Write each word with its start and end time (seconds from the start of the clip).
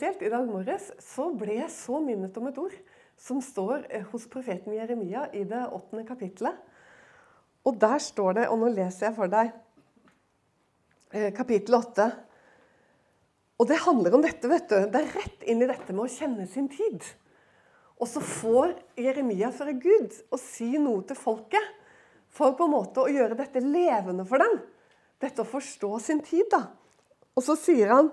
spesielt 0.00 0.22
i 0.24 0.30
dag 0.32 0.46
morges 0.48 0.86
så 1.04 1.26
ble 1.36 1.58
jeg 1.58 1.72
så 1.74 1.98
minnet 2.00 2.36
om 2.40 2.46
et 2.48 2.56
ord 2.56 2.72
som 3.20 3.36
står 3.44 3.82
eh, 3.92 4.04
hos 4.08 4.22
profeten 4.32 4.72
Jeremia 4.72 5.26
i 5.36 5.42
det 5.44 5.58
åttende 5.76 6.06
kapittelet. 6.08 6.56
Og 7.68 7.76
der 7.76 8.00
står 8.00 8.38
det, 8.38 8.46
og 8.48 8.62
nå 8.62 8.70
leser 8.72 9.10
jeg 9.10 9.16
for 9.18 9.28
deg 9.28 9.50
eh, 11.12 11.26
kapittel 11.36 11.76
åtte. 11.76 12.06
Og 13.60 13.68
det 13.68 13.76
handler 13.84 14.16
om 14.16 14.24
dette, 14.24 14.48
vet 14.48 14.72
du. 14.72 14.78
Det 14.88 15.02
er 15.02 15.12
rett 15.18 15.44
inn 15.52 15.60
i 15.60 15.68
dette 15.68 15.92
med 15.92 16.06
å 16.06 16.14
kjenne 16.14 16.48
sin 16.48 16.70
tid. 16.72 17.04
Og 18.00 18.08
så 18.08 18.24
får 18.24 18.72
Jeremia 19.04 19.52
fra 19.52 19.76
Gud 19.76 20.16
å 20.32 20.40
si 20.40 20.70
noe 20.80 21.04
til 21.04 21.20
folket 21.20 21.76
for 22.32 22.56
på 22.56 22.70
en 22.70 22.76
måte 22.78 23.04
å 23.04 23.12
gjøre 23.12 23.36
dette 23.42 23.60
levende 23.60 24.24
for 24.24 24.40
dem. 24.40 24.62
Dette 25.20 25.44
å 25.44 25.52
forstå 25.52 25.92
sin 26.08 26.24
tid, 26.24 26.48
da. 26.56 26.70
Og 27.36 27.44
så 27.44 27.60
sier 27.68 27.92
han 27.98 28.08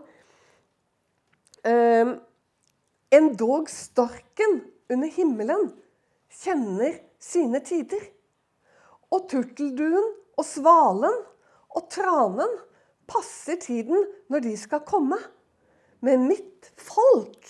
ehm, 1.63 2.17
Endog 3.09 3.69
storken 3.71 4.59
under 4.91 5.07
himmelen 5.07 5.69
kjenner 6.41 6.97
sine 7.23 7.61
tider. 7.63 8.01
Og 9.15 9.29
turtelduen 9.31 10.09
og 10.35 10.43
svalen 10.43 11.21
og 11.71 11.85
tranen 11.93 12.51
passer 13.07 13.55
tiden 13.63 14.03
når 14.27 14.43
de 14.43 14.53
skal 14.59 14.83
komme. 14.87 15.19
Men 16.03 16.27
mitt 16.27 16.67
folk 16.75 17.47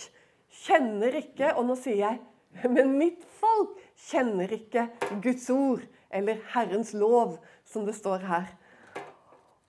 kjenner 0.64 1.18
ikke 1.20 1.50
Og 1.58 1.66
nå 1.68 1.76
sier 1.76 1.98
jeg 2.00 2.22
Men 2.76 2.94
mitt 2.96 3.26
folk 3.42 3.76
kjenner 4.08 4.54
ikke 4.56 4.88
Guds 5.24 5.50
ord 5.52 5.84
eller 6.08 6.40
Herrens 6.54 6.94
lov, 6.96 7.36
som 7.68 7.84
det 7.84 7.98
står 7.98 8.24
her. 8.24 8.48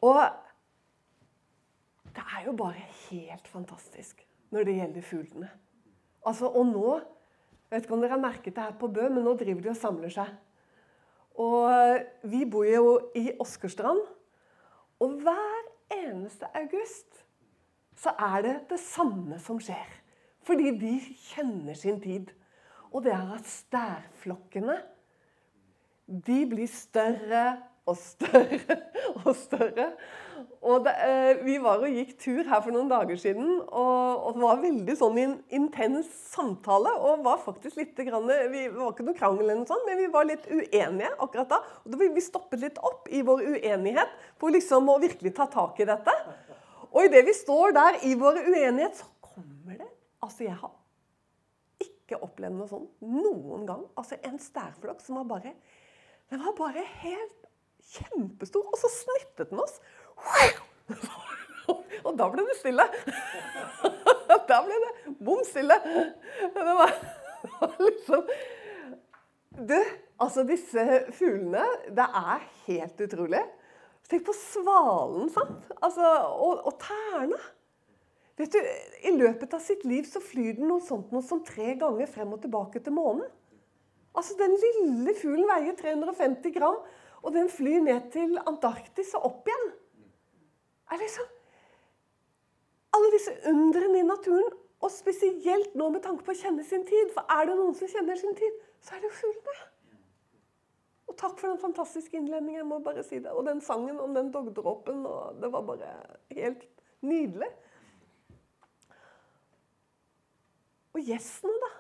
Og 0.07 0.21
det 2.15 2.23
er 2.23 2.47
jo 2.47 2.55
bare 2.55 2.87
helt 3.09 3.51
fantastisk 3.51 4.28
når 4.51 4.69
det 4.69 4.77
gjelder 4.79 5.07
fuglene. 5.07 5.51
Altså, 6.27 6.49
Og 6.49 6.67
nå 6.67 6.99
jeg 7.69 7.77
vet 7.77 7.85
ikke 7.85 7.97
om 7.99 8.01
dere 8.01 8.17
har 8.17 8.21
merket 8.23 8.55
det 8.57 8.63
her 8.65 8.77
på 8.81 8.89
Bø, 8.89 9.09
men 9.13 9.27
nå 9.27 9.35
driver 9.37 9.61
de 9.61 9.69
og 9.69 9.77
samler 9.77 10.13
seg. 10.13 10.29
Og 11.37 12.31
Vi 12.33 12.47
bor 12.49 12.65
jo 12.65 12.95
i 13.15 13.29
Åskerstrand. 13.37 14.01
Og 15.05 15.19
hver 15.23 15.69
eneste 15.93 16.49
august 16.57 17.21
så 17.99 18.15
er 18.19 18.43
det 18.47 18.55
det 18.71 18.79
samme 18.81 19.37
som 19.43 19.61
skjer. 19.61 19.91
Fordi 20.49 20.73
de 20.81 20.95
kjenner 21.29 21.77
sin 21.77 22.01
tid. 22.01 22.33
Og 22.89 23.05
det 23.05 23.13
er 23.13 23.35
at 23.37 23.47
stærflokkene 23.47 24.79
de 26.09 26.39
blir 26.49 26.71
større 26.73 27.59
og 27.85 27.99
større 28.01 28.79
og 29.27 29.35
større. 29.37 29.91
Og 30.63 30.85
det, 30.85 30.93
eh, 31.05 31.45
Vi 31.45 31.59
var 31.63 31.83
og 31.83 31.95
gikk 31.95 32.15
tur 32.21 32.45
her 32.45 32.61
for 32.61 32.75
noen 32.75 32.89
dager 32.91 33.17
siden, 33.21 33.61
og, 33.69 34.27
og 34.27 34.35
det 34.37 34.43
var 34.43 34.63
veldig 34.63 34.97
sånn 34.99 35.19
en 35.23 35.35
intens 35.59 36.11
samtale. 36.33 36.93
Og 36.99 37.25
var 37.25 37.41
faktisk 37.43 37.77
litt 37.81 37.97
grann, 37.97 38.29
Vi 38.53 38.67
var 38.75 38.93
ikke 38.93 39.07
noe 39.07 39.19
krangel, 39.19 39.45
eller 39.47 39.63
noe 39.63 39.71
sånt, 39.71 39.87
men 39.89 40.01
vi 40.01 40.11
var 40.13 40.29
litt 40.29 40.47
uenige 40.51 41.13
akkurat 41.19 41.55
da. 41.55 41.63
Og 41.85 41.95
da 41.95 42.11
Vi 42.19 42.25
stoppet 42.25 42.65
litt 42.65 42.79
opp 42.83 43.09
i 43.11 43.23
vår 43.23 43.45
uenighet 43.55 44.19
for 44.39 44.55
liksom 44.55 44.89
å 44.89 45.01
virkelig 45.03 45.35
ta 45.37 45.49
tak 45.51 45.81
i 45.81 45.89
dette. 45.89 46.15
Og 46.89 47.05
idet 47.05 47.25
vi 47.27 47.37
står 47.37 47.75
der 47.77 48.03
i 48.09 48.15
vår 48.19 48.43
uenighet, 48.49 48.97
så 49.03 49.07
kommer 49.21 49.79
det 49.79 49.89
Altså, 50.19 50.49
jeg 50.49 50.57
har 50.59 50.73
ikke 51.79 52.19
opplevd 52.27 52.57
noe 52.59 52.71
sånt 52.71 53.05
noen 53.05 53.67
gang. 53.69 53.85
Altså, 53.97 54.19
En 54.25 54.39
stærflokk 54.39 55.01
som 55.05 55.21
var 55.21 55.29
bare 55.37 55.53
Den 56.31 56.43
var 56.43 56.57
bare 56.59 56.83
helt 57.05 57.47
kjempestor, 57.89 58.67
og 58.69 58.77
så 58.77 58.91
snittet 58.93 59.49
den 59.49 59.63
oss. 59.63 59.79
Og 62.07 62.15
da 62.17 62.29
ble 62.33 62.45
det 62.49 62.59
stille. 62.61 62.87
Da 64.49 64.63
ble 64.65 64.77
det 64.81 65.15
bom 65.25 65.41
stille. 65.45 65.77
Det 66.57 66.75
var, 66.79 66.93
liksom 67.81 68.25
Du, 69.69 69.77
altså 70.21 70.45
disse 70.49 70.85
fuglene 71.17 71.65
Det 71.97 72.07
er 72.23 72.45
helt 72.67 73.03
utrolig. 73.05 73.43
Tenk 74.09 74.25
på 74.25 74.33
svalen, 74.37 75.29
sant? 75.33 75.67
Altså, 75.85 76.05
og, 76.33 76.63
og 76.65 76.79
tærne. 76.81 77.41
Vet 78.41 78.55
du, 78.55 78.61
I 79.05 79.13
løpet 79.19 79.53
av 79.53 79.61
sitt 79.61 79.83
liv 79.85 80.07
så 80.09 80.23
flyr 80.25 80.57
den 80.57 80.71
noe 80.71 80.81
sånt 80.85 81.11
noe 81.13 81.25
som 81.27 81.43
tre 81.45 81.75
ganger 81.77 82.09
frem 82.09 82.33
og 82.33 82.41
tilbake 82.41 82.81
til 82.81 82.95
månen. 82.97 83.27
Altså, 84.17 84.39
Den 84.41 84.57
lille 84.63 85.13
fuglen 85.19 85.51
veier 85.51 85.77
350 85.77 86.57
gram 86.57 86.81
og 87.23 87.35
den 87.35 87.51
flyr 87.51 87.83
ned 87.85 88.11
til 88.15 88.39
Antarktis 88.47 89.15
og 89.19 89.29
opp 89.31 89.51
igjen. 89.51 89.69
Er 90.91 91.03
liksom 91.03 91.35
Alle 92.97 93.11
disse 93.13 93.35
undrene 93.51 94.01
i 94.01 94.07
naturen, 94.07 94.55
og 94.81 94.91
spesielt 94.91 95.75
nå 95.77 95.89
med 95.93 96.03
tanke 96.03 96.25
på 96.25 96.33
å 96.33 96.39
kjenne 96.39 96.65
sin 96.65 96.87
tid. 96.89 97.11
For 97.15 97.27
er 97.35 97.49
det 97.49 97.57
noen 97.59 97.75
som 97.77 97.91
kjenner 97.91 98.17
sin 98.19 98.37
tid, 98.39 98.63
så 98.81 98.95
er 98.95 99.03
det 99.03 99.11
jo 99.11 99.19
fuglene. 99.19 99.67
Og 101.09 101.17
takk 101.19 101.39
for 101.41 101.51
den 101.51 101.61
fantastiske 101.61 102.17
innledningen. 102.17 102.61
jeg 102.61 102.69
må 102.69 102.79
bare 102.85 103.05
si 103.05 103.19
det. 103.19 103.33
Og 103.33 103.47
den 103.47 103.61
sangen 103.65 104.01
om 104.01 104.15
den 104.15 104.31
dogdråpen. 104.33 105.05
Det 105.41 105.53
var 105.53 105.67
bare 105.69 105.93
helt 106.37 106.65
nydelig. 107.01 107.49
Og 110.95 111.01
gjessene, 111.05 111.55
da. 111.65 111.71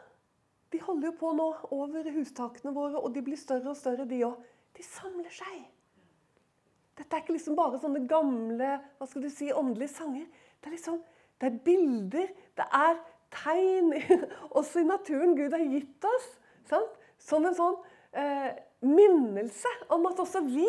De 0.73 0.81
holder 0.85 1.09
jo 1.09 1.17
på 1.21 1.33
nå 1.33 1.49
over 1.73 2.11
hustakene 2.13 2.75
våre, 2.77 3.01
og 3.01 3.15
de 3.15 3.25
blir 3.25 3.41
større 3.41 3.73
og 3.73 3.77
større, 3.77 4.05
de 4.09 4.21
òg. 4.27 4.37
De 4.77 4.85
samler 4.85 5.33
seg. 5.33 5.65
Dette 6.99 7.15
er 7.15 7.23
ikke 7.23 7.37
liksom 7.37 7.57
bare 7.59 7.79
sånne 7.79 8.03
gamle 8.11 8.73
hva 8.99 9.07
skal 9.07 9.23
du 9.23 9.31
si, 9.31 9.53
åndelige 9.55 9.95
sanger. 9.95 10.27
Det 10.59 10.71
er 10.71 10.75
liksom, 10.75 10.99
det 11.39 11.47
er 11.51 11.61
bilder, 11.65 12.33
det 12.59 12.67
er 12.75 12.99
tegn 13.35 13.93
også 14.59 14.83
i 14.83 14.89
naturen 14.89 15.37
Gud 15.39 15.55
har 15.55 15.63
gitt 15.63 16.09
oss. 16.11 16.29
Sant? 16.69 16.97
Som 17.23 17.47
en 17.47 17.57
sånn 17.57 17.77
eh, 18.19 18.51
minnelse 18.87 19.71
om 19.95 20.07
at 20.11 20.21
også 20.23 20.43
vi 20.47 20.69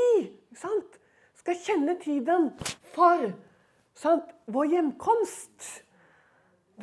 sant, 0.57 0.97
skal 1.39 1.59
kjenne 1.63 1.95
tiden 2.01 2.49
for 2.93 3.29
sant, 3.97 4.33
vår 4.51 4.73
hjemkomst. 4.75 5.69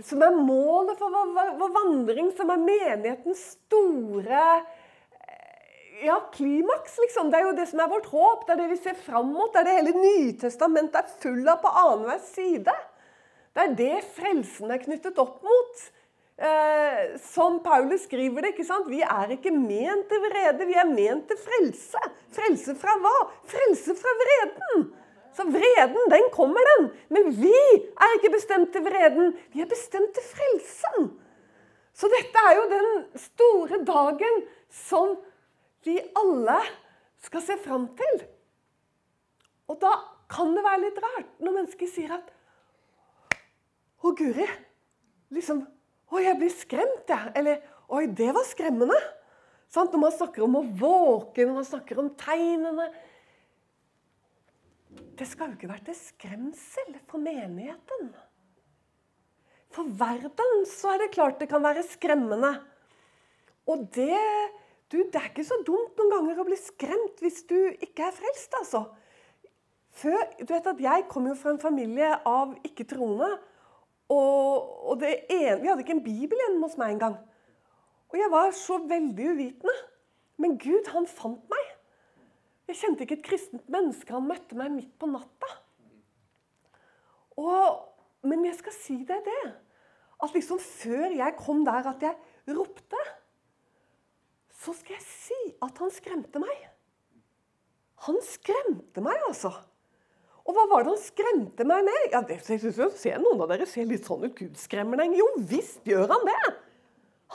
Som 0.04 0.22
er 0.24 0.34
målet 0.36 0.98
for 1.00 1.12
vår, 1.12 1.54
vår 1.60 1.72
vandring, 1.72 2.32
som 2.36 2.50
er 2.52 2.60
menighetens 2.60 3.46
store 3.54 4.42
ja, 6.04 6.20
klimaks, 6.34 6.98
liksom. 6.98 7.30
Det 7.30 7.38
er 7.38 7.48
jo 7.48 7.56
det 7.56 7.66
som 7.70 7.80
er 7.82 7.90
vårt 7.92 8.08
håp. 8.10 8.46
Det 8.46 8.54
er 8.54 8.62
det 8.62 8.70
vi 8.74 8.78
ser 8.80 8.96
fram 9.06 9.30
mot. 9.34 9.52
Det 9.52 9.62
er 9.62 9.68
det 9.68 9.76
hele 9.78 9.94
Nytestamentet 9.96 10.98
er 11.00 11.14
full 11.22 11.48
av 11.48 11.60
på 11.62 11.72
annenhver 11.82 12.22
side. 12.24 12.74
Det 13.56 13.62
er 13.64 13.76
det 13.78 13.94
frelsen 14.16 14.72
er 14.72 14.82
knyttet 14.82 15.20
opp 15.22 15.38
mot. 15.46 15.86
Eh, 16.36 17.16
som 17.24 17.62
Paulus 17.64 18.04
skriver 18.04 18.44
det. 18.44 18.52
ikke 18.52 18.68
sant? 18.68 18.90
Vi 18.92 19.00
er 19.00 19.32
ikke 19.38 19.54
ment 19.54 20.08
til 20.10 20.20
vrede, 20.26 20.68
vi 20.68 20.76
er 20.76 20.90
ment 20.90 21.24
til 21.30 21.38
frelse. 21.40 22.02
Frelse 22.36 22.76
fra 22.76 22.96
hva? 23.00 23.16
Frelse 23.48 23.96
fra 23.96 24.12
vreden. 24.20 24.88
Så 25.36 25.44
vreden, 25.52 26.10
den 26.12 26.28
kommer, 26.32 26.68
den. 26.74 26.90
Men 27.12 27.30
vi 27.36 27.56
er 27.56 28.18
ikke 28.18 28.34
bestemt 28.36 28.72
til 28.72 28.84
vreden. 28.84 29.32
Vi 29.52 29.64
er 29.64 29.70
bestemt 29.70 30.12
til 30.16 30.28
frelsen. 30.28 31.10
Så 31.96 32.08
dette 32.12 32.44
er 32.44 32.58
jo 32.58 32.68
den 32.68 32.90
store 33.20 33.80
dagen 33.88 34.42
som 34.68 35.16
vi 35.86 35.96
alle 36.18 36.58
skal 37.24 37.44
se 37.44 37.56
fram 37.62 37.88
til. 37.98 38.24
Og 39.70 39.78
da 39.82 39.92
kan 40.30 40.52
det 40.54 40.64
være 40.64 40.82
litt 40.84 40.98
rart 41.02 41.38
når 41.42 41.60
mennesker 41.60 41.90
sier 41.90 42.16
at 42.18 42.32
Å, 44.02 44.12
Guri. 44.14 44.46
Liksom 45.34 45.62
Å, 45.62 46.18
jeg 46.22 46.38
blir 46.38 46.52
skremt, 46.54 47.08
jeg. 47.10 47.32
Eller 47.38 47.62
Oi, 47.86 48.06
det 48.10 48.32
var 48.34 48.46
skremmende. 48.46 48.96
Sant? 49.70 49.92
Når 49.94 50.02
man 50.02 50.14
snakker 50.14 50.44
om 50.46 50.58
å 50.58 50.64
våke, 50.78 51.44
når 51.44 51.60
man 51.60 51.66
snakker 51.66 52.00
om 52.02 52.12
tegnene 52.18 52.86
Det 55.18 55.26
skal 55.28 55.50
jo 55.50 55.58
ikke 55.58 55.70
være 55.70 55.86
til 55.88 55.98
skremsel 55.98 56.94
for 57.08 57.22
menigheten. 57.22 58.10
For 59.74 59.88
verden 59.98 60.62
så 60.70 60.94
er 60.94 61.04
det 61.04 61.14
klart 61.14 61.40
det 61.40 61.50
kan 61.50 61.64
være 61.64 61.84
skremmende. 61.86 62.52
Og 63.68 63.88
det 63.96 64.16
du, 64.92 64.98
Det 65.12 65.18
er 65.18 65.30
ikke 65.30 65.44
så 65.46 65.58
dumt 65.66 65.98
noen 65.98 66.12
ganger 66.12 66.40
å 66.40 66.46
bli 66.46 66.58
skremt 66.60 67.22
hvis 67.24 67.42
du 67.50 67.58
ikke 67.82 68.06
er 68.06 68.14
frelst, 68.14 68.54
altså. 68.60 68.84
Før, 69.96 70.20
du 70.38 70.52
vet 70.52 70.66
at 70.68 70.82
Jeg 70.82 71.06
kom 71.08 71.26
jo 71.26 71.34
fra 71.38 71.54
en 71.54 71.62
familie 71.62 72.12
av 72.28 72.52
ikke-troende. 72.66 73.30
Og, 74.12 74.92
og 74.92 75.02
ene, 75.02 75.60
Vi 75.62 75.70
hadde 75.70 75.82
ikke 75.82 75.96
en 75.96 76.04
bibel 76.04 76.42
hjemme 76.44 76.68
hos 76.68 76.76
meg 76.78 76.94
engang. 76.94 77.16
Og 78.12 78.18
jeg 78.20 78.30
var 78.30 78.52
så 78.54 78.78
veldig 78.86 79.30
uvitende. 79.32 79.76
Men 80.36 80.58
Gud, 80.60 80.92
han 80.92 81.08
fant 81.08 81.42
meg. 81.50 81.72
Jeg 82.68 82.80
kjente 82.82 83.06
ikke 83.06 83.16
et 83.18 83.26
kristent 83.26 83.68
menneske. 83.72 84.12
Han 84.12 84.28
møtte 84.28 84.58
meg 84.58 84.74
midt 84.74 84.92
på 85.00 85.08
natta. 85.10 85.50
Og, 87.40 87.80
men 88.26 88.44
jeg 88.46 88.58
skal 88.60 88.76
si 88.76 88.98
deg 89.08 89.24
det. 89.26 89.44
At 90.22 90.34
liksom 90.36 90.60
før 90.62 91.12
jeg 91.12 91.36
kom 91.40 91.64
der 91.66 91.88
at 91.90 92.04
jeg 92.04 92.56
ropte 92.56 93.00
så 94.66 94.74
skal 94.74 94.96
jeg 94.96 95.06
si 95.06 95.40
at 95.62 95.78
han 95.82 95.92
skremte 95.94 96.42
meg. 96.42 96.66
Han 98.06 98.18
skremte 98.24 99.02
meg, 99.04 99.18
altså. 99.28 99.52
Og 100.46 100.54
hva 100.54 100.66
var 100.70 100.84
det 100.84 100.92
han 100.92 101.02
skremte 101.02 101.66
meg 101.66 101.86
med? 101.86 102.08
Ja, 102.12 102.20
det, 102.26 102.38
ser 102.46 103.22
Noen 103.22 103.42
av 103.42 103.50
dere 103.50 103.66
ser 103.70 103.88
litt 103.88 104.06
sånn 104.06 104.26
ut. 104.26 104.34
Gud 104.38 104.58
skremmer 104.60 105.00
deg. 105.00 105.16
Jo 105.18 105.26
visst 105.50 105.86
gjør 105.88 106.10
han 106.12 106.26
det. 106.28 106.38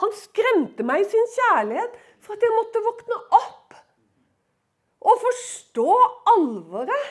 Han 0.00 0.14
skremte 0.16 0.86
meg 0.88 1.04
i 1.04 1.10
sin 1.12 1.28
kjærlighet 1.34 1.98
for 2.24 2.36
at 2.36 2.46
jeg 2.46 2.56
måtte 2.56 2.84
våkne 2.84 3.18
opp 3.36 3.76
og 5.02 5.18
forstå 5.18 5.88
alvoret. 6.36 7.10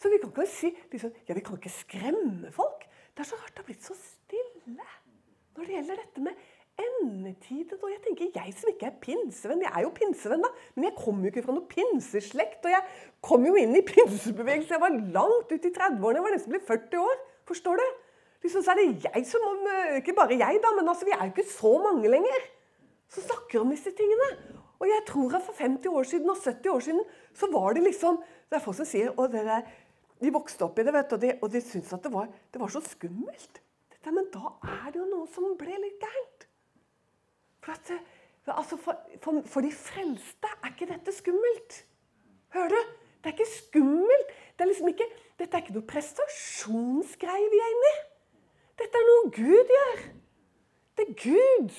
Så 0.00 0.10
vi 0.10 0.18
kan 0.22 0.32
ikke 0.32 0.48
si 0.50 0.70
liksom, 0.72 1.12
ja, 1.28 1.36
vi 1.36 1.44
kan 1.44 1.58
ikke 1.58 1.74
skremme 1.74 2.52
folk. 2.54 2.86
Det 3.12 3.24
er 3.24 3.28
så 3.28 3.38
rart 3.38 3.52
det 3.52 3.62
har 3.62 3.68
blitt 3.68 3.86
så 3.86 3.96
stille 3.98 4.88
når 5.52 5.66
det 5.66 5.74
gjelder 5.76 6.00
dette 6.00 6.24
med 6.24 6.46
endetiden. 6.80 7.80
Og 7.80 7.90
jeg 7.90 8.00
tenker, 8.04 8.30
jeg 8.36 8.54
som 8.56 8.70
ikke 8.72 8.88
er 8.88 9.00
pinsevenn 9.02 9.64
Jeg 9.64 9.72
er 9.72 9.84
jo 9.86 9.92
pinsevenn, 9.96 10.44
da, 10.44 10.52
men 10.76 10.88
jeg 10.88 10.96
kommer 10.98 11.26
jo 11.26 11.32
ikke 11.32 11.44
fra 11.46 11.56
noen 11.56 11.68
pinseslekt. 11.70 12.64
Og 12.64 12.72
jeg 12.74 12.82
kom 13.24 13.44
jo 13.48 13.58
inn 13.60 13.76
i 13.76 13.84
pinsebevegelsen. 13.92 14.76
Jeg 14.76 14.84
var 14.84 14.96
langt 15.18 15.52
ut 15.52 15.68
i 15.68 15.74
30-årene. 15.74 16.18
Jeg 16.18 16.26
var 16.28 16.36
nesten 16.36 16.54
blitt 16.54 16.70
40 16.70 17.04
år. 17.04 17.20
Forstår 17.50 17.82
du? 17.82 17.86
Liksom, 18.42 18.64
så 18.64 18.72
er 18.72 18.80
det 18.80 19.06
jeg 19.06 19.26
som 19.28 19.44
Ikke 20.00 20.16
bare 20.16 20.34
jeg, 20.34 20.58
da, 20.62 20.72
men 20.74 20.88
altså, 20.90 21.06
vi 21.06 21.14
er 21.14 21.28
jo 21.28 21.34
ikke 21.34 21.50
så 21.50 21.76
mange 21.82 22.10
lenger 22.10 22.50
som 23.12 23.26
snakker 23.26 23.60
om 23.60 23.70
disse 23.70 23.92
tingene. 23.94 24.28
Og 24.82 24.88
jeg 24.90 25.04
tror 25.06 25.36
at 25.38 25.44
for 25.46 25.58
50 25.58 25.86
år 25.92 26.08
siden 26.10 26.30
og 26.32 26.40
70 26.42 26.70
år 26.72 26.80
siden 26.80 27.02
så 27.38 27.48
var 27.52 27.76
det 27.76 27.84
liksom 27.84 28.18
Det 28.50 28.58
er 28.58 28.64
folk 28.64 28.76
som 28.76 28.88
sier 28.88 29.12
og 29.16 29.30
det 29.32 29.44
der, 29.46 29.62
De 30.22 30.32
vokste 30.32 30.64
opp 30.66 30.78
i 30.78 30.84
det, 30.86 30.92
vet 30.94 31.10
du, 31.10 31.14
og 31.14 31.50
de, 31.50 31.58
de 31.58 31.60
syntes 31.60 31.92
at 31.92 32.02
det 32.04 32.12
var, 32.12 32.28
det 32.54 32.60
var 32.60 32.70
så 32.70 32.80
skummelt. 32.86 33.58
Dette, 33.90 34.12
men 34.14 34.28
da 34.30 34.52
er 34.62 34.92
det 34.92 35.00
jo 35.00 35.06
noe 35.10 35.26
som 35.34 35.56
ble 35.58 35.74
litt 35.82 35.98
gærent. 35.98 36.41
For, 37.62 37.72
at, 37.72 37.92
altså 38.46 38.76
for, 38.76 38.98
for, 39.22 39.42
for, 39.46 39.60
de 39.64 39.72
frelste 39.72 40.50
er 40.62 40.72
ikke 40.72 40.90
dette 40.90 41.14
skummelt. 41.14 41.84
Hører 42.54 42.74
du? 42.74 42.80
Det 43.22 43.30
er 43.30 43.36
ikke 43.36 43.52
skummelt. 43.52 44.32
Det 44.56 44.64
er 44.64 44.70
liksom 44.70 44.90
ikke, 44.90 45.06
dette 45.38 45.56
er 45.56 45.62
ikke 45.62 45.76
noe 45.76 45.90
prestasjonsgreie 45.92 47.50
vi 47.52 47.62
er 47.62 47.74
inne 47.76 47.92
i. 47.92 48.00
Dette 48.82 48.98
er 48.98 49.08
noe 49.08 49.30
Gud 49.36 49.74
gjør. 49.76 50.04
Det 50.98 51.06
er 51.06 51.18
Gud. 51.22 51.76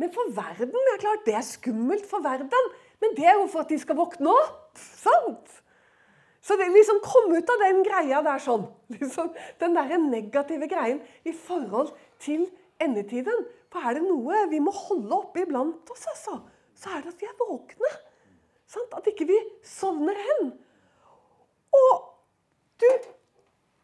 Men 0.00 0.10
for 0.14 0.32
verden 0.34 0.88
er 0.94 1.02
klart, 1.02 1.26
det 1.26 1.34
er 1.36 1.44
skummelt 1.46 2.08
for 2.10 2.24
verden. 2.24 2.72
Men 3.02 3.12
det 3.18 3.26
er 3.28 3.36
jo 3.38 3.46
for 3.50 3.62
at 3.62 3.70
de 3.70 3.78
skal 3.78 3.98
våkne 3.98 4.32
opp. 4.32 4.80
sant? 4.80 5.60
Så 6.42 6.56
det 6.58 6.72
liksom 6.74 6.98
kom 7.04 7.30
ut 7.30 7.50
av 7.54 7.60
den 7.62 7.84
greia 7.86 8.22
der 8.26 8.40
sånn. 8.42 8.64
Liksom, 8.96 9.30
den 9.62 9.76
der 9.76 9.92
negative 10.02 10.66
greien 10.70 10.98
i 11.22 11.34
forhold 11.36 11.92
til 12.22 12.46
endetiden. 12.82 13.46
For 13.72 13.84
er 13.84 13.98
det 13.98 14.04
noe 14.06 14.46
vi 14.50 14.60
må 14.62 14.74
holde 14.74 15.16
oppe 15.16 15.44
iblant 15.44 15.92
oss, 15.94 16.06
altså, 16.14 16.38
så 16.76 16.96
er 16.96 17.04
det 17.04 17.14
at 17.14 17.22
vi 17.22 17.28
er 17.28 17.38
våkne. 17.40 17.92
Sant? 18.72 18.94
At 18.96 19.08
ikke 19.10 19.28
vi 19.28 19.38
sovner 19.66 20.18
hen. 20.18 20.52
Og 21.76 21.92
du, 22.82 22.88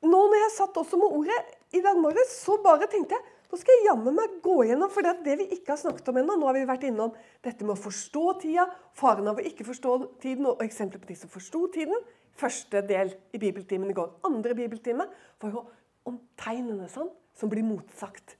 nå 0.08 0.22
når 0.28 0.38
jeg 0.42 0.54
satt 0.56 0.80
også 0.80 1.00
med 1.00 1.18
ordet 1.20 1.40
i 1.76 1.82
dag 1.84 1.98
morges, 2.00 2.32
så 2.44 2.56
bare 2.64 2.88
tenkte 2.90 3.16
jeg 3.16 3.34
nå 3.48 3.56
skal 3.56 3.78
jeg 3.78 3.86
jammen 3.86 4.12
meg 4.12 4.32
gå 4.44 4.54
gjennom, 4.68 4.90
for 4.92 5.04
det, 5.04 5.14
er 5.14 5.24
det 5.24 5.34
vi 5.40 5.46
ikke 5.56 5.72
har 5.72 5.80
snakket 5.80 6.10
om 6.10 6.18
ennå 6.20 6.34
Nå 6.36 6.50
har 6.50 6.56
vi 6.58 6.66
vært 6.68 6.82
innom 6.84 7.14
dette 7.44 7.64
med 7.64 7.78
å 7.78 7.80
forstå 7.80 8.24
tida, 8.42 8.66
faren 8.92 9.30
av 9.30 9.40
å 9.40 9.44
ikke 9.48 9.64
forstå 9.64 9.94
tiden, 10.20 10.50
og 10.50 10.60
eksempler 10.64 11.00
på 11.00 11.08
de 11.08 11.16
som 11.16 11.32
forsto 11.32 11.62
tiden 11.72 11.96
første 12.38 12.82
del 12.86 13.14
i 13.32 13.40
bibeltimen 13.40 13.88
i 13.88 13.96
går. 13.96 14.10
Andre 14.28 14.52
bibeltime 14.58 15.08
var 15.40 15.54
jo 15.54 15.64
om 16.08 16.20
tegnene 16.38 16.90
sant? 16.92 17.14
Som 17.38 17.50
blir 17.50 17.66
motsagt. 17.66 18.36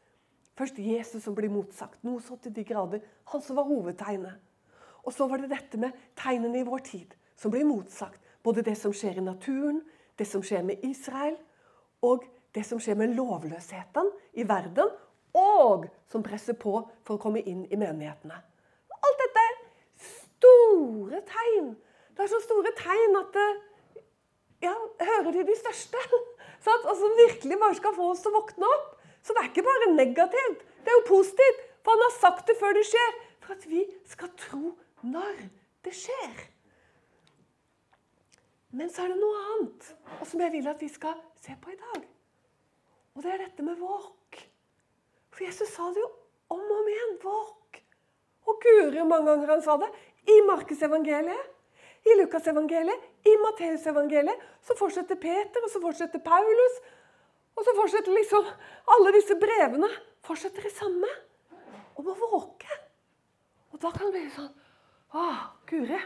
Først 0.58 0.78
Jesus 0.82 1.22
som 1.22 1.36
blir 1.38 1.52
motsagt. 1.52 2.00
Noe 2.02 2.22
så 2.24 2.36
til 2.42 2.54
de 2.54 2.64
grader. 2.66 3.04
Han 3.30 3.42
som 3.44 3.58
var 3.58 3.68
hovedtegnet. 3.68 4.40
Og 5.06 5.14
så 5.14 5.28
var 5.30 5.38
det 5.38 5.52
dette 5.52 5.78
med 5.78 5.94
tegnene 6.18 6.60
i 6.60 6.66
vår 6.66 6.82
tid 6.84 7.14
som 7.38 7.54
blir 7.54 7.66
motsagt. 7.68 8.18
Både 8.42 8.64
det 8.66 8.74
som 8.78 8.92
skjer 8.94 9.20
i 9.20 9.24
naturen, 9.24 9.80
det 10.18 10.26
som 10.26 10.42
skjer 10.42 10.64
med 10.66 10.82
Israel, 10.86 11.36
og 12.02 12.26
det 12.54 12.64
som 12.66 12.80
skjer 12.82 12.98
med 12.98 13.14
lovløsheten 13.14 14.10
i 14.34 14.46
verden, 14.48 14.90
og 15.38 15.86
som 16.10 16.24
presser 16.26 16.56
på 16.58 16.80
for 17.06 17.14
å 17.14 17.22
komme 17.22 17.42
inn 17.46 17.64
i 17.68 17.78
menighetene. 17.78 18.38
Alt 18.98 19.22
dette 19.22 19.44
er 19.44 19.58
store 20.08 21.22
tegn. 21.28 21.74
Det 22.16 22.24
er 22.24 22.32
så 22.32 22.40
store 22.42 22.72
tegn 22.78 23.18
at 23.20 23.36
det, 23.36 23.48
ja, 24.66 24.74
hører 25.12 25.30
de 25.36 25.46
de 25.46 25.58
største. 25.58 26.02
Sant? 26.64 26.84
Og 26.84 26.96
som 26.98 27.16
virkelig 27.18 27.58
bare 27.60 27.78
skal 27.78 27.96
få 27.96 28.10
oss 28.12 28.22
til 28.24 28.32
å 28.32 28.40
våkne 28.40 28.68
opp. 28.76 28.92
Så 29.22 29.34
det 29.34 29.42
er 29.42 29.50
ikke 29.50 29.66
bare 29.66 29.94
negativt. 29.94 30.62
Det 30.84 30.92
er 30.92 31.00
jo 31.00 31.08
positivt. 31.08 31.64
For 31.84 31.94
han 31.94 32.04
har 32.06 32.14
sagt 32.18 32.46
det 32.50 32.58
før 32.60 32.76
det 32.76 32.84
skjer. 32.88 33.18
For 33.44 33.56
at 33.56 33.66
vi 33.70 33.84
skal 34.08 34.32
tro 34.40 34.74
når 35.06 35.42
det 35.86 35.94
skjer. 35.96 36.46
Men 38.76 38.90
så 38.92 39.04
er 39.04 39.14
det 39.14 39.20
noe 39.22 39.42
annet 39.54 39.86
og 40.18 40.26
som 40.28 40.42
jeg 40.42 40.52
vil 40.52 40.66
at 40.68 40.82
vi 40.82 40.90
skal 40.92 41.16
se 41.40 41.54
på 41.60 41.72
i 41.72 41.78
dag. 41.78 42.02
Og 43.16 43.24
det 43.24 43.30
er 43.32 43.44
dette 43.46 43.64
med 43.64 43.78
våk. 43.80 44.40
For 45.32 45.46
Jesus 45.46 45.70
sa 45.72 45.88
det 45.94 46.02
jo 46.02 46.10
om 46.54 46.60
og 46.60 46.74
om 46.82 46.90
igjen. 46.92 47.14
Våk. 47.22 47.80
Og 48.48 48.60
guri 48.64 49.04
mange 49.04 49.30
ganger 49.30 49.54
han 49.54 49.64
sa 49.64 49.78
det. 49.80 49.88
I 50.28 50.36
Markusevangeliet, 50.44 51.54
i 52.04 52.16
Lukasevangeliet, 52.20 53.07
i 53.26 53.34
Matteusevangeliet. 53.42 54.44
Så 54.62 54.76
fortsetter 54.78 55.18
Peter, 55.20 55.64
og 55.64 55.72
så 55.72 55.82
fortsetter 55.82 56.22
Paulus. 56.24 56.78
Og 57.58 57.66
så 57.66 57.74
fortsetter 57.74 58.14
liksom 58.14 58.46
alle 58.94 59.14
disse 59.16 59.34
brevene 59.40 59.90
fortsetter 60.26 60.68
i 60.68 60.74
samme. 60.74 61.10
Om 61.98 62.12
å 62.12 62.16
våke. 62.20 62.78
Og 63.74 63.80
da 63.82 63.90
kan 63.94 64.08
det 64.08 64.20
bli 64.20 64.30
sånn 64.30 64.52
Å, 65.18 65.24
Guri, 65.66 65.98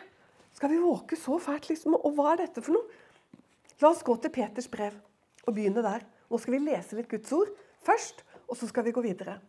skal 0.54 0.70
vi 0.70 0.78
våke 0.78 1.16
så 1.18 1.36
fælt, 1.42 1.66
liksom? 1.68 1.96
Og 1.98 2.14
hva 2.16 2.32
er 2.32 2.44
dette 2.44 2.62
for 2.62 2.76
noe? 2.76 3.00
La 3.82 3.90
oss 3.90 4.04
gå 4.06 4.14
til 4.22 4.30
Peters 4.30 4.68
brev 4.70 4.94
og 5.42 5.56
begynne 5.56 5.82
der. 5.82 6.04
Nå 6.30 6.38
skal 6.38 6.54
vi 6.54 6.60
lese 6.68 6.96
litt 6.96 7.10
Guds 7.10 7.32
ord 7.34 7.50
først, 7.82 8.22
og 8.46 8.56
så 8.56 8.68
skal 8.70 8.86
vi 8.86 8.94
gå 8.94 9.02
videre. 9.02 9.40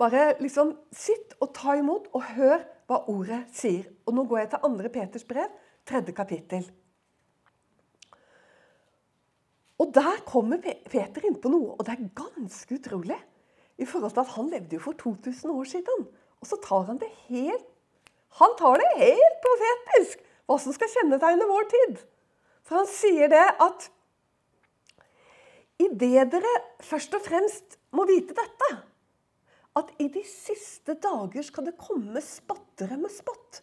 Bare 0.00 0.34
liksom 0.40 0.74
sitt 0.92 1.32
og 1.40 1.54
ta 1.56 1.78
imot 1.80 2.10
og 2.16 2.28
hør 2.36 2.62
hva 2.88 3.02
ordet 3.12 3.42
sier. 3.56 3.88
Og 4.04 4.16
nå 4.16 4.26
går 4.28 4.42
jeg 4.42 4.52
til 4.52 4.62
2. 4.66 4.92
Peters 4.94 5.26
brev, 5.28 5.48
tredje 5.90 6.14
kapittel. 6.16 6.64
Og 9.80 9.92
der 9.96 10.22
kommer 10.28 10.60
Peter 10.62 11.24
inn 11.24 11.38
på 11.40 11.50
noe, 11.52 11.74
og 11.76 11.86
det 11.86 11.96
er 11.96 12.08
ganske 12.16 12.76
utrolig. 12.76 13.16
I 13.80 13.86
forhold 13.88 14.12
til 14.12 14.20
at 14.22 14.34
Han 14.36 14.50
levde 14.52 14.76
jo 14.76 14.82
for 14.84 14.92
2000 14.92 15.52
år 15.52 15.64
siden. 15.64 16.02
Og 16.40 16.46
så 16.46 16.58
tar 16.60 16.84
han 16.88 16.98
det 17.00 17.08
helt 17.28 17.66
Han 18.38 18.52
tar 18.58 18.78
det 18.78 18.90
helt 19.00 19.40
profetisk, 19.42 20.20
hva 20.46 20.58
som 20.62 20.74
skal 20.74 20.92
kjennetegne 20.92 21.48
vår 21.48 21.64
tid. 21.72 21.96
For 22.62 22.78
han 22.78 22.86
sier 22.86 23.26
det 23.32 23.46
at 23.64 23.88
idet 25.82 26.28
dere 26.30 26.52
først 26.84 27.16
og 27.18 27.24
fremst 27.24 27.74
må 27.96 28.04
vite 28.06 28.36
dette 28.36 28.68
at 29.80 29.90
i 30.02 30.06
de 30.12 30.22
siste 30.26 30.94
dager 31.02 31.42
skal 31.46 31.66
det 31.66 31.78
komme 31.80 32.22
spottere 32.22 32.98
med 33.00 33.10
spott, 33.14 33.62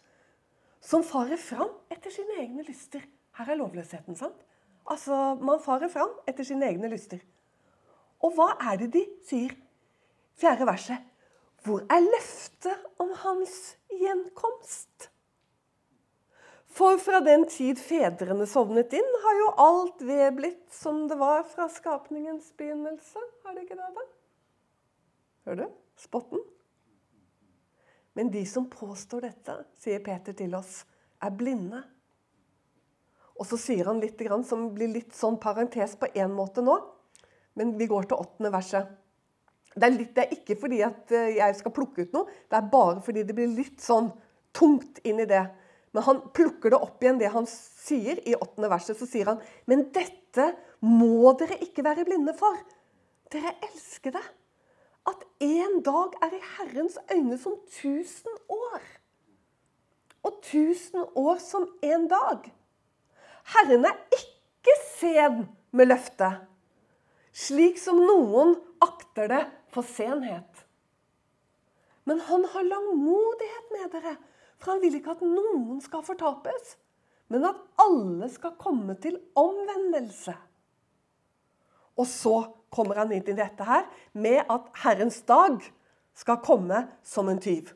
som 0.88 1.04
farer 1.04 1.36
fram 1.36 1.70
etter 1.92 2.12
sine 2.12 2.38
egne 2.40 2.64
lyster. 2.64 3.02
Her 3.36 3.52
er 3.52 3.60
lovløsheten, 3.60 4.16
sant? 4.16 4.38
Altså, 4.88 5.36
Man 5.40 5.60
farer 5.60 5.90
fram 5.92 6.14
etter 6.26 6.46
sine 6.48 6.70
egne 6.70 6.88
lyster. 6.88 7.20
Og 8.24 8.32
hva 8.34 8.54
er 8.70 8.80
det 8.80 8.92
de 8.96 9.04
sier? 9.28 9.52
Fjerde 10.38 10.66
verset. 10.66 11.04
Hvor 11.66 11.84
er 11.92 12.00
løftet 12.06 12.86
om 13.02 13.12
hans 13.22 13.76
gjenkomst? 13.92 15.10
For 16.78 16.98
fra 17.02 17.18
den 17.24 17.44
tid 17.50 17.80
fedrene 17.82 18.46
sovnet 18.46 18.92
inn, 18.94 19.08
har 19.24 19.38
jo 19.40 19.48
alt 19.64 20.04
ved 20.06 20.36
blitt 20.38 20.66
som 20.72 21.06
det 21.10 21.18
var 21.18 21.42
fra 21.50 21.66
skapningens 21.72 22.52
begynnelse. 22.56 23.24
Har 23.44 23.56
det 23.56 23.66
ikke 23.66 23.80
det, 23.80 23.90
da? 23.96 24.06
Hører 25.48 25.64
du? 25.64 25.76
spotten. 25.98 26.44
Men 28.18 28.32
de 28.34 28.40
som 28.50 28.64
påstår 28.66 29.28
dette, 29.28 29.54
sier 29.78 30.00
Peter 30.02 30.34
til 30.34 30.56
oss, 30.58 30.80
er 31.22 31.30
blinde. 31.38 31.84
Og 33.38 33.46
så 33.46 33.54
sier 33.62 33.86
han 33.86 34.00
litt 34.02 34.18
som 34.42 34.64
blir 34.74 34.90
litt 34.90 35.14
sånn 35.14 35.36
parentes 35.38 35.94
på 36.00 36.08
én 36.18 36.32
måte 36.34 36.64
nå. 36.66 36.74
Men 37.54 37.76
vi 37.78 37.86
går 37.86 38.08
til 38.10 38.18
åttende 38.18 38.50
verset. 38.50 38.88
Det 39.70 39.86
er, 39.86 39.94
litt, 39.94 40.10
det 40.16 40.24
er 40.24 40.34
ikke 40.34 40.56
fordi 40.58 40.80
at 40.82 41.14
eh, 41.14 41.36
jeg 41.36 41.54
skal 41.60 41.74
plukke 41.76 42.08
ut 42.08 42.16
noe, 42.16 42.26
det 42.50 42.58
er 42.58 42.70
bare 42.72 42.98
fordi 43.06 43.22
det 43.28 43.36
blir 43.38 43.52
litt 43.54 43.78
sånn 43.84 44.08
tungt 44.56 44.98
inn 45.06 45.22
i 45.22 45.28
det. 45.28 45.44
Men 45.94 46.06
han 46.08 46.24
plukker 46.34 46.74
det 46.74 46.82
opp 46.88 46.98
igjen, 47.04 47.20
det 47.22 47.30
han 47.36 47.46
sier 47.46 48.18
i 48.26 48.34
åttende 48.34 48.72
verset. 48.72 48.98
Så 48.98 49.06
sier 49.06 49.30
han, 49.30 49.38
men 49.70 49.86
dette 49.94 50.50
må 50.82 51.36
dere 51.38 51.60
ikke 51.62 51.86
være 51.86 52.08
blinde 52.08 52.34
for. 52.34 52.58
Dere 53.30 53.54
elsker 53.70 54.18
det 54.18 54.26
at 55.08 55.24
én 55.40 55.80
dag 55.86 56.14
er 56.22 56.34
i 56.36 56.42
Herrens 56.56 56.98
øyne 57.12 57.38
som 57.38 57.56
tusen 57.80 58.38
år. 58.48 58.82
Og 60.22 60.40
tusen 60.42 61.04
år 61.14 61.38
som 61.42 61.68
én 61.84 62.08
dag. 62.10 62.48
Herren 63.54 63.86
er 63.88 63.96
ikke 64.12 64.74
sen 64.98 65.46
med 65.72 65.88
løftet, 65.88 66.42
slik 67.32 67.78
som 67.80 68.00
noen 68.02 68.56
akter 68.84 69.30
det 69.30 69.44
for 69.72 69.86
senhet. 69.86 70.64
Men 72.08 72.20
han 72.24 72.44
har 72.52 72.66
langmodighet 72.66 73.72
med 73.72 73.88
dere, 73.92 74.16
for 74.58 74.72
han 74.74 74.82
vil 74.82 74.98
ikke 74.98 75.16
at 75.16 75.24
noen 75.24 75.80
skal 75.84 76.04
fortapes, 76.04 76.76
men 77.28 77.44
at 77.44 77.58
alle 77.80 78.28
skal 78.32 78.56
komme 78.60 78.96
til 79.00 79.18
omvendelse. 79.36 80.34
Og 81.98 82.06
så 82.06 82.36
kommer 82.74 83.00
han 83.02 83.12
inn 83.14 83.26
i 83.26 83.36
dette 83.36 83.64
her 83.64 83.88
med 84.12 84.44
at 84.46 84.70
Herrens 84.84 85.20
dag 85.28 85.60
skal 86.18 86.40
komme 86.44 86.84
som 87.06 87.28
en 87.30 87.40
tyv. 87.42 87.72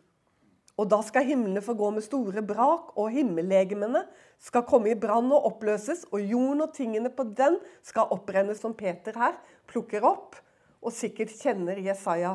Og 0.81 0.89
da 0.89 1.03
skal 1.05 1.27
himlene 1.29 1.61
få 1.63 1.75
gå 1.77 1.91
med 1.95 2.05
store 2.05 2.43
brak, 2.45 2.95
og 2.97 3.13
himmellegemene 3.13 4.07
skal 4.43 4.65
komme 4.67 4.93
i 4.93 4.99
brann 4.99 5.29
og 5.35 5.51
oppløses, 5.51 6.07
og 6.11 6.25
jorden 6.25 6.65
og 6.65 6.73
tingene 6.75 7.13
på 7.13 7.27
den 7.37 7.59
skal 7.85 8.11
opprennes, 8.15 8.63
som 8.63 8.75
Peter 8.75 9.17
her 9.21 9.37
plukker 9.71 10.05
opp, 10.09 10.39
og 10.83 10.95
sikkert 10.97 11.35
kjenner 11.39 11.79
Jesaja 11.79 12.35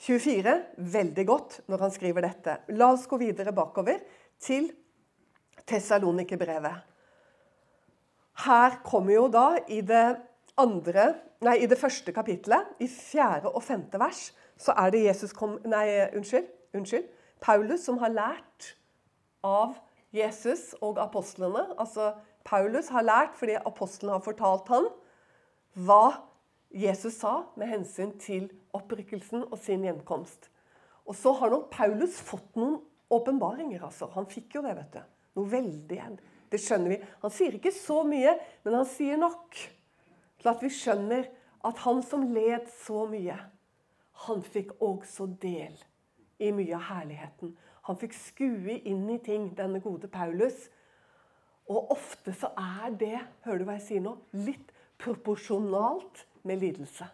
24 0.00 0.52
veldig 0.94 1.24
godt 1.28 1.58
når 1.68 1.82
han 1.84 1.92
skriver 1.92 2.24
dette. 2.24 2.60
La 2.76 2.92
oss 2.94 3.08
gå 3.10 3.18
videre 3.20 3.52
bakover 3.56 3.98
til 4.40 4.70
Tessalonikerbrevet. 5.68 6.86
Her 8.40 8.78
kommer 8.86 9.12
jo 9.16 9.26
da 9.32 9.46
i 9.68 9.82
det, 9.84 10.06
andre, 10.58 11.14
nei, 11.44 11.58
i 11.62 11.68
det 11.70 11.78
første 11.78 12.12
kapitlet, 12.12 12.74
i 12.80 12.88
fjerde 12.90 13.52
og 13.52 13.62
femte 13.62 14.00
vers, 14.00 14.30
så 14.60 14.74
er 14.76 14.90
det 14.92 15.04
Jesus 15.04 15.32
kom, 15.32 15.58
Nei, 15.64 15.86
unnskyld. 16.16 16.48
unnskyld 16.76 17.06
Paulus 17.40 17.84
som 17.86 17.98
har 17.98 18.12
lært 18.12 18.74
av 19.46 19.78
Jesus 20.12 20.74
og 20.84 20.98
apostlene. 21.00 21.64
Altså, 21.80 22.12
Paulus 22.44 22.90
har 22.92 23.06
lært 23.06 23.38
fordi 23.38 23.56
apostlene 23.56 24.18
har 24.18 24.24
fortalt 24.24 24.68
han 24.68 24.90
hva 25.80 26.04
Jesus 26.70 27.16
sa 27.22 27.46
med 27.58 27.70
hensyn 27.70 28.12
til 28.20 28.50
opprykkelsen 28.76 29.46
og 29.48 29.58
sin 29.58 29.84
gjenkomst. 29.86 30.50
Og 31.08 31.16
så 31.16 31.32
har 31.40 31.50
nok 31.50 31.70
Paulus 31.72 32.20
fått 32.22 32.58
noen 32.60 32.78
åpenbaringer. 33.10 33.82
Altså. 33.82 34.10
Han 34.14 34.28
fikk 34.30 34.58
jo 34.58 34.64
det, 34.66 34.76
vet 34.78 34.98
du. 34.98 35.00
Noe 35.38 35.50
veldig. 35.50 36.00
Det 36.50 36.60
skjønner 36.60 36.92
vi. 36.92 36.98
Han 37.24 37.34
sier 37.34 37.56
ikke 37.56 37.72
så 37.74 38.02
mye, 38.06 38.36
men 38.66 38.76
han 38.78 38.86
sier 38.88 39.18
nok 39.18 39.58
til 40.40 40.52
at 40.52 40.62
vi 40.64 40.72
skjønner 40.72 41.28
at 41.68 41.80
han 41.84 42.02
som 42.04 42.24
led 42.32 42.68
så 42.80 43.04
mye, 43.10 43.36
han 44.26 44.42
fikk 44.44 44.74
også 44.84 45.26
del 45.40 45.76
i 46.40 46.50
mye 46.56 46.76
av 46.76 46.86
herligheten. 46.88 47.54
Han 47.88 47.98
fikk 48.00 48.16
skue 48.16 48.76
inn 48.88 49.06
i 49.12 49.18
ting, 49.24 49.50
denne 49.56 49.80
gode 49.84 50.08
Paulus. 50.12 50.68
Og 51.70 51.92
ofte 51.94 52.34
så 52.36 52.50
er 52.58 52.92
det, 53.00 53.16
hører 53.44 53.60
du 53.60 53.66
hva 53.68 53.78
jeg 53.78 53.86
sier 53.86 54.04
nå, 54.04 54.16
litt 54.36 54.72
proporsjonalt 55.00 56.24
med 56.48 56.60
lidelse. 56.60 57.06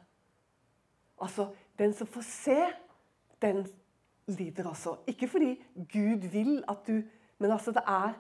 Altså, 1.23 1.51
den 1.79 1.95
som 1.97 2.09
får 2.11 2.27
se, 2.27 2.59
den 3.43 3.65
lider 4.27 4.69
altså. 4.69 4.97
Ikke 5.07 5.29
fordi 5.29 5.55
Gud 5.93 6.27
vil 6.33 6.65
at 6.69 6.87
du 6.87 7.03
Men 7.39 7.51
altså, 7.53 7.71
det 7.71 7.83
er 7.87 8.15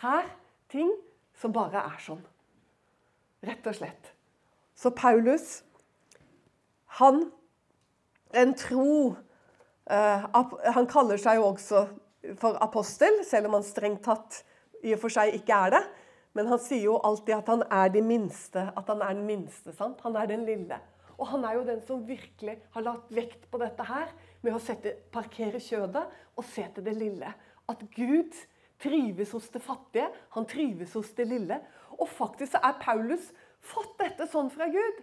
her 0.00 0.28
ting 0.72 0.88
som 1.36 1.52
bare 1.52 1.82
er 1.84 1.98
sånn. 2.00 2.22
Rett 3.44 3.66
og 3.68 3.74
slett. 3.76 4.06
Så 4.74 4.90
Paulus, 4.90 5.62
han 6.98 7.30
En 8.32 8.54
tro 8.56 9.12
uh, 9.12 10.44
Han 10.72 10.86
kaller 10.88 11.20
seg 11.20 11.36
jo 11.36 11.50
også 11.50 11.82
for 12.40 12.56
apostel, 12.64 13.18
selv 13.26 13.50
om 13.50 13.58
han 13.58 13.66
strengt 13.66 14.04
tatt 14.06 14.38
i 14.82 14.94
og 14.94 15.00
for 15.02 15.12
seg 15.12 15.34
ikke 15.36 15.56
er 15.66 15.74
det. 15.74 15.82
Men 16.38 16.48
han 16.48 16.60
sier 16.62 16.86
jo 16.86 17.00
alltid 17.04 17.34
at 17.36 17.50
han 17.50 17.64
er 17.66 17.90
de 17.92 18.02
minste. 18.04 18.62
At 18.78 18.88
han 18.88 19.02
er 19.04 19.16
den 19.18 19.26
minste. 19.28 19.74
sant? 19.76 20.00
Han 20.06 20.16
er 20.16 20.30
den 20.30 20.46
lille. 20.48 20.78
Og 21.18 21.28
han 21.28 21.44
er 21.44 21.58
jo 21.58 21.66
den 21.66 21.82
som 21.86 22.06
virkelig 22.06 22.56
har 22.74 22.86
lagt 22.86 23.12
vekt 23.14 23.44
på 23.50 23.60
dette 23.60 23.84
her 23.86 24.10
med 24.42 24.56
å 24.56 24.62
sette, 24.62 24.96
parkere 25.12 25.60
kjødet 25.62 26.02
og 26.38 26.46
se 26.48 26.64
til 26.74 26.86
det 26.86 26.96
lille. 26.98 27.34
At 27.70 27.84
Gud 27.94 28.34
trives 28.82 29.34
hos 29.36 29.46
det 29.52 29.62
fattige, 29.62 30.08
han 30.34 30.48
trives 30.48 30.96
hos 30.98 31.12
det 31.18 31.28
lille. 31.30 31.60
Og 31.98 32.08
faktisk 32.10 32.56
er 32.58 32.80
Paulus 32.80 33.28
fått 33.62 33.96
dette 34.00 34.26
sånn 34.30 34.50
fra 34.52 34.68
Gud. 34.72 35.02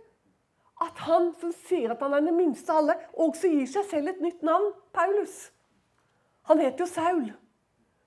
At 0.83 0.99
han 1.07 1.33
som 1.39 1.51
sier 1.65 1.91
at 1.91 2.03
han 2.03 2.15
er 2.15 2.23
den 2.23 2.37
minste 2.37 2.71
av 2.71 2.83
alle, 2.83 2.95
også 3.19 3.51
gir 3.51 3.67
seg 3.67 3.87
selv 3.89 4.13
et 4.13 4.21
nytt 4.23 4.43
navn. 4.47 4.71
Paulus. 4.95 5.49
Han 6.49 6.61
heter 6.63 6.85
jo 6.85 6.89
Saul, 6.89 7.25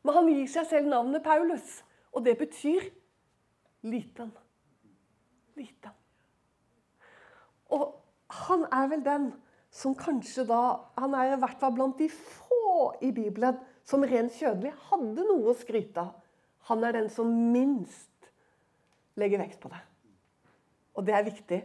men 0.03 0.17
han 0.17 0.31
gir 0.33 0.49
seg 0.51 0.69
selv 0.71 0.89
navnet 0.91 1.25
Paulus. 1.25 1.83
Og 2.13 2.25
det 2.25 2.35
betyr 2.41 2.89
liten. 3.87 4.33
Liten. 5.57 5.93
Og 7.73 7.93
han 8.49 8.65
er 8.73 8.89
vel 8.93 9.05
den 9.05 9.31
som 9.73 9.95
kanskje 9.97 10.45
da 10.49 10.63
Han 11.01 11.15
er 11.17 11.33
i 11.33 11.39
hvert 11.41 11.61
fall 11.61 11.73
blant 11.77 12.01
de 12.01 12.09
få 12.13 12.93
i 13.01 13.13
Bibelen 13.13 13.57
som 13.89 14.05
rent 14.05 14.35
kjødelig 14.37 14.73
hadde 14.91 15.25
noe 15.29 15.53
å 15.53 15.57
skryte 15.57 16.03
av. 16.03 16.13
Han 16.69 16.85
er 16.87 16.95
den 16.99 17.09
som 17.11 17.31
minst 17.53 18.29
legger 19.19 19.43
vekt 19.43 19.61
på 19.63 19.73
det. 19.73 19.81
Og 20.97 21.07
det 21.07 21.15
er 21.15 21.29
viktig 21.29 21.63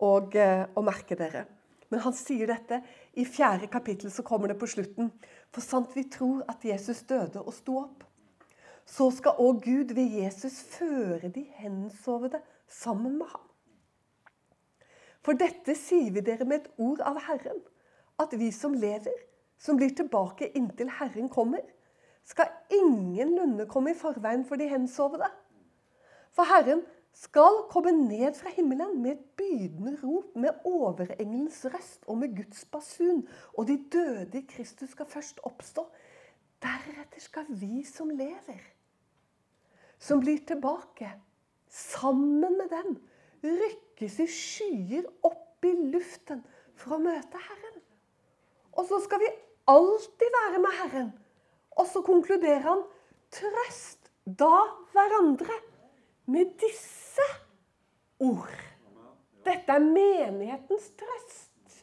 å, 0.00 0.16
eh, 0.34 0.64
å 0.74 0.82
merke 0.82 1.16
dere. 1.16 1.46
Men 1.90 2.00
han 2.00 2.12
sier 2.12 2.46
dette 2.46 2.80
i 3.14 3.24
fjerde 3.24 3.68
kapittel, 3.70 4.10
så 4.10 4.24
kommer 4.26 4.48
det 4.48 4.58
på 4.58 4.66
slutten. 4.66 5.12
For 5.52 5.60
sant 5.60 5.94
vi 5.94 6.04
tror 6.10 6.42
at 6.48 6.64
Jesus 6.64 7.02
døde 7.02 7.42
og 7.44 7.54
sto 7.54 7.78
opp 7.78 8.04
så 8.84 9.08
skal 9.14 9.40
òg 9.40 9.62
Gud 9.64 9.94
ved 9.96 10.12
Jesus 10.20 10.60
føre 10.76 11.30
de 11.32 11.44
hensovne 11.58 12.40
sammen 12.68 13.18
med 13.18 13.30
ham. 13.32 13.44
For 15.24 15.36
dette 15.40 15.76
sier 15.78 16.12
vi 16.12 16.20
dere 16.24 16.44
med 16.44 16.60
et 16.60 16.72
ord 16.76 17.00
av 17.00 17.22
Herren, 17.24 17.62
at 18.20 18.34
vi 18.36 18.50
som 18.52 18.74
lever, 18.76 19.16
som 19.58 19.78
blir 19.80 19.94
tilbake 19.96 20.50
inntil 20.58 20.90
Herren 20.98 21.30
kommer, 21.32 21.64
skal 22.24 22.52
ingenlunde 22.72 23.66
komme 23.68 23.92
i 23.92 23.98
forveien 23.98 24.44
for 24.48 24.60
de 24.60 24.68
hensovne. 24.68 25.30
For 26.36 26.48
Herren 26.48 26.82
skal 27.14 27.64
komme 27.70 27.92
ned 27.94 28.34
fra 28.34 28.50
himmelen 28.50 28.98
med 29.02 29.12
et 29.12 29.24
bydende 29.38 29.94
rop, 30.02 30.34
med 30.36 30.64
overengelens 30.66 31.60
røst 31.70 32.06
og 32.10 32.18
med 32.18 32.34
Guds 32.36 32.64
basun. 32.64 33.22
Og 33.54 33.68
de 33.68 33.78
døde 33.92 34.38
i 34.38 34.46
Kristus 34.48 34.90
skal 34.90 35.06
først 35.06 35.40
oppstå. 35.46 35.86
Deretter 36.62 37.20
skal 37.20 37.46
vi 37.48 37.84
som 37.86 38.10
lever, 38.10 38.60
som 39.98 40.20
blir 40.20 40.40
tilbake, 40.46 41.10
sammen 41.68 42.56
med 42.58 42.70
dem, 42.72 42.96
rykkes 43.44 44.18
i 44.24 44.26
skyer 44.30 45.08
opp 45.26 45.66
i 45.66 45.72
luften 45.92 46.40
for 46.78 46.96
å 46.96 47.02
møte 47.02 47.40
Herren. 47.40 47.82
Og 48.74 48.88
så 48.88 49.00
skal 49.04 49.20
vi 49.22 49.30
alltid 49.70 50.34
være 50.38 50.62
med 50.62 50.78
Herren. 50.80 51.12
Og 51.76 51.86
så 51.90 52.02
konkluderer 52.06 52.64
han 52.64 52.82
trøst 53.34 54.10
da 54.24 54.64
hverandre 54.94 55.58
med 56.30 56.54
disse 56.60 57.26
ord. 58.22 58.54
Dette 59.44 59.74
er 59.74 59.82
menighetens 59.82 60.88
trøst. 60.98 61.82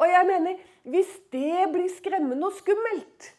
Og 0.00 0.08
jeg 0.08 0.26
mener, 0.26 0.62
hvis 0.88 1.10
det 1.32 1.66
blir 1.74 1.90
skremmende 1.92 2.48
og 2.48 2.56
skummelt, 2.56 3.34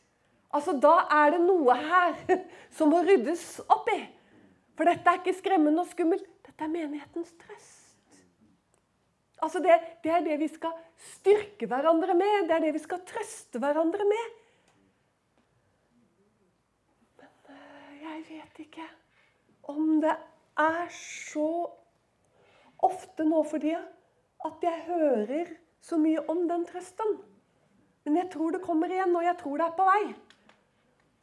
Altså, 0.51 0.73
Da 0.83 0.95
er 1.15 1.35
det 1.35 1.41
noe 1.45 1.75
her 1.79 2.17
som 2.75 2.91
må 2.91 3.01
ryddes 3.07 3.61
opp 3.71 3.87
i. 3.93 4.01
For 4.75 4.87
dette 4.87 5.07
er 5.07 5.21
ikke 5.21 5.37
skremmende 5.37 5.83
og 5.83 5.91
skummelt. 5.91 6.27
Dette 6.43 6.65
er 6.65 6.71
menighetens 6.71 7.31
trøst. 7.39 7.77
Altså, 9.41 9.61
det, 9.63 9.77
det, 10.03 10.11
er 10.11 10.25
det 10.25 10.37
vi 10.41 10.49
skal 10.51 10.75
styrke 11.15 11.69
hverandre 11.71 12.13
med. 12.17 12.49
Det 12.49 12.57
er 12.57 12.65
det 12.67 12.75
vi 12.75 12.83
skal 12.83 13.01
trøste 13.07 13.61
hverandre 13.61 14.05
med. 14.05 14.27
Men 17.21 17.55
øh, 17.55 17.95
jeg 18.03 18.25
vet 18.27 18.65
ikke 18.67 18.89
om 19.71 19.97
det 20.03 20.13
er 20.59 20.85
så 20.95 21.49
ofte 22.83 23.25
nå 23.27 23.41
for 23.47 23.63
tida 23.63 23.81
at 24.45 24.63
jeg 24.65 24.85
hører 24.87 25.51
så 25.85 25.97
mye 26.01 26.21
om 26.29 26.47
den 26.49 26.63
trøsten. 26.69 27.17
Men 28.05 28.17
jeg 28.17 28.31
tror 28.33 28.55
det 28.55 28.63
kommer 28.65 28.89
igjen, 28.89 29.13
og 29.15 29.25
jeg 29.25 29.37
tror 29.37 29.59
det 29.59 29.67
er 29.67 29.75
på 29.77 29.85
vei. 29.85 30.05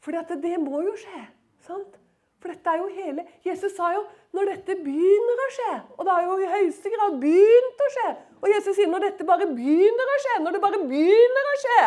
For 0.02 0.14
det 0.14 0.58
må 0.62 0.82
jo 0.86 0.94
skje. 0.98 1.24
sant? 1.66 1.96
For 2.38 2.52
dette 2.52 2.70
er 2.70 2.78
jo 2.78 2.86
hele 2.94 3.24
Jesus 3.42 3.72
sa 3.74 3.88
jo 3.96 4.04
når 4.36 4.52
dette 4.52 4.76
begynner 4.84 5.40
å 5.42 5.48
skje. 5.56 5.72
Og 5.96 6.06
det 6.06 6.12
har 6.14 6.26
jo 6.26 6.36
i 6.38 6.50
høyeste 6.52 6.92
grad 6.92 7.16
begynt 7.22 7.82
å 7.82 7.88
skje. 7.96 8.10
Og 8.38 8.52
Jesus 8.52 8.76
sier 8.78 8.90
når 8.90 9.08
dette 9.08 9.26
bare 9.26 9.48
begynner 9.50 10.12
å 10.12 10.18
skje, 10.22 10.36
når 10.44 10.54
det 10.54 10.62
bare 10.62 10.82
begynner 10.84 11.50
å 11.50 11.56
skje, 11.64 11.80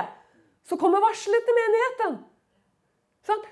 så 0.67 0.77
kommer 0.81 1.03
varselet 1.03 1.47
til 1.47 1.57
menigheten. 1.57 2.17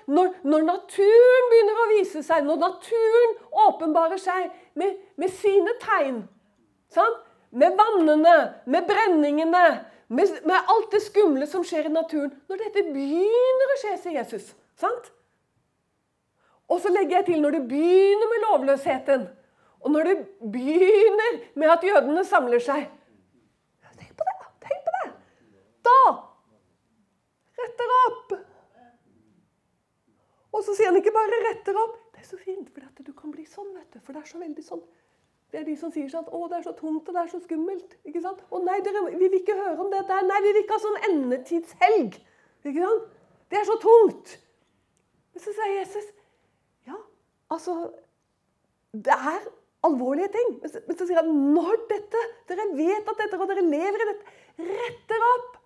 Når, 0.06 0.32
når, 0.42 0.64
naturen 0.66 1.48
begynner 1.50 1.78
å 1.78 1.88
vise 1.92 2.22
seg, 2.26 2.42
når 2.42 2.58
naturen 2.58 3.36
åpenbarer 3.68 4.18
seg 4.18 4.48
med, 4.78 4.96
med 5.20 5.30
sine 5.30 5.76
tegn 5.82 6.24
sant? 6.90 7.26
Med 7.50 7.74
vannene, 7.78 8.34
med 8.70 8.86
brenningene, 8.86 9.62
med, 10.10 10.34
med, 10.46 10.68
alt 10.70 10.92
det 10.92 11.00
skumle 11.02 11.46
som 11.50 11.64
skjer 11.66 11.88
i 11.88 11.94
naturen. 11.94 12.30
Når 12.50 12.60
dette 12.62 12.84
begynner 12.94 13.72
å 13.74 13.78
skje, 13.80 13.94
sier 13.98 14.18
Jesus. 14.20 14.52
Sant? 14.78 15.10
Og 16.70 16.78
så 16.82 16.92
legger 16.94 17.18
jeg 17.18 17.28
til 17.30 17.42
når 17.42 17.56
det 17.58 17.62
begynner 17.70 18.30
med 18.30 18.44
lovløsheten, 18.46 19.26
og 19.80 19.94
når 19.94 20.10
det 20.10 20.16
begynner 20.52 21.40
med 21.58 21.74
at 21.74 21.86
jødene 21.86 22.22
samler 22.26 22.62
seg. 22.62 22.86
Tenk 23.98 24.14
på 24.14 24.26
det! 24.28 24.36
Tenk 24.66 24.86
på 24.86 24.94
det! 24.98 25.08
Da 25.86 25.98
retter 27.60 27.96
opp. 27.98 28.39
Og 30.52 30.64
så 30.66 30.74
sier 30.74 30.90
han 30.90 30.96
ikke 30.98 31.14
bare 31.14 31.42
'retter 31.46 31.76
opp', 31.78 31.98
Det 32.14 32.26
er 32.26 32.28
så 32.36 32.36
fint, 32.36 32.68
for 32.70 33.02
du 33.02 33.12
kan 33.12 33.30
bli 33.30 33.44
sånn, 33.46 33.74
vet 33.74 33.94
du. 33.94 34.00
For 34.00 34.12
det 34.12 34.22
er 34.22 34.26
så 34.28 34.38
veldig 34.38 34.64
sånn 34.64 34.82
det 35.50 35.60
er 35.60 35.64
de 35.66 35.76
som 35.76 35.90
sier 35.90 36.10
sånn 36.10 36.28
'Å, 36.30 36.48
det 36.48 36.58
er 36.58 36.62
så 36.62 36.72
tungt, 36.78 37.08
og 37.08 37.14
det 37.14 37.22
er 37.22 37.30
så 37.30 37.40
skummelt.' 37.42 37.96
ikke 38.06 38.22
sant? 38.22 38.42
'Å 38.50 38.62
nei, 38.62 38.80
dere, 38.86 39.02
vi 39.18 39.28
vil 39.28 39.40
ikke 39.40 39.56
høre 39.58 39.80
om 39.82 39.90
det 39.90 40.06
der. 40.06 40.22
Nei, 40.22 40.40
vi 40.42 40.52
vil 40.52 40.62
ikke 40.62 40.76
ha 40.76 40.82
sånn 40.84 41.00
endetidshelg.' 41.08 42.20
Ikke 42.64 42.84
sant? 42.84 43.08
Det 43.50 43.58
er 43.58 43.64
så 43.66 43.76
tungt. 43.82 44.36
Men 45.32 45.42
så 45.42 45.54
sier 45.56 45.78
Jesus 45.78 46.12
Ja, 46.86 46.98
altså 47.50 47.92
Det 48.92 49.14
er 49.14 49.40
alvorlige 49.82 50.28
ting. 50.28 50.60
Men 50.60 50.70
så, 50.70 50.82
men 50.86 50.98
så 50.98 51.06
sier 51.06 51.22
han 51.22 51.54
når 51.54 51.82
dette 51.88 52.22
Dere 52.48 52.68
vet 52.76 53.08
at 53.08 53.18
dette, 53.18 53.38
og 53.38 53.48
dere 53.48 53.62
lever 53.66 54.02
i 54.04 54.08
dette. 54.12 54.38
Retter 54.58 55.26
opp. 55.34 55.58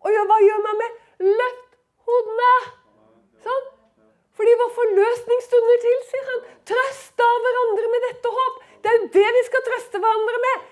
Og 0.00 0.10
hva 0.30 0.38
gjør 0.42 0.62
man 0.66 0.80
med? 0.82 1.02
Løft 1.24 1.76
hodene. 2.06 2.54
Sånn. 3.42 3.69
Fordi 4.40 4.52
var 4.56 4.70
forløsningsstunder 4.72 5.80
til, 5.82 5.96
sier 6.08 6.28
han. 6.30 6.44
Trøst 6.70 7.20
av 7.20 7.42
hverandre 7.44 7.88
med 7.92 8.04
dette 8.06 8.30
håp. 8.32 8.62
Det 8.80 8.88
er 8.88 8.94
jo 8.96 9.08
det 9.16 9.32
vi 9.36 9.42
skal 9.50 9.64
trøste 9.66 10.00
hverandre 10.00 10.40
med. 10.44 10.62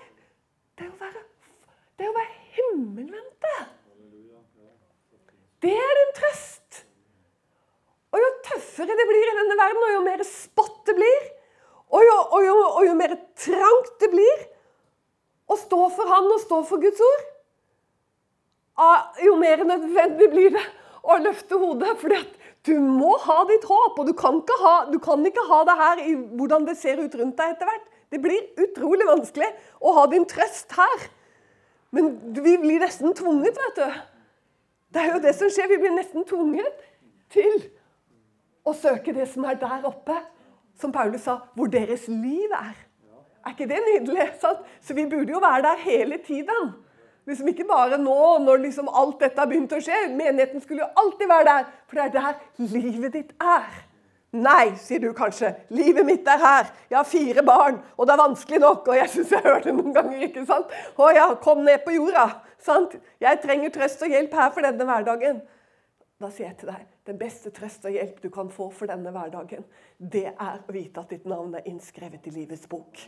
Det 0.79 0.87
er 0.87 0.89
å 0.89 1.01
være, 1.03 1.21
det 1.99 2.07
er 2.07 2.09
å 2.09 2.15
være 2.15 2.55
himmelvendte. 2.55 3.51
Det 5.67 5.75
er 5.83 6.01
en 6.01 6.15
trøst. 6.17 6.79
Og 8.09 8.23
jo 8.23 8.31
tøffere 8.47 8.97
det 8.97 9.07
blir 9.11 9.27
i 9.27 9.37
denne 9.37 9.59
verden, 9.61 9.85
og 9.85 9.93
jo 9.93 10.01
mer 10.07 10.25
spott 10.25 10.81
det 10.89 10.97
blir, 10.97 11.29
og 11.93 12.07
jo, 12.09 12.17
og 12.25 12.47
jo, 12.47 12.57
og 12.71 12.81
jo 12.87 12.97
mer 12.97 13.15
trangt 13.37 13.95
det 14.01 14.09
blir 14.15 14.45
å 15.45 15.61
stå 15.61 15.83
for 15.93 16.09
Han 16.15 16.33
og 16.33 16.41
stå 16.41 16.63
for 16.73 16.81
Guds 16.81 17.05
ord, 17.05 17.29
jo 19.21 19.37
mer 19.37 19.61
nødvendig 19.75 20.33
blir 20.33 20.57
det 20.57 20.67
å 21.05 21.21
løfte 21.21 21.61
hodet. 21.61 21.99
fordi 22.01 22.23
at 22.23 22.38
du 22.69 22.75
må 22.83 23.15
ha 23.25 23.39
ditt 23.49 23.65
håp, 23.65 23.97
og 23.99 24.07
du 24.07 24.13
kan, 24.17 24.39
ha, 24.61 24.73
du 24.91 24.99
kan 25.01 25.23
ikke 25.25 25.45
ha 25.49 25.61
det 25.67 25.77
her 25.79 26.01
i 26.05 26.13
hvordan 26.37 26.67
det 26.67 26.77
ser 26.79 27.01
ut 27.01 27.15
rundt 27.17 27.37
deg 27.39 27.55
etter 27.55 27.69
hvert. 27.69 27.87
Det 28.09 28.21
blir 28.21 28.61
utrolig 28.61 29.05
vanskelig 29.09 29.49
å 29.85 29.93
ha 29.97 30.05
din 30.09 30.25
trøst 30.29 30.73
her. 30.77 31.09
Men 31.95 32.13
vi 32.37 32.55
blir 32.61 32.81
nesten 32.81 33.13
tvunget, 33.17 33.57
vet 33.57 33.81
du. 33.81 33.99
Det 34.93 35.01
er 35.01 35.13
jo 35.13 35.21
det 35.23 35.35
som 35.37 35.51
skjer. 35.53 35.69
Vi 35.69 35.79
blir 35.81 35.93
nesten 35.93 36.25
tvunget 36.29 36.83
til 37.33 37.63
å 38.65 38.73
søke 38.77 39.13
det 39.13 39.27
som 39.29 39.45
er 39.49 39.57
der 39.61 39.85
oppe. 39.89 40.17
Som 40.79 40.93
Paulus 40.95 41.25
sa, 41.27 41.41
hvor 41.57 41.69
deres 41.69 42.07
liv 42.07 42.53
er. 42.55 42.77
Er 43.45 43.55
ikke 43.55 43.67
det 43.69 43.79
nydelig? 43.83 44.29
Sant? 44.41 44.61
Så 44.81 44.95
vi 44.97 45.05
burde 45.09 45.33
jo 45.33 45.41
være 45.43 45.65
der 45.65 45.81
hele 45.83 46.19
tiden. 46.23 46.71
Liksom 47.29 47.51
ikke 47.51 47.67
bare 47.69 47.99
nå, 48.01 48.17
når 48.41 48.63
liksom 48.63 48.89
alt 48.89 49.19
dette 49.21 49.37
har 49.37 49.49
begynt 49.49 49.75
å 49.75 49.81
skje. 49.83 50.07
Menigheten 50.17 50.63
skulle 50.63 50.81
jo 50.81 50.89
alltid 50.97 51.29
være 51.29 51.47
der, 51.51 51.69
for 51.85 51.99
det 51.99 52.07
er 52.07 52.15
der 52.15 52.73
livet 52.73 53.13
ditt 53.13 53.35
er. 53.37 53.69
Nei, 54.33 54.75
sier 54.77 55.01
du 55.01 55.09
kanskje. 55.17 55.51
Livet 55.73 56.05
mitt 56.05 56.27
er 56.29 56.41
her. 56.41 56.67
Jeg 56.89 56.97
har 56.97 57.07
fire 57.09 57.45
barn, 57.45 57.79
og 57.97 58.05
det 58.05 58.13
er 58.13 58.21
vanskelig 58.23 58.61
nok. 58.65 58.89
Og 58.89 58.97
jeg 58.97 59.13
syns 59.13 59.33
jeg 59.33 59.45
hører 59.45 59.63
det 59.65 59.77
noen 59.77 59.95
ganger. 59.95 60.25
ikke 60.27 60.45
sant? 60.49 60.73
Å 60.97 61.13
ja, 61.15 61.29
kom 61.41 61.63
ned 61.65 61.85
på 61.85 61.95
jorda. 61.97 62.27
sant? 62.61 62.97
Jeg 63.21 63.41
trenger 63.45 63.73
trøst 63.73 64.05
og 64.05 64.13
hjelp 64.13 64.37
her 64.37 64.53
for 64.53 64.65
denne 64.65 64.89
hverdagen. 64.89 65.41
Da 66.19 66.29
sier 66.33 66.49
jeg 66.49 66.59
til 66.59 66.73
deg 66.73 66.85
den 67.09 67.17
beste 67.17 67.49
trøst 67.55 67.85
og 67.89 67.95
hjelp 67.95 68.19
du 68.21 68.29
kan 68.33 68.51
få 68.53 68.69
for 68.75 68.89
denne 68.89 69.11
hverdagen, 69.13 69.63
det 69.97 70.27
er 70.29 70.59
å 70.61 70.73
vite 70.75 71.01
at 71.01 71.13
ditt 71.13 71.25
navn 71.29 71.55
er 71.57 71.65
innskrevet 71.69 72.27
i 72.29 72.33
livets 72.35 72.67
bok. 72.69 73.01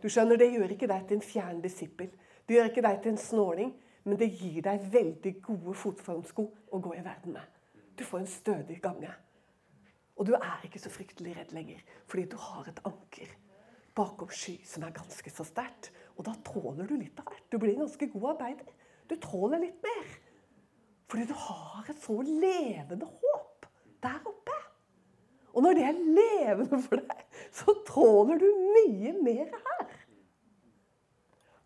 Du 0.00 0.08
skjønner, 0.08 0.38
Det 0.40 0.48
gjør 0.54 0.72
ikke 0.72 0.88
deg 0.88 1.02
til 1.08 1.18
en 1.18 1.26
fjern 1.26 1.60
disippel. 1.60 2.08
Det 2.46 2.56
gjør 2.56 2.70
ikke 2.70 2.84
deg 2.86 3.02
til 3.02 3.14
en 3.14 3.20
snåling, 3.22 3.74
men 4.04 4.18
det 4.18 4.32
gir 4.34 4.62
deg 4.66 4.88
veldig 4.92 5.34
gode 5.44 5.74
fotformsko 5.78 6.46
å 6.72 6.80
gå 6.82 6.96
i 6.96 7.04
verden 7.04 7.36
med. 7.36 7.60
Du 7.98 8.04
får 8.04 8.22
en 8.22 8.32
stødig 8.32 8.80
gange. 8.82 9.12
Og 10.18 10.26
du 10.28 10.34
er 10.36 10.66
ikke 10.66 10.80
så 10.82 10.90
fryktelig 10.92 11.36
redd 11.36 11.54
lenger, 11.54 11.80
fordi 12.10 12.26
du 12.32 12.36
har 12.40 12.68
et 12.68 12.82
anker 12.88 13.30
bakom 13.96 14.30
sky 14.32 14.56
som 14.66 14.84
er 14.86 14.94
ganske 14.96 15.32
så 15.32 15.46
sterkt. 15.46 15.90
Og 16.16 16.26
da 16.26 16.34
tåler 16.46 16.88
du 16.88 16.96
litt 16.96 17.18
av 17.20 17.28
hvert. 17.28 17.46
Du 17.52 17.58
blir 17.60 17.74
en 17.74 17.84
ganske 17.84 18.08
god 18.12 18.28
arbeider. 18.34 18.74
Du 19.08 19.16
tåler 19.20 19.62
litt 19.62 19.80
mer. 19.84 20.12
Fordi 21.12 21.26
du 21.28 21.34
har 21.36 21.88
et 21.92 22.00
så 22.00 22.18
levende 22.24 23.08
håp 23.08 23.66
der 24.02 24.20
oppe. 24.28 24.58
Og 25.52 25.64
når 25.64 25.76
det 25.76 25.84
er 25.84 25.98
levende 26.16 26.78
for 26.80 27.02
deg, 27.02 27.24
så 27.52 27.74
tåler 27.88 28.40
du 28.40 28.48
mye 28.48 29.12
mer 29.20 29.50
her. 29.52 29.81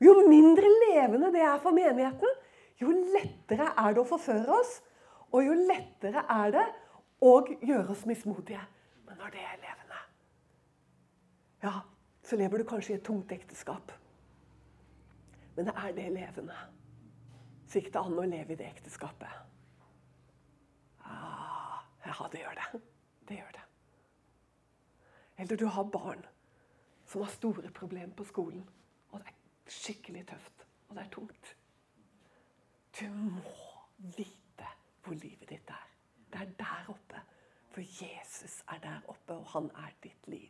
Jo 0.02 0.14
mindre 0.28 0.68
levende 0.84 1.30
det 1.32 1.42
er 1.44 1.60
for 1.62 1.76
menigheten, 1.76 2.42
jo 2.80 2.92
lettere 2.92 3.70
er 3.72 3.94
det 3.96 4.02
å 4.02 4.08
forføre 4.08 4.58
oss. 4.58 4.80
Og 5.32 5.44
jo 5.46 5.56
lettere 5.56 6.22
er 6.30 6.52
det 6.54 6.64
å 7.24 7.32
gjøre 7.48 7.94
oss 7.94 8.04
mismodige. 8.08 8.62
Men 9.08 9.18
når 9.20 9.32
det 9.34 9.44
er 9.44 9.60
levende, 9.62 10.00
ja, 11.64 11.74
så 12.26 12.36
lever 12.36 12.60
du 12.60 12.68
kanskje 12.68 12.94
i 12.94 12.98
et 12.98 13.06
tungt 13.06 13.32
ekteskap. 13.32 13.92
Men 15.56 15.70
er 15.72 15.92
det 15.96 16.10
levende. 16.12 16.56
Det 17.72 17.96
an 17.98 18.18
å 18.18 18.24
leve 18.28 18.54
i 18.54 18.58
det 18.60 18.68
ekteskapet. 18.68 19.32
Ah, 21.04 21.82
ja, 22.04 22.28
det 22.32 22.40
gjør 22.40 22.58
det. 22.60 22.80
Det 23.28 23.38
gjør 23.40 23.52
det. 23.56 23.64
Eller 25.36 25.60
du 25.60 25.66
har 25.66 25.84
barn 25.92 26.22
som 27.06 27.24
har 27.24 27.32
store 27.34 27.70
problemer 27.74 28.14
på 28.16 28.24
skolen. 28.24 28.64
Skikkelig 29.66 30.26
tøft, 30.30 30.66
og 30.88 30.96
det 30.96 31.04
er 31.04 31.12
tungt. 31.14 31.56
Du 33.00 33.06
må 33.12 33.54
vite 34.16 34.68
hvor 35.04 35.14
livet 35.14 35.48
ditt 35.48 35.70
er. 35.70 35.88
Det 36.32 36.42
er 36.42 36.52
der 36.58 36.90
oppe. 36.92 37.22
For 37.74 37.80
Jesus 37.84 38.62
er 38.72 38.78
der 38.82 39.00
oppe, 39.08 39.34
og 39.34 39.46
han 39.52 39.70
er 39.82 39.92
ditt 40.02 40.28
liv. 40.32 40.48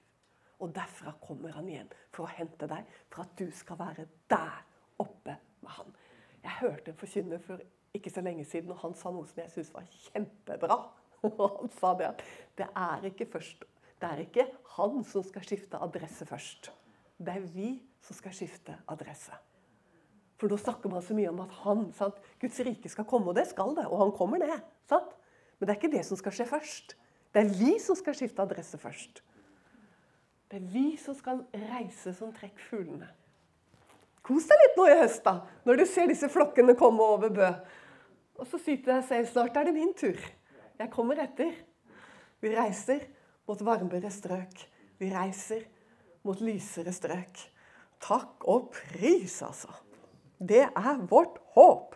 Og 0.60 0.74
derfra 0.74 1.12
kommer 1.20 1.52
han 1.52 1.68
igjen 1.68 1.88
for 2.14 2.24
å 2.24 2.34
hente 2.36 2.68
deg, 2.70 2.86
for 3.12 3.26
at 3.26 3.34
du 3.38 3.50
skal 3.52 3.80
være 3.80 4.06
der 4.30 4.60
oppe 5.02 5.34
med 5.60 5.72
han. 5.78 5.96
Jeg 6.42 6.60
hørte 6.60 6.92
en 6.92 7.00
forkynner 7.00 7.42
for 7.42 7.64
ikke 7.96 8.12
så 8.12 8.22
lenge 8.22 8.44
siden, 8.44 8.70
og 8.72 8.80
han 8.84 8.94
sa 8.96 9.10
noe 9.12 9.26
som 9.28 9.42
jeg 9.42 9.52
syntes 9.52 9.74
var 9.74 9.88
kjempebra. 9.90 10.78
Og 11.26 11.38
han 11.58 11.70
sa 11.72 11.94
det 11.96 12.06
at 12.06 12.20
det 12.60 12.66
er 12.76 13.06
ikke 13.08 13.26
først 13.32 13.64
det 14.00 14.08
er 14.08 14.20
ikke 14.26 14.44
han 14.76 14.98
som 15.08 15.24
skal 15.24 15.44
skifte 15.46 15.80
adresse 15.80 16.26
først. 16.28 16.68
Det 17.16 17.32
er 17.32 17.44
vi 17.52 17.70
som 18.04 18.16
skal 18.16 18.34
skifte 18.36 18.76
adresse. 18.92 19.34
For 20.36 20.52
nå 20.52 20.58
snakker 20.60 20.92
man 20.92 21.04
så 21.04 21.16
mye 21.16 21.30
om 21.30 21.40
at 21.46 21.54
han, 21.62 21.86
sant? 21.96 22.18
Guds 22.40 22.58
rike 22.60 22.90
skal 22.92 23.06
komme, 23.08 23.30
og 23.32 23.38
det 23.38 23.46
skal 23.48 23.72
det. 23.76 23.86
Og 23.88 24.02
han 24.02 24.12
kommer 24.16 24.42
ned. 24.42 24.58
Sant? 24.88 25.14
Men 25.56 25.66
det 25.68 25.72
er 25.72 25.80
ikke 25.80 25.94
det 25.96 26.04
som 26.04 26.18
skal 26.20 26.34
skje 26.36 26.48
først. 26.50 26.96
Det 27.32 27.42
er 27.42 27.54
vi 27.56 27.76
som 27.80 27.96
skal 27.96 28.16
skifte 28.16 28.44
adresse 28.44 28.78
først. 28.80 29.22
Det 30.50 30.60
er 30.60 30.68
vi 30.72 30.90
som 31.00 31.16
skal 31.16 31.40
reise 31.72 32.12
som 32.14 32.34
trekkfuglene. 32.36 33.08
Kos 34.26 34.46
deg 34.50 34.60
litt 34.60 34.78
nå 34.78 34.86
i 34.90 34.98
høst, 34.98 35.22
da, 35.22 35.40
når 35.66 35.80
du 35.80 35.84
ser 35.88 36.08
disse 36.10 36.28
flokkene 36.30 36.74
komme 36.78 37.04
over 37.14 37.30
Bø. 37.30 37.50
Og 38.42 38.48
så 38.50 38.58
sier 38.60 38.80
du 38.82 38.88
deg 38.90 39.04
selv 39.06 39.30
snart 39.30 39.56
er 39.56 39.68
det 39.68 39.74
min 39.76 39.94
tur. 39.96 40.18
Jeg 40.76 40.92
kommer 40.92 41.20
etter. 41.22 41.54
Vi 42.42 42.52
reiser 42.52 43.06
mot 43.48 43.62
varmere 43.64 44.10
strøk. 44.12 44.66
Vi 45.00 45.08
reiser 45.12 45.64
mot 46.26 46.40
lysere 46.44 46.92
strøk. 46.94 47.42
Takk 48.02 48.46
og 48.50 48.70
pris, 48.74 49.40
altså. 49.46 49.72
Det 50.36 50.66
er 50.66 51.04
vårt 51.08 51.38
håp. 51.56 51.94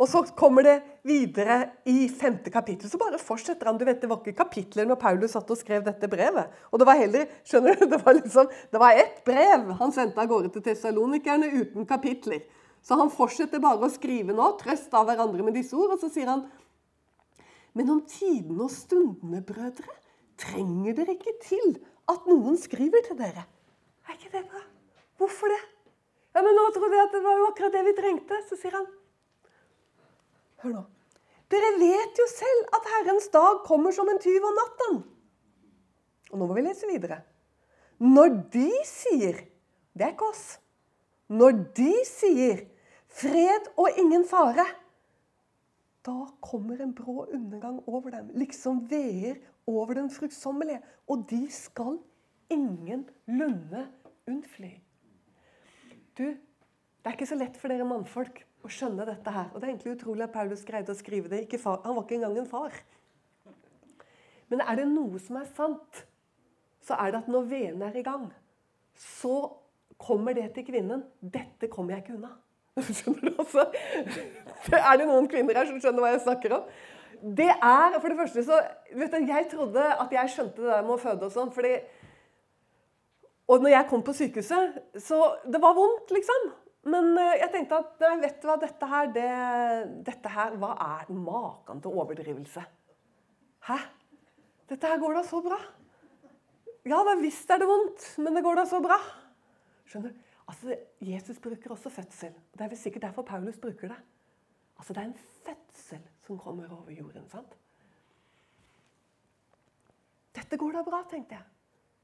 Og 0.00 0.08
så 0.08 0.22
kommer 0.36 0.64
det 0.64 0.76
videre 1.04 1.58
i 1.84 2.06
femte 2.08 2.50
kapittel. 2.52 2.88
Så 2.88 2.98
bare 3.00 3.18
fortsetter 3.20 3.68
han. 3.68 3.76
Du 3.76 3.84
vet, 3.84 4.00
Det 4.00 4.08
var 4.08 4.22
ikke 4.22 4.44
kapitler 4.44 4.86
når 4.88 4.96
Paulus 4.96 5.34
satt 5.36 5.50
og 5.50 5.58
skrev 5.60 5.84
dette 5.84 6.08
brevet. 6.08 6.48
Og 6.72 6.80
det 6.80 6.86
var 6.88 6.96
heller 6.96 7.26
skjønner 7.44 7.76
du, 7.76 7.84
det 7.92 8.00
var 8.04 8.16
liksom, 8.16 8.48
det 8.72 8.80
var 8.80 8.96
ett 8.96 9.20
brev 9.24 9.68
han 9.76 9.92
sendte 9.92 10.22
av 10.22 10.30
gårde 10.30 10.52
til 10.54 10.64
tessalonikerne 10.64 11.50
uten 11.52 11.84
kapitler. 11.86 12.40
Så 12.80 12.96
han 12.96 13.12
fortsetter 13.12 13.60
bare 13.60 13.84
å 13.84 13.92
skrive 13.92 14.32
nå, 14.32 14.54
trøst 14.62 14.94
av 14.96 15.04
hverandre 15.10 15.44
med 15.44 15.58
disse 15.58 15.76
ord. 15.76 15.92
Og 15.92 16.00
så 16.00 16.08
sier 16.08 16.32
han 16.32 16.46
Men 17.76 17.90
om 17.92 18.00
tidene 18.02 18.64
og 18.64 18.72
stundene, 18.72 19.44
brødre, 19.46 19.92
trenger 20.40 20.96
dere 20.96 21.12
ikke 21.14 21.36
til 21.44 21.76
at 22.10 22.24
noen 22.26 22.56
skriver 22.58 23.04
til 23.06 23.20
dere. 23.20 23.44
Er 24.10 24.16
ikke 24.18 24.32
det 24.32 24.48
bra? 24.50 24.60
Hvorfor 25.20 25.52
det? 25.52 25.60
Ja, 26.34 26.42
men 26.42 26.56
nå 26.58 26.64
trodde 26.74 26.96
jeg 26.96 27.06
at 27.06 27.12
det 27.14 27.20
var 27.22 27.36
jo 27.38 27.44
akkurat 27.46 27.76
det 27.76 27.82
vi 27.86 27.92
trengte. 27.94 28.38
Så 28.48 28.58
sier 28.58 28.74
han 28.74 28.88
Hør 30.64 30.74
nå. 30.74 30.82
Dere 31.50 31.70
vet 31.78 32.18
jo 32.18 32.26
selv 32.30 32.74
at 32.74 32.88
Herrens 32.94 33.28
dag 33.30 33.62
kommer 33.66 33.94
som 33.94 34.10
en 34.10 34.18
tyv 34.22 34.42
om 34.46 34.58
natten. 34.58 34.98
Og 36.30 36.42
nå 36.42 36.48
må 36.50 36.58
vi 36.58 36.66
lese 36.66 36.90
videre. 36.90 37.20
Når 38.02 38.34
de 38.54 38.68
sier 38.88 39.44
Det 39.94 40.06
er 40.06 40.12
ikke 40.14 40.30
oss. 40.30 40.58
Når 41.30 41.56
de 41.78 41.94
sier 42.06 42.66
'fred 43.06 43.70
og 43.76 43.98
ingen 43.98 44.24
fare', 44.24 44.66
da 46.06 46.26
kommer 46.40 46.80
en 46.80 46.94
brå 46.94 47.26
undergang 47.26 47.82
over 47.86 48.10
dem, 48.10 48.30
liksom 48.34 48.86
veer 48.90 49.36
over 49.66 49.94
den 49.94 50.10
fruktsommelige. 50.10 50.80
Og 51.06 51.26
de 51.30 51.50
skal 51.50 51.98
ingen 52.50 53.08
lunde 53.26 53.86
unnfly. 54.28 54.74
Du, 56.18 56.26
det 56.26 57.08
er 57.08 57.16
ikke 57.16 57.28
så 57.30 57.38
lett 57.38 57.56
for 57.60 57.72
dere 57.72 57.86
mannfolk 57.88 58.42
å 58.66 58.70
skjønne 58.72 59.06
dette 59.08 59.32
her. 59.32 59.48
Og 59.52 59.60
Det 59.60 59.66
er 59.66 59.72
egentlig 59.72 59.96
utrolig 59.96 60.26
at 60.26 60.34
Paulus 60.34 60.64
greide 60.68 60.92
å 60.92 60.98
skrive 60.98 61.32
det. 61.32 61.46
Far, 61.60 61.80
han 61.84 61.96
var 61.96 62.04
ikke 62.04 62.18
engang 62.18 62.36
en 62.42 62.50
far. 62.50 62.76
Men 64.50 64.64
er 64.66 64.80
det 64.80 64.88
noe 64.90 65.20
som 65.22 65.38
er 65.40 65.48
sant, 65.56 66.04
så 66.84 66.98
er 66.98 67.12
det 67.12 67.22
at 67.22 67.30
når 67.30 67.48
veden 67.48 67.82
er 67.86 67.96
i 67.96 68.04
gang, 68.04 68.28
så 68.98 69.36
kommer 70.00 70.34
det 70.36 70.50
til 70.54 70.64
kvinnen 70.66 71.04
'Dette 71.20 71.68
kommer 71.68 71.94
jeg 71.94 72.04
ikke 72.04 72.16
unna'. 72.18 72.36
Skjønner 72.98 73.28
du? 73.28 73.34
Altså, 73.38 73.66
er 74.76 74.96
det 74.96 75.06
noen 75.06 75.28
kvinner 75.28 75.58
her 75.58 75.68
som 75.68 75.80
skjønner 75.80 76.04
hva 76.04 76.12
jeg 76.14 76.24
snakker 76.24 76.56
om? 76.56 76.68
Det 77.20 77.50
er, 77.50 77.96
for 78.00 78.08
det 78.08 78.16
første 78.16 78.44
så, 78.44 78.60
du, 78.92 79.02
Jeg 79.28 79.48
trodde 79.50 79.82
at 80.04 80.12
jeg 80.12 80.32
skjønte 80.34 80.62
det 80.62 80.70
der 80.72 80.86
med 80.86 80.94
å 80.94 81.00
føde 81.02 81.26
og 81.28 81.34
sånn. 81.34 81.52
fordi 81.52 81.74
og 83.50 83.62
når 83.64 83.72
jeg 83.74 83.86
kom 83.90 84.02
på 84.06 84.14
sykehuset, 84.14 84.76
så 85.02 85.20
Det 85.44 85.60
var 85.62 85.74
vondt, 85.74 86.12
liksom. 86.14 86.50
Men 86.90 87.12
eh, 87.18 87.40
jeg 87.42 87.50
tenkte 87.52 87.80
at 87.82 88.04
nei, 88.06 88.14
vet 88.22 88.38
du 88.40 88.46
hva, 88.48 88.56
dette 88.60 88.86
her, 88.88 89.10
det, 89.12 89.30
dette 90.06 90.32
her 90.32 90.54
Hva 90.60 90.70
er 90.86 91.10
maken 91.12 91.82
til 91.82 91.98
overdrivelse? 92.00 92.62
Hæ? 93.68 93.76
Dette 94.70 94.88
her 94.88 95.02
går 95.02 95.18
da 95.18 95.24
så 95.26 95.42
bra. 95.44 95.58
Ja 96.88 97.02
da 97.04 97.16
visst 97.20 97.50
er 97.52 97.60
det 97.60 97.68
vondt, 97.68 98.06
men 98.24 98.38
det 98.38 98.44
går 98.46 98.62
da 98.62 98.64
så 98.70 98.80
bra. 98.80 98.96
Skjønner 99.90 100.14
du? 100.14 100.28
Altså, 100.50 100.76
Jesus 101.04 101.38
bruker 101.42 101.74
også 101.74 101.90
fødsel. 101.92 102.32
Det 102.54 102.64
er 102.64 102.70
vel 102.72 102.78
sikkert 102.80 103.04
derfor 103.08 103.26
Paulus 103.26 103.58
bruker 103.60 103.92
det. 103.92 103.98
Altså, 104.78 104.94
Det 104.94 105.02
er 105.02 105.10
en 105.10 105.20
fødsel 105.44 106.06
som 106.26 106.38
kommer 106.38 106.70
over 106.72 106.90
jorden. 106.90 107.28
sant? 107.28 107.58
Dette 110.34 110.56
går 110.56 110.72
da 110.72 110.82
bra, 110.86 111.02
tenkte 111.10 111.34
jeg. 111.34 111.44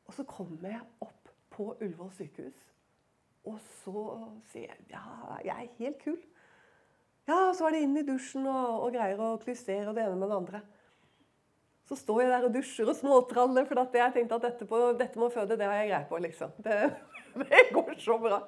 Og 0.06 0.14
så 0.14 0.26
kommer 0.28 0.68
jeg 0.68 0.82
opp 1.00 1.25
på 1.56 1.72
Ullevål 1.80 2.12
sykehus. 2.14 2.62
Og 3.46 3.58
så 3.82 4.06
sier 4.50 4.72
jeg 4.72 4.88
ja, 4.92 5.02
jeg 5.44 5.56
er 5.56 5.76
helt 5.80 6.00
kul. 6.02 6.18
Ja, 7.26 7.50
så 7.54 7.66
var 7.66 7.74
det 7.74 7.82
inn 7.82 7.96
i 7.98 8.06
dusjen 8.06 8.46
og, 8.46 8.86
og 8.86 8.94
greier 8.94 9.20
å 9.22 9.36
klystere 9.42 9.94
det 9.94 10.04
ene 10.04 10.18
med 10.18 10.30
det 10.30 10.38
andre. 10.38 10.62
Så 11.86 11.98
står 11.98 12.24
jeg 12.24 12.32
der 12.32 12.46
og 12.48 12.54
dusjer 12.54 12.90
og 12.90 12.98
småtraller, 12.98 13.66
for 13.68 13.98
jeg 13.98 14.14
tenkte 14.14 14.38
at 14.38 14.46
dette, 14.48 14.66
på, 14.66 14.80
dette 14.98 15.18
med 15.18 15.28
å 15.28 15.34
føde, 15.34 15.58
det 15.58 15.68
har 15.68 15.78
jeg 15.78 15.90
greie 15.92 16.08
på. 16.10 16.18
liksom. 16.22 16.54
Det, 16.62 16.78
det 17.42 17.62
går 17.74 17.94
så 18.02 18.18
bra. 18.22 18.40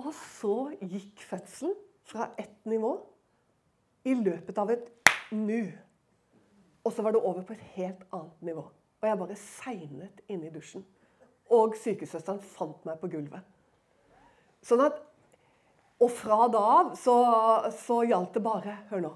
Og 0.00 0.10
så 0.16 0.56
gikk 0.80 1.22
fødselen 1.28 1.76
fra 2.10 2.30
ett 2.40 2.58
nivå 2.66 2.96
i 4.08 4.16
løpet 4.18 4.58
av 4.58 4.72
et 4.74 4.90
nu. 5.30 5.70
Og 6.82 6.94
så 6.94 7.04
var 7.04 7.14
det 7.14 7.22
over 7.22 7.46
på 7.46 7.54
et 7.54 7.66
helt 7.76 8.02
annet 8.10 8.46
nivå. 8.50 8.64
Og 9.00 9.08
jeg 9.08 9.20
bare 9.20 9.38
segnet 9.40 10.20
inne 10.28 10.48
i 10.48 10.54
dusjen. 10.54 10.84
Og 11.50 11.74
sykesøsteren 11.80 12.42
fant 12.44 12.84
meg 12.86 13.00
på 13.00 13.10
gulvet. 13.12 13.46
Sånn 14.64 14.84
at, 14.84 15.00
Og 16.00 16.08
fra 16.16 16.46
da 16.48 16.60
av 16.78 16.94
så, 16.96 17.14
så 17.76 17.98
gjaldt 18.08 18.38
det 18.38 18.40
bare 18.44 18.76
Hør 18.88 19.02
nå. 19.04 19.10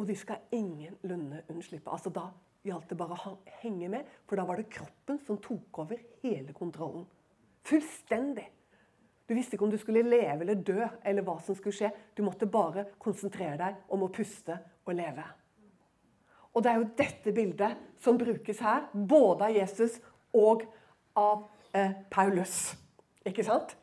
Og 0.00 0.06
de 0.08 0.14
skal 0.16 0.46
ingenlunde 0.56 1.42
unnslippe. 1.52 1.90
Altså 1.92 2.10
Da 2.10 2.30
gjaldt 2.64 2.92
det 2.92 2.96
bare 2.96 3.18
å 3.28 3.34
henge 3.60 3.90
med, 3.92 4.08
for 4.24 4.38
da 4.38 4.46
var 4.48 4.60
det 4.60 4.70
kroppen 4.72 5.18
som 5.26 5.40
tok 5.42 5.82
over 5.82 6.00
hele 6.22 6.54
kontrollen. 6.56 7.04
Fullstendig. 7.68 8.46
Du 9.26 9.34
visste 9.36 9.56
ikke 9.56 9.66
om 9.66 9.72
du 9.72 9.78
skulle 9.80 10.04
leve 10.06 10.44
eller 10.44 10.58
dø, 10.58 10.86
eller 11.04 11.26
hva 11.26 11.36
som 11.42 11.56
skulle 11.58 11.76
skje. 11.76 11.92
Du 12.16 12.24
måtte 12.26 12.48
bare 12.50 12.86
konsentrere 13.02 13.58
deg 13.60 13.92
om 13.94 14.06
å 14.06 14.10
puste 14.14 14.56
og 14.86 14.96
leve. 14.98 15.26
Og 16.52 16.64
det 16.64 16.70
er 16.70 16.80
jo 16.80 16.88
dette 16.98 17.32
bildet 17.32 17.76
som 18.02 18.18
brukes 18.20 18.60
her, 18.60 18.88
både 18.92 19.48
av 19.48 19.56
Jesus 19.56 19.98
og 20.36 20.64
av 21.16 21.46
eh, 21.76 21.94
Paulus. 22.10 22.74
Ikke 23.28 23.44
sant? 23.46 23.76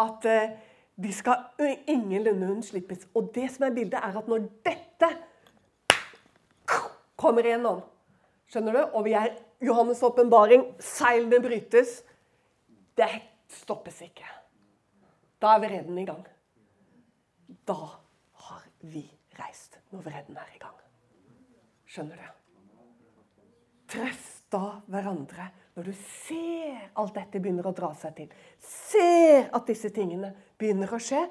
At 0.00 0.26
eh, 0.28 0.56
de 0.96 1.12
skal 1.12 1.44
ingenlunde 1.86 2.50
unnslippes. 2.56 3.06
Og 3.14 3.30
det 3.34 3.50
som 3.54 3.68
er 3.68 3.74
bildet, 3.76 4.00
er 4.00 4.16
at 4.16 4.30
når 4.30 4.48
dette 4.66 5.10
kommer 7.16 7.46
igjennom, 7.46 7.82
skjønner 8.50 8.78
du, 8.78 8.82
og 8.96 9.04
vi 9.06 9.14
er 9.18 9.36
Johannes' 9.64 10.04
åpenbaring, 10.04 10.66
seilene 10.80 11.40
brytes 11.44 12.02
Det 12.96 13.10
stoppes 13.52 14.00
ikke. 14.06 14.24
Da 15.40 15.52
er 15.54 15.62
vreden 15.66 15.98
i 16.00 16.06
gang. 16.08 16.24
Da 17.68 17.76
har 18.46 18.64
vi 18.80 19.04
reist, 19.36 19.76
når 19.92 20.08
vreden 20.08 20.40
er 20.40 20.56
i 20.56 20.60
gang. 20.62 20.85
Skjønner 21.96 22.18
du? 22.20 22.32
Trøst 23.88 24.50
da 24.52 24.82
hverandre 24.92 25.46
når 25.76 25.86
du 25.88 25.94
ser 25.96 26.90
alt 27.00 27.14
dette 27.16 27.40
begynner 27.40 27.64
å 27.70 27.72
dra 27.76 27.88
seg 27.96 28.12
til. 28.18 28.34
Ser 28.60 29.48
at 29.56 29.64
disse 29.64 29.88
tingene 29.96 30.34
begynner 30.60 30.92
å 30.92 31.00
skje. 31.00 31.22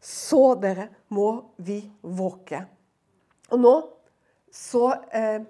Så, 0.00 0.54
dere, 0.62 0.86
må 1.12 1.52
vi 1.60 1.82
våke. 2.00 2.62
Og 3.52 3.60
nå 3.60 3.74
så 4.48 4.86
eh, 5.12 5.44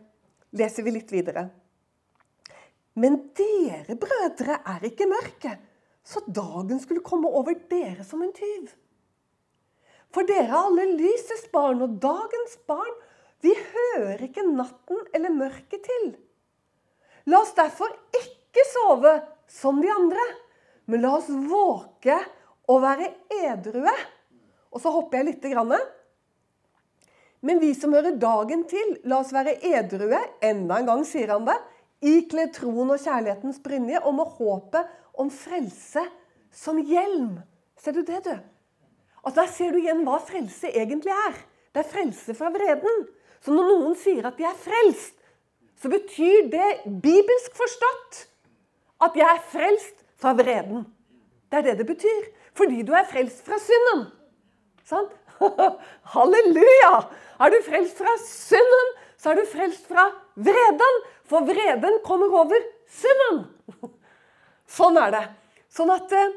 leser 0.58 0.86
vi 0.86 0.96
litt 0.96 1.14
videre. 1.14 1.46
Men 2.98 3.20
dere, 3.38 3.94
brødre, 3.94 4.58
er 4.74 4.86
ikke 4.90 5.06
mørke, 5.06 5.54
så 6.02 6.24
dagen 6.26 6.80
skulle 6.82 7.04
komme 7.06 7.30
over 7.30 7.54
dere 7.70 8.02
som 8.06 8.26
en 8.26 8.34
tyv. 8.34 8.72
For 10.10 10.26
dere 10.26 10.48
er 10.48 10.56
alle 10.64 10.88
lysets 10.96 11.46
barn 11.52 11.84
og 11.84 12.00
dagens 12.02 12.58
barn. 12.66 12.96
Vi 13.44 13.52
hører 13.54 14.22
ikke 14.26 14.46
natten 14.46 15.04
eller 15.14 15.34
mørket 15.34 15.84
til. 15.86 16.08
La 17.28 17.42
oss 17.42 17.54
derfor 17.56 17.92
ikke 18.16 18.64
sove 18.72 19.12
som 19.50 19.78
de 19.82 19.90
andre, 19.92 20.24
men 20.88 21.04
la 21.04 21.14
oss 21.18 21.28
våke 21.28 22.16
og 22.68 22.82
være 22.82 23.12
edrue. 23.44 23.94
Og 24.72 24.82
så 24.82 24.92
hopper 24.92 25.20
jeg 25.20 25.30
lite 25.30 25.52
grann. 25.52 25.76
Men 27.40 27.60
vi 27.62 27.70
som 27.76 27.94
hører 27.94 28.18
dagen 28.18 28.64
til, 28.68 28.96
la 29.06 29.20
oss 29.22 29.32
være 29.34 29.58
edrue, 29.62 30.18
enda 30.42 30.80
en 30.80 30.88
gang 30.88 31.04
sier 31.06 31.30
han 31.36 31.46
det, 31.46 31.56
ikledd 32.04 32.54
troen 32.56 32.90
og 32.94 33.02
kjærlighetens 33.02 33.60
brynje, 33.62 34.00
og 34.02 34.16
med 34.18 34.34
håpet 34.38 34.96
om 35.18 35.30
frelse 35.34 36.02
som 36.54 36.80
hjelm. 36.82 37.38
Ser 37.78 37.94
du 37.94 38.02
det, 38.02 38.24
du? 38.26 38.34
Altså, 39.22 39.40
Der 39.40 39.52
ser 39.52 39.72
du 39.72 39.78
igjen 39.78 40.04
hva 40.06 40.18
frelse 40.22 40.70
egentlig 40.72 41.14
er. 41.14 41.38
Det 41.74 41.84
er 41.84 41.92
frelse 41.92 42.34
fra 42.34 42.50
vreden. 42.54 43.06
Så 43.44 43.54
når 43.54 43.70
noen 43.70 43.96
sier 43.98 44.26
at 44.28 44.38
de 44.38 44.46
er 44.48 44.58
frelst, 44.58 45.14
så 45.78 45.90
betyr 45.92 46.48
det 46.50 46.68
bibelsk 47.02 47.54
forstått 47.58 48.24
at 49.06 49.18
jeg 49.18 49.28
er 49.28 49.44
frelst 49.52 50.02
fra 50.18 50.34
vreden. 50.34 50.86
Det 51.48 51.60
er 51.60 51.66
det 51.68 51.78
det 51.80 51.86
betyr. 51.86 52.24
Fordi 52.58 52.82
du 52.82 52.92
er 52.96 53.06
frelst 53.06 53.44
fra 53.46 53.58
synden. 53.62 54.08
Sant? 54.88 55.12
Halleluja! 56.14 56.94
Er 57.38 57.52
du 57.54 57.60
frelst 57.62 58.00
fra 58.00 58.16
synden, 58.24 58.88
så 59.18 59.30
er 59.30 59.38
du 59.38 59.44
frelst 59.52 59.86
fra 59.86 60.08
vreden. 60.34 61.02
For 61.28 61.46
vreden 61.46 62.00
kommer 62.04 62.34
over 62.40 62.64
synden. 62.90 63.44
Sånn 64.78 64.98
er 64.98 65.14
det. 65.14 65.22
Sånn 65.72 65.92
at 65.94 66.12
eh, 66.16 66.34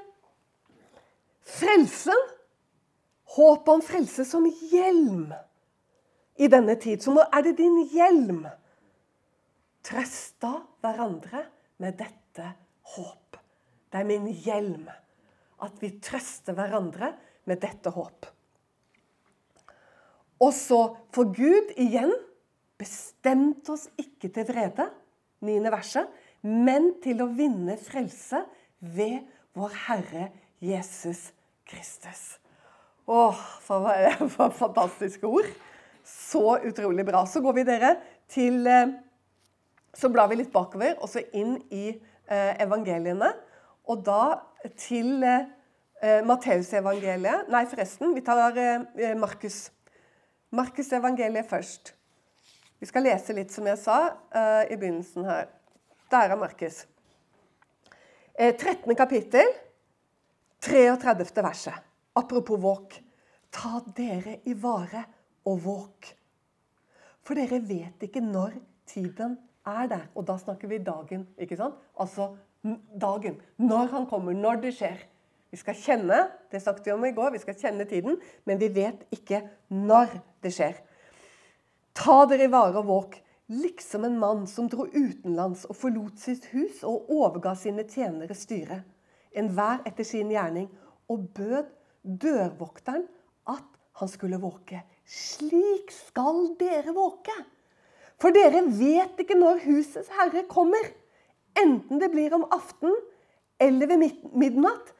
frelsen 1.57 2.29
Håpet 3.31 3.69
om 3.71 3.79
frelse 3.79 4.25
som 4.27 4.43
hjelm 4.43 5.29
i 6.41 6.49
denne 6.49 6.75
tid. 6.81 7.01
Så 7.03 7.13
nå 7.13 7.23
er 7.29 7.45
det 7.45 7.57
din 7.59 7.77
hjelm. 7.91 8.45
Trøsta 9.85 10.55
hverandre 10.81 11.45
med 11.81 11.97
dette 11.99 12.47
håp. 12.95 13.37
Det 13.91 14.01
er 14.01 14.07
min 14.09 14.27
hjelm. 14.31 14.87
At 15.61 15.77
vi 15.81 15.93
trøster 16.01 16.57
hverandre 16.57 17.13
med 17.49 17.61
dette 17.61 17.93
håp. 17.93 18.29
Og 20.41 20.53
så 20.57 20.81
For 21.13 21.29
Gud 21.35 21.73
igjen 21.77 22.13
bestemte 22.81 23.75
oss 23.75 23.85
ikke 24.01 24.31
til 24.33 24.47
vrede, 24.47 24.87
niende 25.45 25.69
verset, 25.73 26.07
men 26.41 26.95
til 27.03 27.21
å 27.21 27.29
vinne 27.29 27.75
frelse 27.77 28.39
ved 28.81 29.19
vår 29.53 29.75
Herre 29.85 30.29
Jesus 30.63 31.27
Kristus. 31.69 32.39
Åh, 33.05 33.37
for, 33.61 33.85
for 34.33 34.55
fantastiske 34.55 35.29
ord. 35.29 35.51
Så 36.11 36.57
utrolig 36.67 37.05
bra. 37.07 37.23
Så 37.25 37.41
går 37.43 37.57
vi 37.59 37.65
dere 37.67 37.95
til 38.31 38.67
eh, 38.67 38.93
Så 39.93 40.09
blar 40.11 40.29
vi 40.31 40.39
litt 40.39 40.51
bakover, 40.53 40.95
og 41.03 41.09
så 41.11 41.23
inn 41.35 41.57
i 41.71 41.89
eh, 41.91 42.53
evangeliene. 42.63 43.31
Og 43.91 44.03
da 44.07 44.21
til 44.79 45.23
eh, 45.27 46.21
Matteusevangeliet 46.25 47.49
Nei, 47.51 47.65
forresten, 47.69 48.15
vi 48.15 48.23
tar 48.25 48.55
Markus. 49.19 49.65
Markusevangeliet 50.51 51.49
først. 51.49 51.93
Vi 52.79 52.87
skal 52.89 53.05
lese 53.05 53.35
litt, 53.37 53.51
som 53.53 53.67
jeg 53.69 53.77
sa 53.77 53.97
i 54.65 54.73
begynnelsen 54.73 55.27
her. 55.27 55.51
Der 56.11 56.33
er 56.33 56.39
Markus. 56.39 56.85
Eh, 58.33 58.55
13. 58.57 58.95
kapittel, 58.95 59.45
33. 60.59 61.43
verset. 61.43 61.73
Apropos 62.13 62.57
våk. 62.57 63.03
Ta 63.51 63.81
dere 63.95 64.39
i 64.43 64.53
vare 64.53 65.03
og 65.45 65.63
våk. 65.63 66.11
For 67.25 67.37
dere 67.37 67.61
vet 67.67 68.03
ikke 68.05 68.23
når 68.23 68.57
tiden 68.89 69.37
er 69.67 69.87
der. 69.87 70.05
Og 70.15 70.25
da 70.27 70.37
snakker 70.41 70.67
vi 70.67 70.81
dagen, 70.83 71.27
ikke 71.37 71.57
sant? 71.59 71.77
Altså 71.99 72.33
dagen. 73.01 73.39
Når 73.57 73.91
han 73.95 74.05
kommer, 74.09 74.33
når 74.33 74.61
det 74.65 74.75
skjer. 74.77 75.07
Vi 75.51 75.59
skal 75.59 75.75
kjenne 75.75 76.21
det 76.51 76.61
snakket 76.63 76.87
vi 76.87 76.93
om 76.93 77.03
i 77.05 77.11
går, 77.15 77.33
vi 77.33 77.41
skal 77.41 77.57
kjenne 77.59 77.85
tiden, 77.85 78.15
men 78.47 78.59
vi 78.59 78.69
vet 78.71 79.03
ikke 79.11 79.41
når 79.67 80.13
det 80.43 80.53
skjer. 80.55 80.79
Ta 81.97 82.21
dere 82.29 82.47
i 82.47 82.51
vare 82.51 82.79
og 82.79 82.87
våk. 82.87 83.19
liksom 83.51 84.05
en 84.05 84.19
mann 84.19 84.45
som 84.47 84.69
dro 84.71 84.85
utenlands 84.87 85.65
og 85.67 85.75
forlot 85.75 86.21
sitt 86.23 86.45
hus 86.53 86.85
og 86.87 87.09
overga 87.11 87.51
sine 87.59 87.83
tjenere 87.83 88.31
styret, 88.31 88.85
enhver 89.35 89.81
etter 89.83 90.07
sin 90.07 90.31
gjerning, 90.31 90.69
og 91.11 91.25
bød 91.35 91.67
dørvokteren 92.01 93.03
at 93.51 93.67
han 93.99 94.07
skulle 94.07 94.39
våke. 94.39 94.79
Slik 95.11 95.91
skal 95.91 96.53
dere 96.59 96.93
våke. 96.95 97.35
For 98.21 98.31
dere 98.31 98.63
vet 98.77 99.19
ikke 99.19 99.35
når 99.35 99.63
husets 99.65 100.11
herre 100.15 100.45
kommer. 100.47 100.85
Enten 101.59 101.99
det 101.99 102.11
blir 102.13 102.31
om 102.37 102.45
aften 102.53 102.93
eller 103.61 103.89
ved 103.91 104.05
midnatt, 104.33 104.93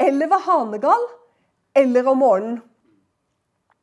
eller 0.00 0.30
ved 0.30 0.42
hanegall, 0.46 1.04
eller 1.76 2.08
om 2.10 2.18
morgenen. 2.18 2.56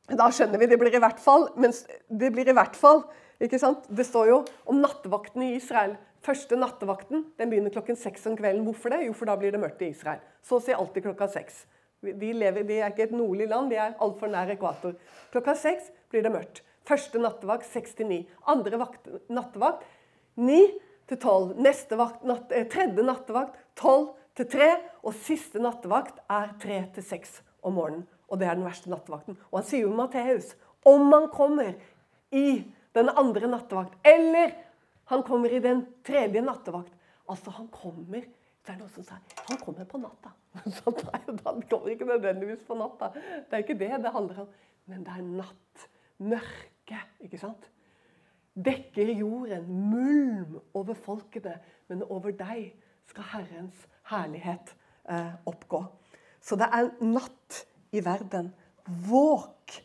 Da 0.10 0.28
skjønner 0.34 0.60
vi 0.62 0.68
det 0.70 0.78
blir 0.82 0.96
i 0.98 1.02
hvert 1.02 1.22
fall. 1.22 1.48
Mens 1.58 1.84
det 2.10 2.34
blir 2.34 2.50
i 2.50 2.56
hvert 2.56 2.76
fall 2.78 3.06
ikke 3.42 3.60
sant? 3.62 3.86
Det 3.90 4.06
står 4.06 4.32
jo 4.32 4.42
om 4.70 4.82
nattevakten 4.82 5.46
i 5.46 5.54
Israel. 5.60 5.96
Første 6.26 6.58
nattevakten 6.58 7.28
den 7.40 7.52
begynner 7.52 7.74
klokken 7.74 7.98
seks 8.00 8.26
om 8.30 8.36
kvelden. 8.38 8.66
Hvorfor 8.68 8.94
det? 8.94 9.04
Jo, 9.06 9.16
for 9.18 9.30
da 9.30 9.38
blir 9.40 9.54
det 9.54 9.62
mørkt 9.62 9.82
i 9.86 9.92
Israel. 9.94 10.22
Så 10.46 10.60
å 10.60 10.66
si 10.66 10.76
alltid 10.76 11.08
klokka 11.08 11.30
seks. 11.32 11.64
De, 12.14 12.32
lever, 12.34 12.66
vi 12.68 12.80
er 12.80 12.94
ikke 12.94 13.08
et 13.10 13.16
nordlig 13.16 13.48
land, 13.50 13.72
de 13.72 13.80
er 13.82 13.96
altfor 14.04 14.32
nær 14.32 14.52
ekvator. 14.54 14.96
Klokka 15.34 15.56
seks 15.60 15.92
blir 16.12 16.26
det 16.26 16.34
mørkt. 16.34 16.62
Første 16.86 17.22
nattevakt 17.22 17.68
seks 17.70 17.96
til 17.98 18.10
ni. 18.12 18.20
Andre 18.52 18.80
vakt, 18.82 19.10
nattevakt 19.34 19.86
ni 20.38 20.62
til 21.10 21.20
tolv. 21.22 21.56
Neste 21.62 21.98
vakt, 21.98 22.26
natt, 22.28 22.52
eh, 22.54 22.68
tredje 22.70 23.06
nattevakt 23.06 23.58
tolv 23.80 24.14
til 24.38 24.50
tre. 24.52 24.70
Og 25.04 25.18
siste 25.26 25.62
nattevakt 25.62 26.22
er 26.30 26.54
tre 26.62 26.84
til 26.94 27.06
seks 27.06 27.42
om 27.66 27.80
morgenen. 27.80 28.06
Og 28.30 28.40
det 28.40 28.48
er 28.48 28.58
den 28.58 28.66
verste 28.66 28.90
nattevakten. 28.90 29.38
Og 29.52 29.60
han 29.60 29.68
sier 29.68 29.86
jo 29.86 29.94
Matteus 29.96 30.54
om 30.86 31.12
han 31.14 31.30
kommer 31.34 31.74
i 32.32 32.66
den 32.96 33.10
andre 33.10 33.50
nattevakt, 33.50 33.98
eller 34.06 34.54
han 35.12 35.24
kommer 35.24 35.50
i 35.50 35.60
den 35.60 35.86
tredje 36.06 36.42
nattevakt 36.42 36.94
Altså, 37.26 37.50
han 37.50 37.68
kommer 37.74 38.22
det 38.66 38.74
er 38.74 38.80
noen 38.80 38.90
som 38.90 39.06
sier 39.06 39.44
han 39.50 39.60
kommer 39.62 39.86
på 39.90 40.00
natta. 40.02 40.32
Så 40.78 40.94
nei, 40.98 41.20
han 41.28 41.62
kommer 41.70 41.92
ikke 41.92 42.08
nødvendigvis 42.10 42.64
på 42.66 42.78
natta. 42.80 43.12
Det 43.14 43.54
er 43.54 43.64
ikke 43.64 43.78
det 43.78 43.92
det 44.04 44.14
handler 44.14 44.46
om. 44.46 44.54
Men 44.90 45.04
det 45.06 45.14
er 45.14 45.26
natt. 45.26 45.86
Mørke. 46.18 47.02
Ikke 47.26 47.40
sant? 47.42 47.70
Dekker 48.56 49.12
jorden. 49.14 49.68
Mulm 49.92 50.60
over 50.74 50.98
folkene. 50.98 51.60
Men 51.92 52.02
over 52.10 52.34
deg 52.34 52.72
skal 53.10 53.30
Herrens 53.34 53.86
herlighet 54.10 54.74
eh, 55.10 55.36
oppgå. 55.46 55.84
Så 56.42 56.58
det 56.58 56.70
er 56.74 56.90
natt 57.06 57.62
i 57.94 58.02
verden. 58.06 58.50
Våk. 59.10 59.78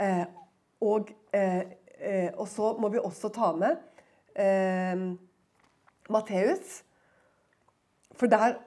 Eh, 0.00 0.26
og, 0.84 1.14
eh, 1.32 1.64
eh 1.98 2.30
og, 2.36 2.48
så 2.48 2.74
må 2.78 2.88
vi 2.92 3.00
også 3.02 3.32
ta 3.34 3.52
med 3.56 3.80
eh, 4.36 5.08
Matteus 6.08 6.82
for 8.18 8.30
der 8.30 8.58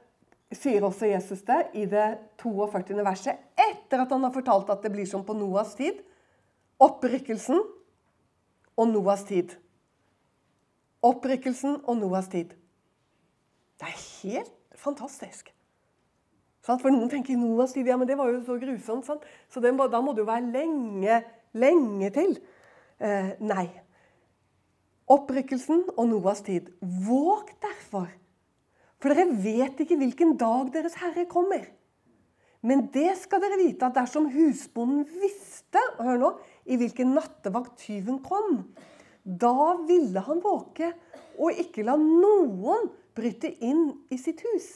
sier 0.56 0.84
også 0.84 1.10
Jesus 1.12 1.44
det 1.48 1.60
i 1.80 1.86
det 1.90 2.08
42. 2.42 2.96
verset, 3.06 3.40
etter 3.60 4.04
at 4.04 4.12
han 4.12 4.24
har 4.26 4.34
fortalt 4.36 4.70
at 4.72 4.84
det 4.84 4.92
blir 4.94 5.08
som 5.08 5.24
på 5.28 5.36
Noas 5.38 5.76
tid. 5.80 6.02
Opprykkelsen 6.82 7.60
og 8.78 8.88
Noas 8.90 9.24
tid. 9.30 9.56
Opprykkelsen 11.06 11.82
og 11.86 11.98
Noas 12.02 12.30
tid. 12.32 12.54
Det 13.80 13.90
er 13.90 14.02
helt 14.22 14.54
fantastisk. 14.78 15.50
For 16.62 16.94
noen 16.94 17.10
tenker 17.10 17.40
Noas 17.40 17.74
tid 17.74 17.88
ja, 17.90 17.98
men 17.98 18.10
det 18.10 18.18
var 18.20 18.30
jo 18.30 18.42
så 18.46 18.58
grusomt. 18.62 19.08
Sant? 19.08 19.24
Så 19.50 19.64
må, 19.74 19.88
da 19.90 20.02
må 20.02 20.14
det 20.14 20.22
jo 20.24 20.30
være 20.30 20.52
lenge, 20.54 21.22
lenge 21.58 22.12
til. 22.14 22.36
Eh, 23.02 23.32
nei. 23.42 23.66
Opprykkelsen 25.12 25.88
og 25.96 26.06
Noas 26.12 26.44
tid. 26.46 26.70
Våg 26.82 27.50
derfor 27.64 28.12
for 29.02 29.12
dere 29.12 29.28
vet 29.44 29.82
ikke 29.82 29.98
hvilken 29.98 30.36
dag 30.40 30.70
Deres 30.74 30.98
Herre 31.02 31.26
kommer. 31.30 31.66
Men 32.62 32.86
det 32.94 33.16
skal 33.18 33.42
dere 33.42 33.58
vite 33.58 33.88
at 33.88 33.98
dersom 33.98 34.28
husbonden 34.30 35.08
visste 35.18 35.82
hør 35.98 36.20
nå, 36.22 36.32
i 36.70 36.78
hvilken 36.78 37.16
nattevakt 37.18 37.80
tyven 37.82 38.20
kom, 38.22 38.60
da 39.26 39.74
ville 39.88 40.22
han 40.26 40.42
våke 40.44 40.92
og 41.42 41.58
ikke 41.58 41.86
la 41.86 41.96
noen 41.98 42.90
bryte 43.18 43.50
inn 43.66 43.88
i 44.14 44.18
sitt 44.22 44.44
hus. 44.46 44.76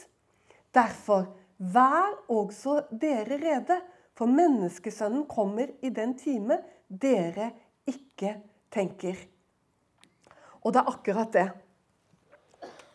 Derfor, 0.74 1.28
vær 1.56 2.18
også 2.32 2.82
dere 2.90 3.38
rede, 3.40 3.78
for 4.16 4.30
menneskesønnen 4.32 5.26
kommer 5.28 5.70
i 5.84 5.90
den 5.92 6.14
time 6.18 6.58
dere 6.88 7.50
ikke 7.86 8.34
tenker. 8.72 9.18
Og 10.64 10.72
det 10.72 10.82
er 10.82 10.90
akkurat 10.90 11.32
det. 11.36 11.46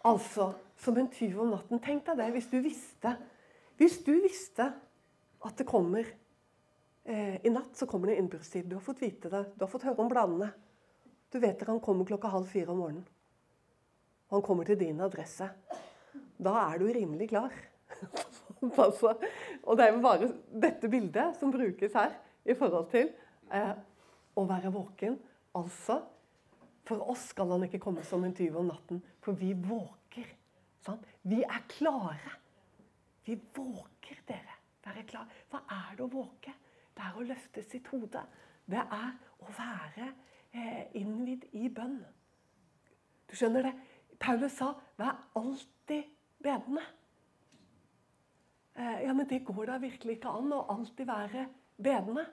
Altså 0.10 0.50
som 0.82 0.98
en 0.98 1.10
tyv 1.12 1.42
om 1.42 1.52
natten. 1.54 1.80
Tenk 1.84 2.06
deg 2.08 2.20
det 2.20 2.32
hvis 2.36 2.50
du 2.52 2.58
visste 2.64 3.16
Hvis 3.78 4.02
du 4.06 4.14
visste 4.22 4.68
at 5.42 5.58
det 5.58 5.66
kommer 5.70 6.06
eh, 7.06 7.38
I 7.42 7.54
natt 7.54 7.78
så 7.78 7.88
kommer 7.90 8.12
det 8.12 8.20
innbruddstid. 8.22 8.68
Du 8.70 8.78
har 8.78 8.86
fått 8.86 9.02
vite 9.02 9.30
det. 9.30 9.46
Du 9.56 9.66
har 9.66 9.72
fått 9.72 9.86
høre 9.88 10.02
om 10.02 10.12
bladene. 10.12 10.52
Du 11.32 11.40
vet 11.40 11.62
at 11.62 11.70
han 11.70 11.82
kommer 11.82 12.06
klokka 12.06 12.32
halv 12.34 12.50
fire 12.52 12.74
om 12.74 12.82
morgenen. 12.82 13.06
Han 14.32 14.44
kommer 14.46 14.68
til 14.68 14.80
din 14.80 15.02
adresse. 15.04 15.48
Da 16.42 16.56
er 16.66 16.80
du 16.80 16.88
rimelig 16.88 17.30
klar. 17.32 17.54
altså, 18.86 19.16
og 19.64 19.78
det 19.78 19.86
er 19.86 19.96
jo 19.96 20.04
bare 20.04 20.30
dette 20.64 20.90
bildet 20.90 21.38
som 21.40 21.52
brukes 21.54 21.94
her 21.98 22.14
i 22.48 22.56
forhold 22.58 22.88
til 22.94 23.10
eh, 23.54 23.74
å 24.38 24.46
være 24.48 24.72
våken. 24.74 25.18
Altså, 25.58 26.00
for 26.88 27.12
oss 27.12 27.28
skal 27.34 27.52
han 27.54 27.68
ikke 27.68 27.82
komme 27.84 28.06
som 28.08 28.24
en 28.26 28.36
tyv 28.36 28.58
om 28.62 28.72
natten, 28.72 29.02
for 29.22 29.38
vi 29.38 29.52
våker 29.54 30.01
Sånn? 30.82 31.02
Vi 31.30 31.44
er 31.44 31.66
klare. 31.70 32.38
Vi 33.26 33.36
våker, 33.56 34.24
dere. 34.28 34.58
Være 34.86 35.04
klar. 35.10 35.30
Hva 35.52 35.62
er 35.70 35.98
det 35.98 36.06
å 36.06 36.12
våke? 36.12 36.54
Det 36.96 37.04
er 37.06 37.18
å 37.18 37.26
løfte 37.26 37.64
sitt 37.64 37.90
hode. 37.94 38.24
Det 38.66 38.82
er 38.82 39.12
å 39.42 39.54
være 39.58 40.08
eh, 40.54 40.90
innvidd 40.98 41.46
i 41.58 41.70
bønn. 41.74 42.00
Du 43.30 43.38
skjønner 43.38 43.70
det? 43.70 43.76
Paulus 44.22 44.58
sa 44.58 44.74
'vær 44.98 45.16
alltid 45.36 46.04
bedende'. 46.44 46.84
Eh, 48.76 49.02
ja, 49.06 49.14
men 49.14 49.30
det 49.30 49.46
går 49.46 49.66
da 49.66 49.78
virkelig 49.78 50.18
ikke 50.18 50.30
an 50.30 50.54
å 50.54 50.66
alltid 50.70 51.08
være 51.08 51.48
bedende. 51.78 52.26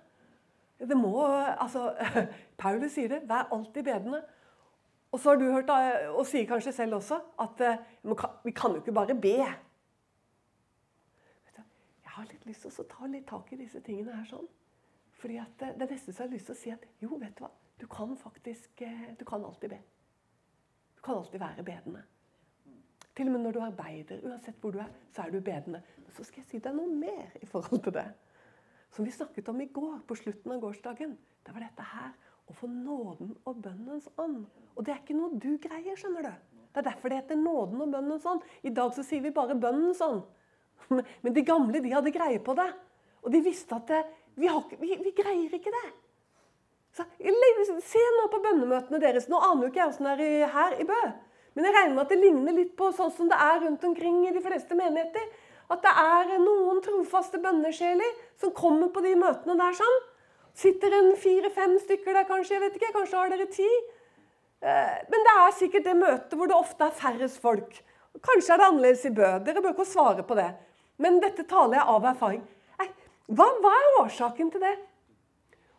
Det 0.78 0.96
må, 0.96 1.14
altså, 1.34 1.94
Paulus 2.62 2.92
sier 2.92 3.08
det. 3.08 3.22
'Vær 3.28 3.48
alltid 3.52 3.84
bedende'. 3.84 4.22
Og 5.12 5.20
så 5.20 5.30
har 5.30 5.40
du 5.40 5.46
hørt, 5.52 5.70
og 6.12 6.26
sier 6.28 6.46
kanskje 6.48 6.72
selv 6.76 6.98
også, 6.98 7.16
at 7.40 7.60
eh, 7.64 7.78
vi 8.44 8.52
kan 8.52 8.74
jo 8.74 8.82
ikke 8.82 8.92
bare 8.92 9.16
be. 9.16 9.36
Jeg 11.56 12.12
har 12.14 12.28
litt 12.28 12.46
lyst 12.48 12.66
til 12.66 12.82
å 12.82 12.88
ta 12.90 13.08
litt 13.08 13.26
tak 13.28 13.52
i 13.54 13.60
disse 13.60 13.80
tingene 13.84 14.16
her 14.18 14.26
sånn. 14.28 14.48
Fordi 15.18 15.38
at 15.40 15.54
det, 15.60 15.72
det 15.80 15.88
neste 15.92 16.12
så 16.12 16.22
har 16.22 16.28
jeg 16.28 16.36
lyst 16.36 16.50
til 16.50 16.56
å 16.56 16.60
si 16.60 16.74
at 16.74 16.84
jo, 17.02 17.16
vet 17.18 17.34
du 17.38 17.42
hva, 17.44 17.50
du 17.78 17.86
kan 17.90 18.14
faktisk 18.18 18.82
eh, 18.82 19.14
Du 19.18 19.24
kan 19.24 19.44
alltid 19.44 19.70
be. 19.70 19.80
Du 20.98 21.02
kan 21.02 21.20
alltid 21.20 21.40
være 21.40 21.64
bedende. 21.66 22.04
Til 23.16 23.26
og 23.26 23.34
med 23.34 23.42
når 23.46 23.56
du 23.56 23.60
arbeider, 23.64 24.20
uansett 24.28 24.60
hvor 24.62 24.74
du 24.74 24.78
er, 24.82 24.90
så 25.14 25.24
er 25.24 25.32
du 25.32 25.40
bedende. 25.40 25.80
Men 26.04 26.14
så 26.14 26.26
skal 26.26 26.42
jeg 26.42 26.50
si 26.50 26.60
deg 26.62 26.76
noe 26.76 26.90
mer 26.90 27.32
i 27.42 27.48
forhold 27.50 27.82
til 27.86 27.96
det. 27.96 28.06
Som 28.94 29.06
vi 29.08 29.14
snakket 29.14 29.48
om 29.50 29.60
i 29.62 29.70
går, 29.74 29.96
på 30.06 30.16
slutten 30.20 30.54
av 30.54 30.60
gårsdagen. 30.62 31.16
Det 31.46 31.54
var 31.54 31.64
dette 31.64 31.86
her 31.94 32.12
å 32.48 32.56
få 32.56 32.68
nåden 32.70 33.34
og 33.44 33.60
bønnens 33.64 34.08
ånd. 34.16 34.46
Og 34.76 34.84
det 34.86 34.94
er 34.94 35.02
ikke 35.02 35.16
noe 35.18 35.36
du 35.36 35.54
greier, 35.60 35.96
skjønner 35.98 36.28
du. 36.28 36.32
Det 36.72 36.82
er 36.82 36.88
derfor 36.90 37.10
det 37.10 37.20
heter 37.22 37.40
nåden 37.40 37.80
og 37.84 37.92
bønnens 37.92 38.26
ånd. 38.28 38.44
I 38.62 38.72
dag 38.74 38.92
så 38.96 39.04
sier 39.06 39.24
vi 39.24 39.34
bare 39.34 39.56
bønnens 39.58 40.00
ånd. 40.04 40.22
Men 41.22 41.34
de 41.34 41.44
gamle 41.46 41.82
de 41.84 41.92
hadde 41.92 42.14
greie 42.14 42.40
på 42.44 42.54
det. 42.58 42.68
Og 43.24 43.32
de 43.34 43.40
visste 43.44 43.74
at 43.76 43.88
det, 43.90 44.02
vi, 44.38 44.46
har, 44.46 44.62
vi, 44.80 44.92
vi, 45.02 45.14
greier 45.16 45.56
ikke 45.58 45.72
det. 45.74 45.88
Så, 46.96 47.04
se 47.84 48.04
nå 48.16 48.28
på 48.32 48.40
bønnemøtene 48.44 49.00
deres. 49.02 49.28
Nå 49.30 49.40
aner 49.42 49.66
jo 49.66 49.72
ikke 49.72 49.82
jeg 49.82 49.92
åssen 49.92 50.08
det 50.08 50.28
er 50.28 50.54
her 50.54 50.78
i 50.78 50.86
Bø. 50.88 51.00
Men 51.56 51.66
jeg 51.66 51.74
regner 51.74 51.96
med 51.96 52.04
at 52.04 52.12
det 52.14 52.20
ligner 52.22 52.54
litt 52.54 52.74
på 52.78 52.92
sånn 52.94 53.10
som 53.14 53.28
det 53.30 53.38
er 53.42 53.64
rundt 53.64 53.84
omkring 53.84 54.22
i 54.28 54.34
de 54.34 54.42
fleste 54.44 54.78
menigheter. 54.78 55.26
At 55.68 55.82
det 55.84 55.90
er 55.90 56.38
noen 56.40 56.78
trofaste 56.84 57.40
bønnesjeler 57.42 58.14
som 58.40 58.54
kommer 58.56 58.92
på 58.94 59.02
de 59.04 59.16
møtene 59.18 59.58
der 59.58 59.74
sånn. 59.76 59.98
Sitter 60.58 60.94
en 60.98 61.12
fire-fem 61.20 61.76
stykker 61.84 62.16
der, 62.16 62.26
kanskje. 62.26 62.56
jeg 62.56 62.64
vet 62.64 62.78
ikke, 62.78 62.92
Kanskje 62.96 63.20
har 63.20 63.30
dere 63.30 63.46
ti. 63.52 63.68
Eh, 64.58 64.96
men 65.12 65.26
det 65.26 65.34
er 65.34 65.54
sikkert 65.54 65.86
det 65.86 65.96
møtet 65.98 66.34
hvor 66.34 66.50
det 66.50 66.56
ofte 66.58 66.88
er 66.88 66.96
færrest 66.98 67.38
folk. 67.42 67.76
Kanskje 68.24 68.54
er 68.54 68.58
det 68.58 68.66
annerledes 68.66 69.04
i 69.06 69.14
Bø. 69.14 69.28
Dere 69.46 69.62
bør 69.62 69.76
ikke 69.76 69.86
svare 69.86 70.24
på 70.26 70.34
det. 70.38 70.48
Men 70.98 71.20
dette 71.22 71.44
taler 71.46 71.78
jeg 71.78 71.90
av 71.94 72.08
erfaring. 72.10 72.42
Hva, 73.28 73.44
hva 73.60 73.70
er 73.76 73.96
årsaken 74.00 74.50
til 74.54 74.62
det? 74.64 74.74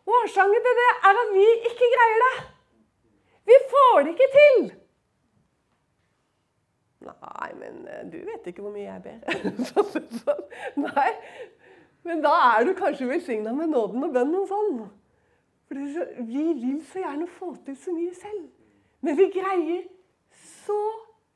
Årsaken 0.06 0.66
til 0.66 0.76
det 0.78 0.90
er 1.10 1.18
at 1.24 1.32
vi 1.34 1.46
ikke 1.70 1.88
greier 1.96 2.22
det. 2.24 2.34
Vi 3.50 3.56
får 3.72 4.04
det 4.06 4.12
ikke 4.14 4.28
til. 4.36 4.60
Nei, 7.10 7.48
men 7.58 7.82
eh, 7.88 8.04
du 8.12 8.18
vet 8.28 8.48
ikke 8.48 8.62
hvor 8.62 8.72
mye 8.72 8.86
jeg 8.86 9.02
ber. 9.04 9.18
Nei, 10.86 11.10
men 12.06 12.22
da 12.24 12.32
er 12.54 12.64
du 12.64 12.72
kanskje 12.78 13.08
velsigna 13.10 13.52
med 13.56 13.72
nåden 13.74 14.06
og 14.06 14.14
bønnen 14.14 14.48
sånn. 14.48 14.80
For 15.68 15.78
vi 16.26 16.44
vil 16.58 16.80
så 16.88 17.04
gjerne 17.04 17.28
få 17.30 17.52
til 17.66 17.76
så 17.78 17.94
mye 17.94 18.14
selv. 18.16 18.48
Men 19.04 19.16
vi 19.18 19.28
greier 19.34 19.84
så 20.64 20.78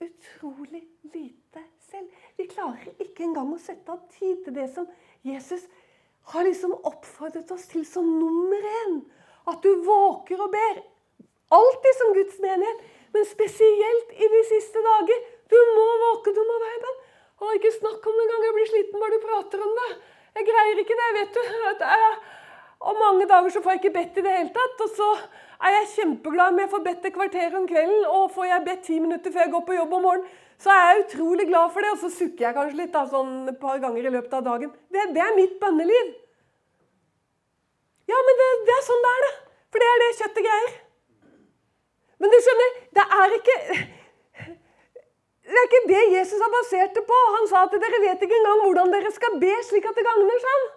utrolig 0.03 0.83
lite 1.13 1.63
selv. 1.91 2.09
Vi 2.37 2.49
klarer 2.51 2.91
ikke 2.99 3.27
engang 3.29 3.53
å 3.55 3.61
sette 3.63 3.93
av 3.93 4.03
tid 4.17 4.43
til 4.45 4.57
det 4.57 4.67
som 4.75 4.89
Jesus 5.25 5.69
har 6.33 6.49
liksom 6.49 6.73
oppfordret 6.89 7.53
oss 7.55 7.69
til 7.71 7.85
som 7.87 8.09
nummer 8.19 8.69
én. 8.85 8.99
At 9.47 9.63
du 9.63 9.71
våker 9.85 10.41
og 10.41 10.53
ber. 10.53 10.83
Alltid 11.53 11.99
som 12.01 12.13
Guds 12.17 12.41
menighet, 12.41 12.85
men 13.15 13.27
spesielt 13.29 14.15
i 14.17 14.29
de 14.33 14.43
siste 14.49 14.81
dager. 14.83 15.25
Du 15.53 15.59
må 15.77 15.87
våke, 16.09 16.33
du 16.35 16.41
må 16.41 16.59
være 16.65 16.79
i 16.79 16.85
bønn. 16.85 17.01
Og 17.45 17.57
ikke 17.59 17.75
snakk 17.77 18.07
om 18.09 18.17
det 18.19 18.25
en 18.25 18.33
gang 18.33 18.47
jeg 18.49 18.57
blir 18.57 18.71
sliten 18.71 19.03
bare 19.03 19.15
du 19.15 19.25
prater 19.29 19.63
om 19.63 19.75
det. 19.81 19.91
Jeg 20.35 20.47
greier 20.49 20.81
ikke 20.83 20.97
det, 20.99 21.11
vet 21.19 21.37
du. 21.37 21.43
Og 22.85 22.97
mange 23.01 23.27
dager 23.31 23.53
så 23.55 23.63
får 23.63 23.75
jeg 23.75 23.81
ikke 23.83 23.99
bedt 23.99 24.19
i 24.19 24.25
det 24.27 24.33
hele 24.37 24.55
tatt. 24.55 24.81
Og 24.87 24.97
så 24.97 25.11
er 25.65 25.77
jeg 25.79 25.93
kjempeglad 25.95 26.53
om 26.53 26.59
jeg 26.61 26.73
får 26.73 26.83
bedt 26.89 27.07
et 27.09 27.15
kvarter 27.15 27.55
om 27.59 27.69
kvelden, 27.71 28.03
og 28.11 28.33
får 28.35 28.49
jeg 28.51 28.67
bedt 28.67 28.83
ti 28.89 28.99
minutter 29.01 29.33
før 29.33 29.47
jeg 29.47 29.55
går 29.55 29.65
på 29.69 29.79
jobb 29.79 29.95
om 29.99 30.05
morgenen, 30.09 30.43
så 30.65 30.71
er 30.75 30.85
jeg 30.91 31.05
utrolig 31.05 31.47
glad 31.49 31.73
for 31.75 31.87
det. 31.87 31.95
Og 31.95 32.03
så 32.03 32.11
sukker 32.19 32.49
jeg 32.49 32.59
kanskje 32.59 32.81
litt 32.83 32.93
da, 32.95 33.07
sånn 33.11 33.49
et 33.53 33.61
par 33.63 33.81
ganger 33.83 34.05
i 34.05 34.15
løpet 34.17 34.37
av 34.41 34.47
dagen. 34.51 34.75
Det, 34.93 35.09
det 35.17 35.23
er 35.25 35.39
mitt 35.39 35.57
bønneliv. 35.63 36.13
Ja, 38.11 38.21
men 38.27 38.41
det, 38.41 38.49
det, 38.69 38.77
er 38.77 38.87
sånn 38.87 39.05
det 39.07 39.13
er, 39.17 39.27
det. 39.27 39.35
For 39.73 39.83
det 39.83 39.91
er 39.91 40.03
det 40.03 40.15
kjøttet 40.19 40.49
greier. 40.49 40.73
Men 42.23 42.33
du 42.33 42.41
skjønner, 42.43 42.75
det 42.99 43.05
er 43.23 43.39
ikke 43.39 43.59
det 45.45 45.61
er 45.61 45.67
ikke 45.69 45.89
det 45.91 46.03
Jesus 46.15 46.41
har 46.41 46.53
basert 46.53 46.95
det 46.97 47.03
på. 47.05 47.19
Han 47.37 47.51
sa 47.51 47.65
at 47.67 47.75
dere 47.77 48.01
vet 48.07 48.23
ikke 48.25 48.39
engang 48.39 48.63
hvordan 48.65 48.95
dere 48.95 49.11
skal 49.13 49.37
be 49.43 49.53
slik 49.69 49.85
at 49.91 49.99
det 49.99 50.07
gagner 50.07 50.41
seg. 50.47 50.71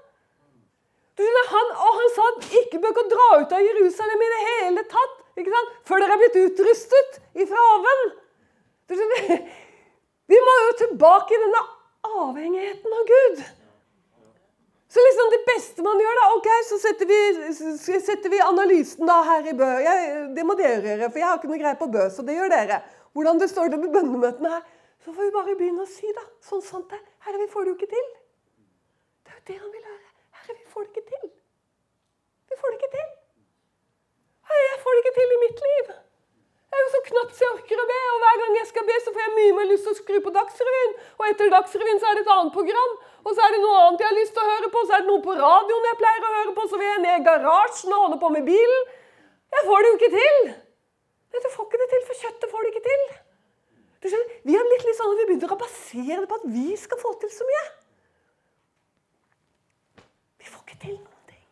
Han, 1.51 1.69
og 1.81 1.93
han 1.97 2.11
sa 2.13 2.25
at 2.33 2.49
ikke 2.59 2.81
bør 2.81 2.93
dere 2.97 3.11
dra 3.13 3.27
ut 3.41 3.53
av 3.57 3.63
Jerusalem 3.65 4.21
i 4.21 4.33
det 4.33 4.41
hele 4.43 4.83
tatt 4.91 5.15
ikke 5.39 5.53
sant? 5.53 5.71
før 5.87 6.03
dere 6.03 6.17
er 6.17 6.21
blitt 6.21 6.39
utrustet 6.43 7.21
ifra 7.45 7.63
oven. 7.77 8.03
Vi 10.31 10.41
må 10.43 10.57
jo 10.59 10.75
tilbake 10.83 11.33
i 11.33 11.41
denne 11.45 11.63
avhengigheten 12.27 12.97
av 12.99 13.07
Gud. 13.13 13.41
Så 14.91 15.03
liksom 15.03 15.31
det 15.31 15.39
beste 15.47 15.83
man 15.85 15.99
gjør, 15.99 16.19
da 16.19 16.27
Ok, 16.35 16.47
så 16.67 16.77
setter 16.79 17.09
vi, 17.09 17.17
setter 17.99 18.31
vi 18.31 18.39
analysen 18.43 19.07
da 19.07 19.17
her 19.27 19.49
i 19.51 19.55
Bø. 19.57 19.67
Jeg, 19.83 20.21
det 20.35 20.45
må 20.47 20.55
dere 20.59 20.79
gjøre, 20.79 21.09
for 21.11 21.21
jeg 21.21 21.27
har 21.27 21.39
ikke 21.39 21.49
noe 21.51 21.59
greie 21.59 21.79
på 21.79 21.89
Bø. 21.91 22.05
Så 22.13 22.23
det 22.27 22.37
gjør 22.37 22.53
dere. 22.53 22.79
Hvordan 23.17 23.39
det 23.41 23.49
står 23.49 23.71
det 23.73 23.79
med 23.81 23.93
bønnemøtene 23.95 24.49
her. 24.53 24.65
Så 25.01 25.13
får 25.13 25.23
vi 25.25 25.33
bare 25.33 25.55
begynne 25.57 25.85
å 25.85 25.89
si, 25.89 26.09
da. 26.13 26.23
Sånn 26.45 26.61
sant 26.61 26.91
det. 26.93 26.99
Herre, 27.25 27.39
vi 27.41 27.47
får 27.49 27.65
det 27.65 27.71
jo 27.71 27.77
ikke 27.79 27.93
til. 27.93 28.09
Det 29.25 29.33
er 29.33 29.39
jo 29.39 29.45
det 29.49 29.55
han 29.61 29.71
vil 29.73 29.87
høre. 29.87 30.11
Herre, 30.37 30.57
vi 30.57 30.67
får 30.73 30.85
det 30.85 30.91
ikke 30.93 31.15
til. 31.15 31.31
Vi 32.51 32.59
får 32.59 32.73
det 32.73 32.77
ikke 32.77 32.91
til. 32.93 33.07
Herre, 34.51 34.67
jeg 34.67 34.83
får 34.83 34.93
det 34.93 35.01
ikke 35.03 35.15
til 35.15 35.33
i 35.33 35.39
mitt 35.45 35.63
liv. 35.69 35.89
Det 36.67 36.77
er 36.77 36.83
jo 36.83 36.91
så 36.93 37.01
knapt 37.07 37.33
så 37.33 37.45
jeg 37.45 37.55
orker 37.55 37.81
å 37.81 37.87
be, 37.89 37.97
og 38.11 38.21
hver 38.21 38.37
gang 38.43 38.59
jeg 38.59 38.69
skal 38.69 38.87
be, 38.91 38.99
så 39.01 39.15
får 39.15 39.23
jeg 39.23 39.35
mye 39.39 39.57
mer 39.57 39.69
lyst 39.71 39.87
til 39.87 39.95
å 39.95 39.99
skru 40.01 40.21
på 40.27 40.35
Dagsrevyen. 40.37 40.95
Og 41.17 41.25
etter 41.31 41.51
Dagsrevyen 41.55 42.01
så 42.03 42.11
er 42.11 42.19
det 42.19 42.23
et 42.27 42.31
annet 42.35 42.53
program, 42.59 42.95
og 43.23 43.31
så 43.31 43.47
er 43.47 43.55
det 43.55 43.63
noe 43.63 43.81
annet 43.87 44.03
jeg 44.03 44.11
har 44.11 44.17
lyst 44.19 44.35
til 44.37 44.43
å 44.45 44.51
høre 44.51 44.71
på. 44.75 44.83
Så 44.85 44.97
er 44.97 45.05
det 45.05 45.09
noe 45.09 45.25
på 45.25 45.39
radioen 45.41 45.89
jeg 45.89 45.99
pleier 46.03 46.27
å 46.27 46.37
høre 46.37 46.55
på, 46.59 46.69
så 46.69 46.81
vil 46.83 46.91
jeg 46.91 47.03
ned 47.07 47.17
i 47.17 47.25
garasjen 47.31 47.97
og 47.97 48.03
holde 48.05 48.21
på 48.21 48.33
med 48.35 48.45
bilen. 48.51 48.87
Jeg 49.57 49.69
får 49.71 49.83
det 49.83 49.93
jo 49.93 49.99
ikke 50.01 50.15
til. 50.19 50.41
Du 51.31 51.49
får 51.53 51.67
ikke 51.67 51.79
det 51.81 51.89
til, 51.91 52.05
for 52.07 52.21
kjøttet 52.23 52.51
får 52.51 52.63
det 52.63 52.71
ikke 52.73 52.85
til. 52.87 53.03
Du 54.01 54.07
skjønner, 54.11 54.33
Vi 54.47 54.55
har 54.55 54.69
blitt 54.69 54.85
litt 54.87 54.97
sånn 54.99 55.13
at 55.13 55.19
vi 55.21 55.27
begynner 55.29 55.53
å 55.53 55.59
basere 55.59 56.19
det 56.21 56.29
på 56.31 56.39
at 56.39 56.47
vi 56.53 56.67
skal 56.79 57.01
få 57.01 57.13
til 57.21 57.31
så 57.33 57.47
mye. 57.49 57.63
Vi 60.41 60.49
får 60.51 60.63
ikke 60.65 60.79
til 60.85 60.95
noen 60.95 61.31
ting. 61.31 61.45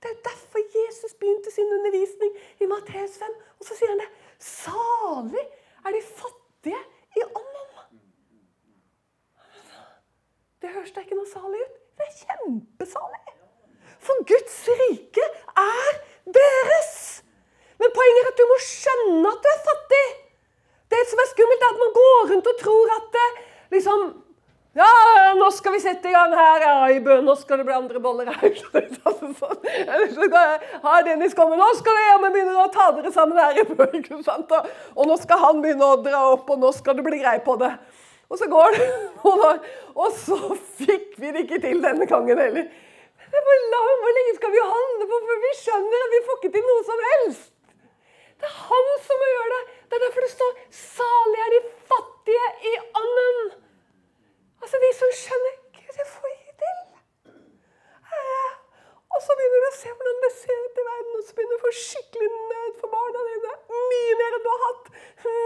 Det 0.00 0.10
er 0.10 0.14
jo 0.16 0.22
derfor 0.28 0.64
Jesus 0.78 1.16
begynte 1.20 1.54
sin 1.54 1.74
undervisning 1.78 2.32
i 2.62 2.70
Matteus 2.70 3.18
5. 3.22 3.36
Og 3.60 3.68
så 3.68 3.78
sier 3.78 3.92
han 3.92 4.02
det. 4.02 4.08
Salig 4.42 5.44
er 5.82 5.96
de 5.96 6.02
fattige 6.08 6.82
i 7.18 7.26
ånden. 7.28 7.52
Det 10.62 10.70
høres 10.70 10.94
da 10.94 11.02
ikke 11.02 11.18
noe 11.18 11.26
salig 11.26 11.58
ut? 11.58 11.78
Det 11.98 12.06
er 12.06 12.18
kjempesalig. 12.22 13.32
For 14.02 14.24
Guds 14.26 14.58
rike 14.80 15.24
er 15.58 15.96
deres. 16.38 16.92
Men 17.82 17.94
poenget 17.96 18.22
er 18.22 18.30
at 18.30 18.38
du 18.38 18.44
må 18.46 18.58
skjønne 18.62 19.32
at 19.32 19.42
du 19.42 19.48
er 19.50 19.64
fattig. 19.66 20.04
Det 20.92 21.00
som 21.10 21.22
er 21.22 21.30
skummelt, 21.32 21.64
er 21.66 21.74
at 21.74 21.80
man 21.82 21.94
går 21.96 22.21
rundt 22.32 22.50
og 22.50 22.56
tror 22.60 22.92
at 22.96 23.08
det, 23.16 23.28
liksom, 23.76 23.98
ja, 24.72 24.88
nå 25.36 25.50
skal 25.52 25.74
vi 25.74 25.80
sette 25.84 26.08
i 26.08 26.14
gang 26.14 26.32
her. 26.32 26.62
Ja, 26.64 26.76
i 26.88 27.00
bø. 27.04 27.18
nå 27.20 27.34
skal 27.36 27.58
det 27.60 27.66
bli 27.68 27.74
andre 27.76 28.00
boller 28.00 28.30
her. 28.32 28.54
Har 30.86 31.02
Dennis 31.04 31.36
kommet? 31.36 31.60
Nå 31.60 31.68
skal 31.76 31.92
vi 31.98 32.06
jammen 32.06 32.32
begynne 32.32 32.56
å 32.62 32.70
ta 32.72 32.88
dere 32.96 33.12
sammen 33.12 33.36
her 33.36 33.52
i 33.60 33.66
bø. 33.68 33.84
ikke 34.00 34.22
sant? 34.24 34.48
Og 34.96 35.04
nå 35.10 35.16
skal 35.20 35.36
han 35.44 35.60
begynne 35.64 35.84
å 35.84 36.00
dra 36.00 36.22
opp, 36.30 36.48
og 36.48 36.56
nå 36.62 36.72
skal 36.72 36.96
det 36.96 37.04
bli 37.04 37.20
grei 37.20 37.36
på 37.44 37.58
det. 37.60 37.68
Og 38.32 38.40
så 38.40 38.48
går 38.48 38.72
det 38.78 38.88
noen 39.20 39.40
år, 39.50 39.60
og 39.92 40.08
så 40.16 40.56
fikk 40.80 41.20
vi 41.20 41.28
det 41.34 41.40
ikke 41.44 41.60
til 41.66 41.78
denne 41.84 42.08
gangen 42.08 42.38
heller. 42.40 42.64
Hvor, 43.32 43.56
hvor 44.00 44.12
lenge 44.16 44.32
skal 44.38 44.50
vi 44.52 44.60
handle 44.72 45.04
på 45.08 45.16
før 45.28 45.38
vi 45.44 45.52
skjønner 45.60 45.98
at 46.06 46.14
vi 46.14 46.20
får 46.28 46.36
ikke 46.40 46.54
til 46.56 46.64
noe 46.68 46.82
som 46.88 46.98
helst? 47.10 47.52
Det 48.40 48.46
er 48.48 48.56
han 48.72 48.86
som 49.04 49.16
må 49.20 49.26
gjøre 49.30 49.52
det. 49.52 49.60
Det 49.92 49.98
er 49.98 50.04
derfor 50.06 50.24
det 50.24 50.30
står 50.30 50.52
'salig 50.70 51.40
er 51.46 51.50
de 51.54 51.60
fattige 51.90 52.46
i 52.70 52.72
ånden'. 53.00 53.50
Altså 54.62 54.76
de 54.84 54.90
som 55.00 55.10
skjønner 55.22 55.54
Gud, 55.76 55.92
det 55.98 56.06
får 56.14 56.28
ikke 56.36 56.54
til. 56.62 56.78
Og 59.14 59.20
så 59.24 59.34
begynner 59.36 59.60
du 59.64 59.68
å 59.68 59.78
se 59.78 59.90
hvordan 59.96 60.22
det 60.24 60.30
ser 60.36 60.60
ut 60.66 60.78
i 60.82 60.84
verden, 60.86 61.16
og 61.18 61.24
så 61.26 61.34
begynner 61.34 61.58
du 61.58 61.60
å 61.60 61.66
få 61.66 61.72
skikkelig 61.88 62.30
nød 62.52 62.72
for 62.80 62.94
barna 62.94 63.24
dine. 63.28 63.52
Mye 63.90 64.14
mer 64.20 64.36
enn 64.38 64.46
du 64.46 64.50
har 64.52 64.64
hatt. 64.68 64.88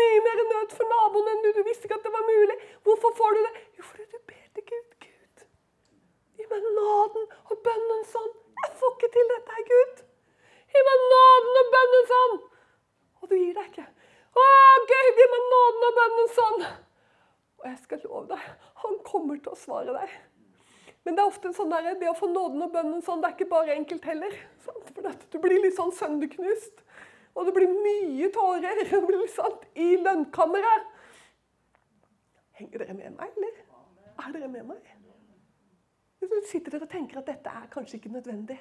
Mye 0.03 0.21
mer 0.27 0.43
nød 0.53 0.77
for 0.79 0.93
naboen 0.93 1.33
enn 1.33 1.43
du. 1.47 1.49
Du 1.57 1.63
visste 1.71 1.89
ikke 1.89 1.99
at 1.99 2.07
det 2.07 2.15
var 2.19 2.31
mulig. 2.31 2.57
Hvorfor 2.87 3.17
får 3.21 3.35
du 3.39 3.41
det? 3.49 3.53
Jo, 3.79 3.89
fordi 3.89 4.07
du 4.15 4.19
ber 4.31 4.47
til 4.55 4.69
Gud. 4.71 4.95
Gud, 5.07 5.45
gi 6.39 6.47
meg 6.55 6.71
nåden 6.79 7.27
og 7.51 7.57
bønnen 7.67 8.07
sånn. 8.15 8.33
Jeg 8.63 8.73
får 8.79 8.95
ikke 8.95 9.13
til 9.19 9.35
dette, 9.35 9.67
Gud. 9.75 10.07
Gi 10.77 10.89
meg 10.91 11.07
nåden 11.17 11.63
og 11.65 11.75
bønnen 11.75 12.11
sånn. 12.15 12.41
Og 13.21 13.31
du 13.33 13.39
gir 13.41 13.55
deg 13.59 13.73
ikke. 13.73 13.91
Å, 14.37 14.47
Gud, 14.91 15.11
gi 15.19 15.27
meg 15.33 15.45
nåden 15.53 15.87
og 15.89 15.99
bønnen 15.99 16.33
sånn. 16.37 16.65
Og 17.57 17.69
jeg 17.71 17.79
skal 17.83 18.03
love 18.05 18.27
deg, 18.35 18.49
han 18.83 18.99
kommer 19.07 19.39
til 19.41 19.55
å 19.55 19.59
svare 19.59 19.95
deg. 19.97 20.17
Men 21.07 21.17
det 21.17 21.23
er 21.23 21.31
ofte 21.31 21.53
sånn 21.55 21.71
der, 21.71 21.93
det 22.01 22.11
å 22.11 22.17
få 22.19 22.29
nåden 22.29 22.65
og 22.67 22.73
bønnen 22.75 23.05
sånn, 23.07 23.23
det 23.23 23.31
er 23.31 23.37
ikke 23.37 23.53
bare 23.53 23.77
enkelt 23.79 24.09
heller. 24.11 24.35
Sant? 24.65 24.91
For 24.91 25.23
Du 25.33 25.39
blir 25.43 25.63
litt 25.63 25.77
sånn 25.79 25.95
sønderknust. 25.95 26.83
Og 27.37 27.47
det 27.47 27.55
blir 27.57 27.71
mye 27.71 28.29
tårer 28.35 28.81
det 28.91 29.01
blir 29.07 29.23
litt 29.23 29.35
sant, 29.35 29.65
i 29.79 29.95
lønnkammeret. 30.01 30.93
Henger 32.57 32.83
dere 32.83 32.97
med 32.97 33.19
meg, 33.19 33.35
eller? 33.37 33.59
Er 34.25 34.33
dere 34.33 34.49
med 34.49 34.71
meg? 34.73 34.93
Sitter 36.49 36.73
dere 36.73 36.87
og 36.89 36.91
tenker 36.91 37.21
at 37.21 37.29
dette 37.29 37.53
er 37.53 37.69
kanskje 37.73 38.01
ikke 38.01 38.15
nødvendig? 38.15 38.57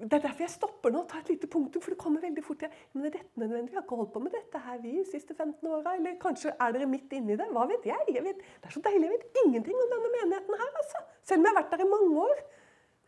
Det 0.00 0.16
er 0.16 0.22
derfor 0.24 0.46
jeg 0.46 0.52
stopper 0.54 0.92
nå 0.94 1.02
og 1.02 1.10
tar 1.10 1.20
et 1.20 1.30
lite 1.34 1.48
punktum, 1.50 1.82
for 1.84 1.92
det 1.92 2.00
kommer 2.00 2.22
veldig 2.24 2.42
fort. 2.44 2.62
Men 2.94 3.04
er 3.04 3.10
dette 3.18 3.40
nødvendig? 3.40 3.68
Vi 3.68 3.76
har 3.76 3.84
ikke 3.84 3.98
holdt 3.98 4.14
på 4.14 4.22
med 4.24 4.32
dette 4.32 4.60
her 4.64 4.78
vi 4.80 4.94
de 4.96 5.02
siste 5.04 5.34
15 5.34 5.66
åra. 5.68 5.92
Eller 5.98 6.14
kanskje 6.22 6.54
er 6.54 6.72
dere 6.72 6.86
midt 6.88 7.12
inni 7.12 7.36
det? 7.36 7.48
Hva 7.52 7.66
vet 7.68 7.84
jeg? 7.84 8.14
jeg 8.14 8.24
vet, 8.24 8.38
det 8.40 8.70
er 8.70 8.72
så 8.72 8.80
deilig. 8.86 9.10
Jeg 9.10 9.18
vet 9.18 9.40
ingenting 9.44 9.76
om 9.76 9.90
denne 9.92 10.10
menigheten 10.14 10.54
her, 10.62 10.70
altså. 10.82 10.98
Selv 11.28 11.42
om 11.42 11.44
jeg 11.44 11.52
har 11.52 11.60
vært 11.60 11.72
der 11.74 11.84
i 11.84 11.88
mange 11.90 12.22
år. 12.22 12.40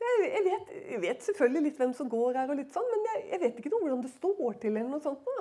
Jeg, 0.02 0.12
jeg, 0.26 0.42
vet, 0.44 0.66
jeg 0.90 1.00
vet, 1.06 1.24
selvfølgelig 1.28 1.62
litt 1.68 1.78
hvem 1.80 1.94
som 1.96 2.10
går 2.12 2.38
her, 2.40 2.52
og 2.52 2.58
litt 2.60 2.76
sånn, 2.76 2.90
men 2.92 3.00
jeg, 3.08 3.40
vet 3.40 3.56
ikke 3.62 3.72
noe 3.72 3.82
hvordan 3.86 4.04
det 4.04 4.12
står 4.12 4.52
til. 4.64 4.74
eller 4.76 4.92
noe 4.92 5.04
sånt. 5.06 5.22
Nå. 5.30 5.36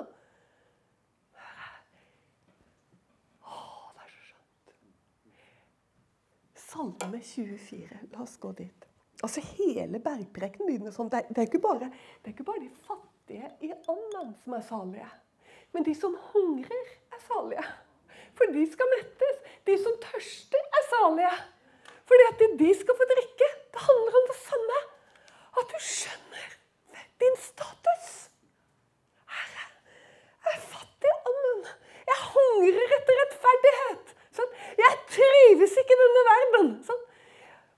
Det 1.34 1.42
er 4.06 4.10
så 4.14 4.22
skjønt. 4.30 4.66
Salme 6.64 7.20
24. 7.34 8.00
La 8.14 8.20
oss 8.24 8.36
gå 8.40 8.50
dit. 8.62 8.91
Altså 9.22 9.42
Hele 9.54 10.00
bergprekenen 10.02 10.66
begynner 10.66 10.94
sånn. 10.94 11.10
Det 11.12 11.22
er, 11.22 11.28
det, 11.30 11.46
er 11.46 11.62
bare, 11.62 11.88
det 11.88 12.30
er, 12.30 12.34
ikke 12.34 12.46
bare, 12.48 12.62
de 12.64 12.86
fattige 12.88 13.50
i 13.62 13.70
ånden 13.90 14.32
som 14.42 14.56
er 14.56 14.64
salige. 14.66 15.10
Men 15.72 15.86
de 15.86 15.94
som 15.96 16.16
hungrer, 16.32 16.88
er 17.14 17.22
salige. 17.24 17.64
For 18.36 18.50
de 18.52 18.64
skal 18.72 18.90
mettes. 18.92 19.38
De 19.68 19.76
som 19.80 19.94
tørster, 20.02 20.66
er 20.78 20.88
salige. 20.90 21.32
Fordi 22.10 22.26
at 22.30 22.42
de 22.60 22.72
skal 22.80 22.98
få 22.98 23.06
drikke. 23.12 23.48
Det 23.72 23.84
handler 23.86 24.18
om 24.20 24.26
det 24.32 24.38
samme. 24.40 24.80
At 25.62 25.70
du 25.70 25.78
skjønner 25.86 26.58
din 27.22 27.38
status. 27.38 28.10
Herre, 29.36 29.68
jeg 30.42 30.56
er 30.56 30.66
fattig 30.74 31.12
i 31.12 31.16
ånden. 31.30 31.70
Jeg 32.10 32.18
hungrer 32.32 32.96
etter 32.98 33.20
rettferdighet. 33.22 34.12
Sånn. 34.34 34.60
Jeg 34.80 35.00
trives 35.14 35.78
ikke 35.84 35.96
i 35.96 36.02
denne 36.02 36.26
verden. 36.32 36.74
Sånn. 36.88 37.02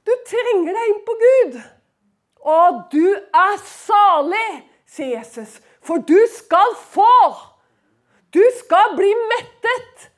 Du 0.04 0.12
trenger 0.28 0.76
deg 0.76 0.90
inn 0.90 1.02
på 1.06 1.16
Gud. 1.22 1.58
Og 2.44 2.80
du 2.92 3.04
er 3.14 3.56
salig, 3.64 4.48
sier 4.84 5.16
Jesus, 5.18 5.56
for 5.84 6.02
du 6.04 6.18
skal 6.32 6.76
få. 6.92 7.14
Du 8.34 8.42
skal 8.58 8.96
bli 8.98 9.10
mettet. 9.30 10.10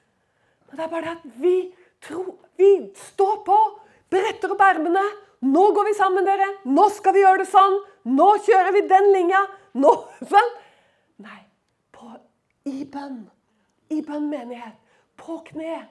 Men 0.66 0.78
det 0.78 0.86
er 0.86 0.92
bare 0.92 1.04
det 1.06 1.14
at 1.18 1.40
vi 1.42 1.56
tror 2.06 2.34
Vi 2.56 2.70
står 2.96 3.42
på, 3.44 3.56
bretter 4.08 4.54
opp 4.54 4.62
ermene. 4.64 5.02
Nå 5.44 5.64
går 5.76 5.90
vi 5.90 5.94
sammen, 5.98 6.24
dere. 6.24 6.46
Nå 6.64 6.86
skal 6.94 7.12
vi 7.12 7.20
gjøre 7.20 7.42
det 7.42 7.50
sånn. 7.50 7.74
Nå 8.08 8.28
kjører 8.46 8.72
vi 8.72 8.80
den 8.88 9.10
linja. 9.12 9.42
Nå 9.76 9.92
Sånn. 10.30 10.54
Nei. 11.20 11.42
På 11.92 12.14
i 12.64 12.86
bønn. 12.88 13.26
I 13.92 14.00
bønn, 14.06 14.30
menighet. 14.32 14.78
På 15.20 15.42
kne. 15.44 15.82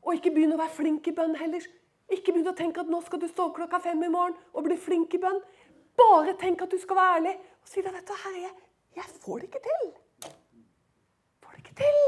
Og 0.00 0.16
ikke 0.16 0.32
begynn 0.32 0.56
å 0.56 0.60
være 0.62 0.76
flink 0.78 1.10
i 1.12 1.14
bønn 1.16 1.36
heller. 1.36 1.66
Ikke 2.10 2.32
begynn 2.32 2.50
å 2.50 2.56
tenke 2.58 2.82
at 2.82 2.90
nå 2.90 2.98
skal 3.06 3.20
du 3.22 3.28
stå 3.30 3.50
klokka 3.54 3.78
fem 3.82 4.00
i 4.02 4.10
morgen 4.10 4.34
og 4.52 4.66
bli 4.66 4.76
flink 4.80 5.14
i 5.14 5.20
bønn. 5.22 5.38
Bare 6.00 6.34
tenk 6.40 6.64
at 6.64 6.72
du 6.72 6.78
skal 6.80 6.98
være 6.98 7.20
ærlig 7.20 7.36
og 7.38 7.70
si 7.70 7.84
deg, 7.84 7.94
vet 7.94 8.08
du, 8.08 8.14
Herre, 8.24 8.42
jeg, 8.46 8.54
jeg 8.98 9.20
får 9.22 9.42
det 9.42 9.50
ikke 9.50 9.62
til. 9.66 9.90
Får 11.44 11.54
det 11.54 11.62
ikke 11.62 11.76
til. 11.82 11.98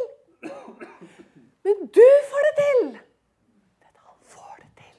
Men 1.68 1.86
du 1.98 2.06
får 2.32 2.48
det 2.48 2.54
til. 2.58 2.82
Han 4.02 4.24
får 4.32 4.56
det 4.64 4.70
til. 4.80 4.98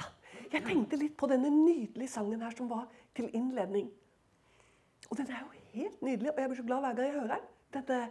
Så, 0.00 0.08
Jeg 0.50 0.64
tenkte 0.66 0.98
litt 0.98 1.16
på 1.20 1.30
denne 1.30 1.52
nydelige 1.54 2.10
sangen 2.10 2.42
her 2.42 2.56
som 2.56 2.70
var 2.72 2.88
til 3.14 3.30
innledning. 3.36 3.92
Og 5.10 5.18
den 5.18 5.30
er 5.30 5.44
jo 5.44 5.62
helt 5.74 6.02
nydelig, 6.02 6.32
og 6.32 6.40
jeg 6.42 6.50
blir 6.50 6.60
så 6.62 6.66
glad 6.66 6.84
hver 6.84 6.98
gang 6.98 7.06
jeg 7.06 7.20
hører 7.20 7.46
den. 7.78 8.10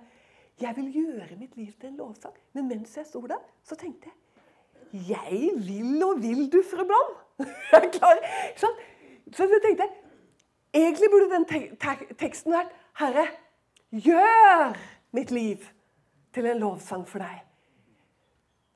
Jeg 0.60 0.76
vil 0.76 0.90
gjøre 0.92 1.36
mitt 1.40 1.56
liv 1.56 1.72
til 1.80 1.92
en 1.92 2.00
lovsang. 2.00 2.36
Men 2.54 2.68
mens 2.68 2.98
jeg 2.98 3.08
sto 3.08 3.22
der, 3.28 3.44
så 3.64 3.76
tenkte 3.80 4.12
jeg 4.12 4.19
Jeg 4.94 5.52
vil 5.56 6.04
og 6.04 6.22
vil 6.22 6.48
du, 6.52 6.62
fru 6.66 6.86
Blom. 6.88 7.12
Sånn. 8.60 8.78
Så 9.34 9.46
jeg 9.46 9.62
tenkte 9.64 9.86
Egentlig 10.74 11.10
burde 11.10 11.30
den 11.32 11.46
te 11.50 11.60
te 11.82 12.16
teksten 12.20 12.54
vært 12.54 12.74
Herre, 13.00 13.24
gjør 13.90 14.76
mitt 15.18 15.32
liv 15.34 15.64
til 16.36 16.46
en 16.46 16.60
lovsang 16.62 17.08
for 17.10 17.24
deg. 17.24 17.40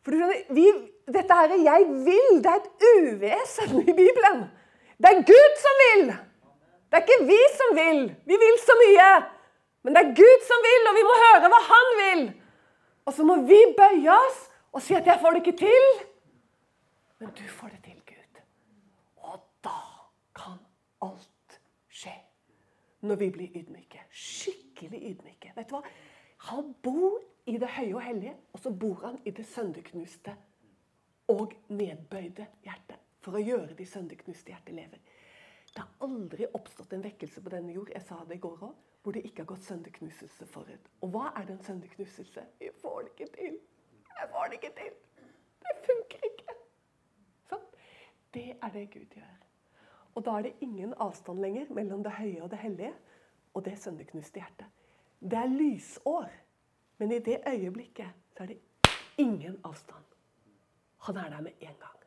For 0.02 0.14
du 0.14 0.18
skjønner, 0.18 0.40
vi, 0.58 0.66
Dette 1.04 1.36
her 1.36 1.52
'jeg 1.60 1.86
vil' 2.08 2.42
det 2.44 2.52
er 2.52 2.62
et 2.62 2.70
uvesen 2.96 3.82
i 3.82 3.94
Bibelen. 3.94 4.46
Det 4.98 5.10
er 5.10 5.26
Gud 5.28 5.54
som 5.66 5.76
vil! 5.84 6.16
Det 6.90 6.98
er 6.98 7.04
ikke 7.04 7.26
vi 7.28 7.42
som 7.60 7.76
vil. 7.76 8.16
Vi 8.26 8.36
vil 8.44 8.58
så 8.64 8.74
mye. 8.84 9.10
Men 9.84 9.96
det 9.96 10.02
er 10.02 10.16
Gud 10.16 10.40
som 10.48 10.60
vil, 10.68 10.84
og 10.90 10.96
vi 10.96 11.04
må 11.10 11.14
høre 11.26 11.50
hva 11.52 11.62
Han 11.70 11.88
vil. 12.02 12.22
Og 13.06 13.14
så 13.14 13.24
må 13.24 13.36
vi 13.36 13.60
bøye 13.78 14.12
oss 14.16 14.53
og 14.74 14.82
si 14.82 14.94
at 14.94 15.06
'jeg 15.06 15.20
får 15.22 15.30
det 15.32 15.46
ikke 15.46 15.66
til'. 15.66 16.06
Men 17.20 17.30
du 17.30 17.44
får 17.44 17.68
det 17.68 17.84
til, 17.84 18.02
Gud. 18.06 18.42
Og 19.16 19.40
da 19.64 19.80
kan 20.36 20.60
alt 21.02 21.62
skje. 21.90 22.14
Når 23.02 23.16
vi 23.16 23.30
blir 23.30 23.50
ydmyke. 23.56 24.02
Skikkelig 24.12 25.02
ydmyke. 25.12 25.52
Vet 25.56 25.70
du 25.70 25.76
hva? 25.76 25.84
Han 26.38 26.76
bor 26.84 27.20
i 27.46 27.58
det 27.58 27.68
høye 27.68 27.96
og 27.96 28.02
hellige, 28.02 28.36
og 28.54 28.60
så 28.60 28.72
bor 28.72 28.94
han 28.94 29.20
i 29.26 29.32
det 29.32 29.46
sønderknuste 29.46 30.36
og 31.28 31.54
nedbøyde 31.70 32.48
hjertet. 32.64 33.00
For 33.24 33.38
å 33.40 33.44
gjøre 33.44 33.76
de 33.78 33.86
sønderknuste 33.86 34.52
hjertet 34.52 34.76
lever. 34.76 35.00
Det 35.74 35.82
har 35.82 36.08
aldri 36.08 36.48
oppstått 36.54 36.94
en 36.94 37.04
vekkelse 37.04 37.42
på 37.42 37.50
denne 37.50 37.74
jord 37.74 37.92
jeg 37.94 38.04
sa 38.06 38.20
det 38.28 38.36
i 38.36 38.44
går 38.44 38.58
også, 38.58 38.74
hvor 39.04 39.16
det 39.16 39.24
ikke 39.26 39.42
har 39.42 39.52
gått 39.56 39.64
sønderknuselse 39.64 40.48
forut. 40.48 40.90
Og 41.02 41.10
hva 41.16 41.32
er 41.40 41.48
det 41.48 41.56
en 41.58 41.64
sønderknuselse? 41.64 42.44
Vi 42.60 42.70
får 42.82 43.00
det 43.02 43.14
ikke 43.16 43.32
til. 43.38 43.58
Jeg 44.20 44.30
får 44.32 44.52
det 44.52 44.60
ikke 44.60 44.74
til. 44.78 44.94
Det 45.64 45.76
funker 45.88 46.28
ikke. 46.30 46.56
Sånn. 47.50 47.66
Det 48.34 48.46
er 48.54 48.76
det 48.76 48.86
Gud 48.94 49.18
gjør. 49.18 49.34
Og 50.14 50.26
da 50.26 50.38
er 50.38 50.48
det 50.48 50.54
ingen 50.62 50.94
avstand 51.02 51.42
lenger 51.42 51.72
mellom 51.74 52.04
det 52.06 52.14
høye 52.20 52.44
og 52.44 52.52
det 52.52 52.62
hellige 52.62 52.94
og 53.54 53.66
det 53.66 53.78
sønderknuste 53.82 54.42
hjertet. 54.42 54.70
Det 55.24 55.40
er 55.40 55.50
lysår, 55.50 56.30
men 57.00 57.12
i 57.12 57.20
det 57.24 57.40
øyeblikket 57.48 58.12
så 58.36 58.44
er 58.44 58.54
det 58.54 58.60
ingen 59.18 59.58
avstand. 59.64 60.06
Han 61.08 61.18
er 61.18 61.30
der 61.30 61.42
med 61.42 61.52
en 61.60 61.80
gang. 61.80 62.04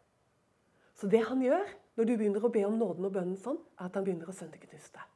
Så 0.94 1.08
det 1.08 1.24
han 1.28 1.42
gjør 1.42 1.66
når 1.96 2.04
du 2.04 2.16
begynner 2.16 2.44
å 2.44 2.52
be 2.52 2.62
om 2.68 2.76
nåden 2.78 3.08
og 3.08 3.12
bønnen 3.12 3.38
sånn, 3.40 3.58
er 3.78 3.88
at 3.88 3.96
han 3.96 4.04
begynner 4.04 4.28
å 4.28 4.36
sønderknuse 4.36 4.92
deg. 4.92 5.12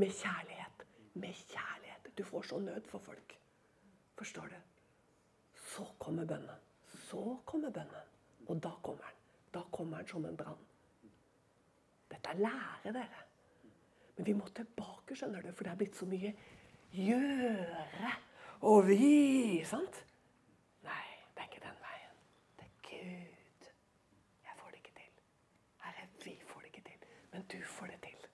Med 0.00 0.12
kjærlighet. 0.16 0.84
Med 1.20 1.36
kjærlighet. 1.52 2.10
Du 2.16 2.24
får 2.24 2.50
så 2.50 2.60
nød 2.60 2.88
for 2.88 3.04
folk. 3.04 3.36
Forstår 4.16 4.52
du? 4.52 4.69
Så 5.70 5.86
kommer 5.98 6.26
bønnen. 6.26 6.68
Så 7.08 7.24
kommer 7.46 7.70
bønnen. 7.70 8.06
Og 8.48 8.62
da 8.62 8.72
kommer 8.82 9.06
den. 9.06 9.18
Da 9.54 9.62
kommer 9.72 9.98
den 9.98 10.08
som 10.08 10.24
en 10.26 10.36
brann. 10.36 10.66
Dette 12.10 12.30
er 12.30 12.40
lære, 12.42 12.92
dere. 12.92 13.26
Men 14.16 14.26
vi 14.26 14.32
må 14.36 14.48
tilbake, 14.54 15.16
skjønner 15.16 15.42
du, 15.42 15.52
for 15.52 15.64
det 15.64 15.72
er 15.72 15.78
blitt 15.80 15.96
så 15.96 16.08
mye 16.10 16.34
gjøre 16.92 18.10
og 18.60 18.88
vi. 18.88 19.62
Sant? 19.64 20.02
Nei, 20.84 21.04
det 21.34 21.44
er 21.44 21.48
ikke 21.48 21.62
den 21.64 21.78
veien. 21.84 22.18
Det 22.58 22.66
er 22.66 22.74
Gud. 22.88 23.68
Jeg 24.44 24.58
får 24.58 24.74
det 24.74 24.82
ikke 24.82 24.96
til. 24.98 25.22
Herre, 25.84 26.08
vi 26.24 26.34
får 26.50 26.60
det 26.60 26.72
ikke 26.72 26.84
til. 26.90 27.08
Men 27.32 27.46
du 27.52 27.58
får 27.76 27.92
det 27.94 28.00
til. 28.04 28.26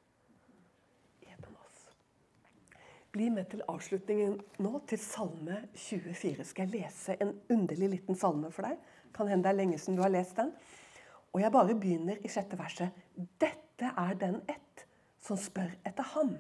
Gjennom 1.22 1.58
oss. 1.62 1.84
Bli 3.16 3.30
med 3.32 3.46
til 3.48 3.62
avslutningen 3.64 4.34
nå, 4.60 4.70
til 4.84 4.98
Salme 5.00 5.62
24. 5.72 6.44
Skal 6.44 6.66
jeg 6.66 6.82
lese 6.82 7.14
en 7.22 7.30
underlig 7.48 7.88
liten 7.94 8.18
salme 8.18 8.50
for 8.52 8.68
deg? 8.68 8.76
Kan 9.16 9.30
hende 9.30 9.46
det 9.46 9.54
er 9.54 9.56
lenge 9.56 9.78
siden 9.80 9.96
du 9.96 10.02
har 10.04 10.12
lest 10.12 10.36
den. 10.36 10.50
Og 11.32 11.40
jeg 11.40 11.52
bare 11.54 11.76
begynner 11.80 12.20
i 12.20 12.28
sjette 12.28 12.58
verset. 12.60 12.92
Dette 13.16 13.88
er 13.88 14.18
den 14.20 14.36
ett 14.52 14.84
som 15.24 15.40
spør 15.40 15.72
etter 15.88 16.10
ham. 16.12 16.34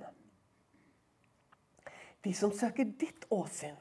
De 2.20 2.34
som 2.36 2.52
søker 2.52 2.92
ditt 3.00 3.24
åsyn, 3.32 3.80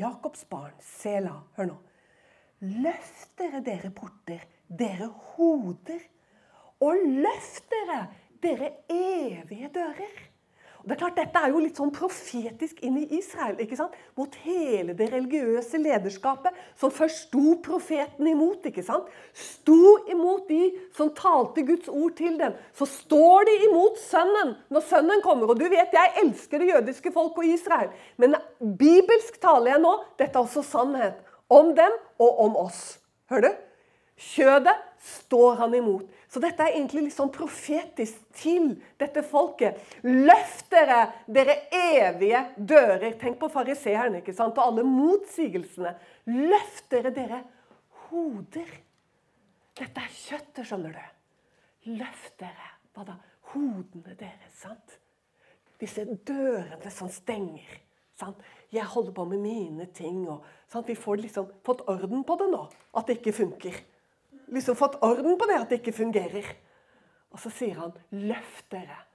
Jakobs 0.00 0.48
barn, 0.48 0.80
Sela, 0.80 1.36
hør 1.58 1.72
nå. 1.74 1.78
Løft 2.80 3.36
dere, 3.36 3.60
dere 3.68 3.92
porter, 3.92 4.48
dere 4.64 5.12
hoder, 5.34 6.08
og 6.80 7.04
løft 7.20 7.68
dere, 7.68 8.04
dere 8.40 8.74
evige 8.88 9.74
dører. 9.76 10.29
Og 10.80 10.88
det 10.88 10.94
er 10.94 11.00
klart, 11.02 11.18
Dette 11.18 11.40
er 11.44 11.52
jo 11.52 11.60
litt 11.60 11.76
sånn 11.76 11.92
profetisk 11.92 12.78
inn 12.86 12.96
i 13.02 13.06
Israel. 13.18 13.58
ikke 13.60 13.76
sant? 13.76 13.96
Mot 14.16 14.34
hele 14.46 14.94
det 14.96 15.10
religiøse 15.12 15.80
lederskapet 15.82 16.56
som 16.80 16.92
først 16.94 17.26
sto 17.28 17.56
profeten 17.64 18.30
imot. 18.30 18.64
ikke 18.66 18.84
sant? 18.84 19.10
Sto 19.36 19.98
imot 20.08 20.48
de 20.48 20.70
som 20.96 21.12
talte 21.16 21.66
Guds 21.68 21.88
ord 21.92 22.16
til 22.16 22.38
dem. 22.40 22.56
Så 22.72 22.88
står 22.88 23.44
de 23.50 23.56
imot 23.68 24.00
sønnen 24.00 24.56
når 24.72 24.86
sønnen 24.88 25.24
kommer. 25.24 25.52
Og 25.52 25.60
du 25.60 25.68
vet, 25.68 25.92
jeg 25.92 26.16
elsker 26.24 26.58
det 26.58 26.72
jødiske 26.72 27.12
folk 27.12 27.36
og 27.36 27.44
Israel. 27.44 27.92
Men 28.16 28.38
bibelsk 28.58 29.40
taler 29.40 29.74
jeg 29.74 29.84
nå. 29.84 29.96
Dette 30.16 30.38
er 30.38 30.46
også 30.46 30.64
sannhet. 30.64 31.20
Om 31.50 31.74
dem 31.76 31.92
og 32.22 32.46
om 32.46 32.56
oss. 32.56 33.00
Hører 33.28 33.50
du? 33.50 33.69
Kjødet 34.20 34.76
står 35.00 35.54
han 35.62 35.74
imot. 35.74 36.08
Så 36.28 36.42
dette 36.42 36.62
er 36.62 36.74
egentlig 36.76 37.06
litt 37.06 37.16
sånn 37.16 37.32
profetisk 37.32 38.20
til 38.36 38.74
dette 39.00 39.22
folket. 39.26 39.80
Løft 40.04 40.68
dere, 40.72 41.00
dere 41.26 41.56
evige 41.72 42.42
dører. 42.56 43.14
Tenk 43.18 43.40
på 43.40 43.48
fariseerne 43.52 44.20
ikke 44.20 44.34
sant? 44.36 44.60
og 44.60 44.68
alle 44.68 44.84
motsigelsene. 44.86 45.94
Løft 46.28 46.90
dere, 46.92 47.14
dere 47.16 47.40
hoder. 48.10 48.70
Dette 49.80 50.04
er 50.04 50.12
kjøttet, 50.12 50.66
skjønner 50.68 50.94
du. 50.94 51.04
Løft 51.96 52.34
dere. 52.42 52.72
Hva 52.92 53.06
da? 53.08 53.16
Hodene 53.54 54.16
deres. 54.18 54.58
sant? 54.60 54.98
Disse 55.80 56.04
dørene 56.28 56.92
som 56.92 57.08
stenger. 57.08 57.78
Sant? 58.20 58.44
Jeg 58.70 58.84
holder 58.84 59.16
på 59.16 59.24
med 59.32 59.40
mine 59.40 59.88
ting. 59.96 60.28
og 60.28 60.44
sant? 60.68 60.86
Vi 60.86 60.94
får 60.94 61.24
liksom 61.24 61.48
fått 61.64 61.86
orden 61.88 62.20
på 62.28 62.36
det 62.36 62.50
nå. 62.52 62.66
At 62.94 63.08
det 63.08 63.18
ikke 63.18 63.40
funker 63.40 63.80
liksom 64.50 64.76
fått 64.76 64.98
orden 65.02 65.38
på 65.38 65.48
det 65.48 65.60
at 65.60 65.70
det 65.70 65.80
ikke 65.80 65.96
fungerer. 65.96 66.46
Og 67.30 67.38
så 67.38 67.52
sier 67.54 67.78
han 67.78 67.92
'løft 68.10 68.70
dere'. 68.72 69.06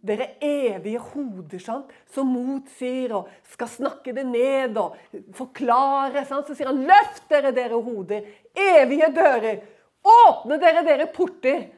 Dere 0.00 0.28
evige 0.40 0.98
hoder 0.98 1.58
sant? 1.58 1.90
som 2.06 2.28
motsier 2.30 3.12
og 3.16 3.28
skal 3.50 3.68
snakke 3.68 4.12
det 4.14 4.26
ned 4.26 4.76
og 4.78 4.96
forklare. 5.34 6.24
Sant? 6.24 6.46
Så 6.46 6.54
sier 6.54 6.70
han 6.70 6.84
'løft 6.86 7.28
dere, 7.28 7.52
dere 7.52 7.82
hoder'. 7.82 8.26
Evige 8.54 9.12
dører. 9.14 9.60
Åpne 10.04 10.60
dere, 10.60 10.84
dere 10.84 11.06
porter. 11.12 11.68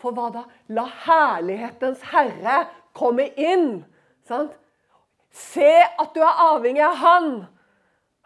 For 0.00 0.12
hva 0.16 0.30
da? 0.32 0.44
La 0.68 0.86
herlighetens 1.04 2.02
Herre 2.12 2.66
komme 2.96 3.28
inn. 3.36 3.84
Sant? 4.28 4.52
Se 5.30 5.72
at 5.98 6.14
du 6.14 6.22
er 6.24 6.44
avhengig 6.50 6.82
av 6.82 6.96
Han. 7.04 7.30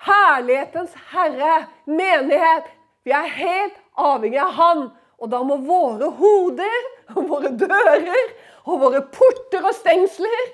Herlighetens 0.05 0.95
Herre, 1.13 1.67
menighet. 1.87 2.69
Vi 3.05 3.13
er 3.13 3.29
helt 3.37 3.81
avhengig 3.95 4.41
av 4.43 4.53
Han. 4.59 4.85
Og 5.23 5.31
da 5.31 5.41
må 5.47 5.57
våre 5.63 6.11
hoder, 6.19 6.91
og 7.15 7.29
våre 7.31 7.53
dører 7.55 8.33
og 8.65 8.81
våre 8.81 9.01
porter 9.13 9.65
og 9.65 9.77
stengsler 9.77 10.53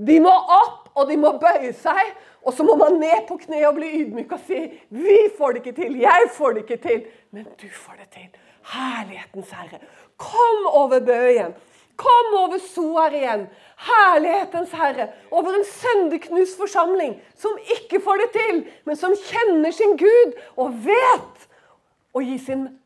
de 0.00 0.16
må 0.22 0.32
opp, 0.32 0.90
og 0.96 1.08
de 1.10 1.16
må 1.20 1.34
bøye 1.40 1.72
seg. 1.76 2.14
Og 2.40 2.54
så 2.56 2.64
må 2.64 2.76
man 2.80 2.96
ned 3.00 3.26
på 3.28 3.36
kne 3.42 3.60
og 3.68 3.76
bli 3.76 3.90
ydmyk 4.00 4.30
og 4.32 4.40
si 4.46 4.60
'Vi 4.88 5.18
får 5.38 5.52
det 5.52 5.66
ikke 5.66 5.82
til. 5.82 5.98
Jeg 6.00 6.30
får 6.32 6.52
det 6.52 6.62
ikke 6.64 6.88
til.' 6.88 7.06
Men 7.32 7.44
du 7.44 7.68
får 7.68 7.96
det 8.00 8.08
til. 8.10 8.28
Herlighetens 8.64 9.50
Herre. 9.50 9.78
Kom 10.16 10.66
over 10.66 11.00
bøyen. 11.00 11.54
Kom 11.96 12.34
over 12.34 12.58
Soar 12.58 13.10
igjen. 13.10 13.48
Herlighetens 13.76 14.70
Herre. 14.70 15.08
Over 15.30 15.50
en 15.50 15.64
sønderknust 15.64 16.58
forsamling 16.58 17.20
som 17.36 17.58
ikke 17.76 18.00
får 18.00 18.16
det 18.16 18.30
til, 18.32 18.66
men 18.84 18.96
som 18.96 19.12
kjenner 19.12 19.70
sin 19.70 19.96
Gud 19.96 20.32
og 20.56 20.72
vet 20.84 21.48
å 22.14 22.20
gi 22.20 22.38
sin 22.38 22.79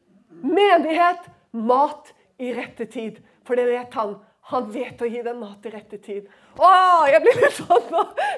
menighet 0.44 1.26
mat 1.54 2.12
i 2.38 2.52
rette 2.54 2.86
tid. 2.90 3.20
For 3.44 3.58
det 3.58 3.68
vet 3.70 3.98
han 4.00 4.16
Han 4.44 4.66
vet 4.68 5.00
å 5.00 5.06
gi 5.08 5.22
deg 5.24 5.38
mat 5.40 5.64
i 5.64 5.70
rette 5.72 5.96
tid. 6.04 6.26
Å, 6.60 6.70
jeg 7.08 7.22
blir 7.24 7.38
litt 7.40 7.54
sånn. 7.56 7.86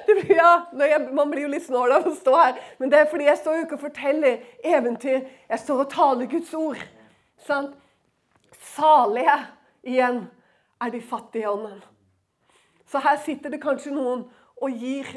Blir, 0.07 0.29
ja, 0.37 0.51
jeg, 0.79 1.01
man 1.11 1.27
blir 1.27 1.43
jo 1.43 1.49
litt 1.51 1.65
snål 1.65 1.97
av 1.97 2.07
å 2.07 2.13
stå 2.15 2.35
her. 2.37 2.61
Men 2.79 2.93
det 2.93 3.01
er 3.01 3.09
fordi 3.11 3.27
jeg 3.27 3.41
står 3.41 3.57
jo 3.57 3.65
ikke 3.65 3.75
og 3.75 3.83
forteller 3.89 4.37
eventyr. 4.63 5.25
Jeg 5.51 5.59
står 5.65 5.83
og 5.83 5.91
taler 5.91 6.29
Guds 6.31 6.53
ord. 6.55 6.79
Sant? 7.43 7.75
Salige 8.71 9.35
igjen 9.83 10.23
er 10.79 10.95
de 10.95 11.03
fattige 11.03 11.43
i 11.43 11.51
ånden. 11.51 11.83
Så 12.87 13.03
her 13.03 13.19
sitter 13.27 13.51
det 13.51 13.59
kanskje 13.67 13.91
noen 13.91 14.23
og 14.63 14.79
gir 14.79 15.11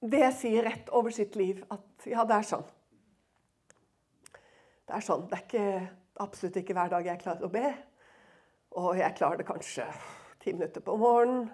det 0.00 0.24
jeg 0.24 0.36
sier, 0.38 0.64
rett 0.64 0.88
over 0.96 1.12
sitt 1.12 1.36
liv. 1.36 1.60
At 1.68 2.08
ja, 2.08 2.24
det 2.24 2.40
er 2.40 2.46
sånn. 2.54 2.64
Det 4.90 4.96
er 4.98 5.04
sånn. 5.06 5.20
Det 5.30 5.36
er 5.36 5.42
ikke, 5.44 5.66
absolutt 6.24 6.56
ikke 6.58 6.74
hver 6.74 6.88
dag 6.90 7.04
jeg 7.06 7.20
klarer 7.20 7.46
å 7.46 7.52
be. 7.52 7.68
Og 8.80 8.96
jeg 8.98 9.14
klarer 9.14 9.38
det 9.38 9.46
kanskje 9.46 9.84
ti 10.42 10.50
minutter 10.50 10.82
på 10.82 10.96
morgenen. 10.98 11.44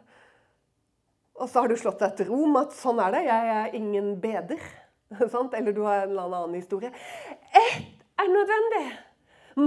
Og 1.37 1.51
så 1.53 1.61
har 1.61 1.68
du 1.68 1.76
slått 1.76 2.01
deg 2.01 2.14
til 2.16 2.30
ro 2.30 2.47
med 2.49 2.70
at 2.70 2.78
sånn 2.78 3.03
er 3.05 3.12
det. 3.12 3.22
Jeg 3.26 3.53
er 3.59 3.76
ingen 3.76 4.09
beder. 4.24 4.64
Eller 5.59 5.76
du 5.76 5.82
har 5.84 6.07
en 6.07 6.14
eller 6.14 6.24
annen 6.30 6.57
historie. 6.57 6.89
Ett 7.53 8.24
er 8.24 8.32
nødvendig. 8.32 8.84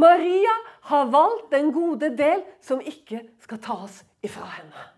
Maria 0.01 0.57
har 0.89 1.13
valgt 1.13 1.53
den 1.53 1.69
gode 1.73 2.09
del 2.17 2.41
som 2.65 2.81
ikke 2.81 3.21
skal 3.45 3.61
tas 3.69 4.03
ifra 4.25 4.49
henne. 4.57 4.89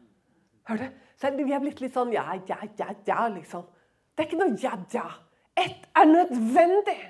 Hør 0.72 0.86
du? 0.86 0.90
Så 1.20 1.36
vi 1.36 1.52
er 1.52 1.60
blitt 1.60 1.84
litt 1.84 2.00
sånn 2.00 2.16
ja, 2.16 2.40
ja, 2.48 2.64
ja, 2.80 2.94
ja, 3.04 3.28
liksom. 3.36 3.68
Det 4.16 4.24
er 4.24 4.32
ikke 4.32 4.46
noe 4.46 4.56
ja, 4.64 4.78
ja. 4.96 5.10
Ett 5.60 5.92
er 5.92 6.08
nødvendig. 6.08 7.02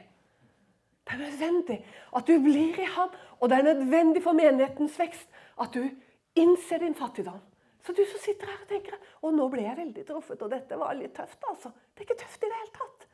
Det 1.07 1.13
er 1.15 1.23
nødvendig 1.23 1.77
at 2.17 2.27
du 2.27 2.33
blir 2.43 2.79
i 2.79 2.87
ham, 2.95 3.09
og 3.39 3.49
det 3.49 3.57
er 3.57 3.73
nødvendig 3.73 4.23
for 4.23 4.37
menighetens 4.37 4.99
vekst 4.99 5.27
at 5.61 5.73
du 5.73 5.87
innser 6.35 6.83
din 6.83 6.95
fattigdom. 6.95 7.41
Så 7.81 7.93
du 7.97 8.03
som 8.05 8.19
sitter 8.21 8.45
her 8.47 8.61
og 8.61 8.69
tenker 8.69 8.97
å 9.25 9.31
nå 9.33 9.47
ble 9.49 9.63
jeg 9.65 9.77
veldig 9.79 10.03
truffet, 10.05 10.41
og 10.45 10.51
dette 10.53 10.77
var 10.77 10.93
litt 10.97 11.15
tøft. 11.17 11.39
altså. 11.49 11.71
Det 11.93 12.03
er 12.03 12.09
ikke 12.09 12.21
tøft 12.21 12.45
i 12.45 12.51
det 12.51 12.59
hele 12.59 12.75
tatt. 12.77 13.07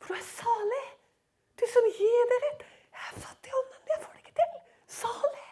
For 0.00 0.14
du 0.14 0.16
er 0.16 0.24
salig. 0.24 0.84
Du 1.60 1.64
som 1.68 1.88
gir 1.92 2.30
det 2.32 2.38
rett. 2.46 2.64
Jeg 2.94 3.04
er 3.10 3.20
fattig 3.26 3.52
i 3.52 3.56
ånden. 3.60 3.82
Jeg 3.92 4.00
får 4.04 4.14
det 4.14 4.22
ikke 4.24 4.36
til. 4.40 4.54
Salig. 4.98 5.48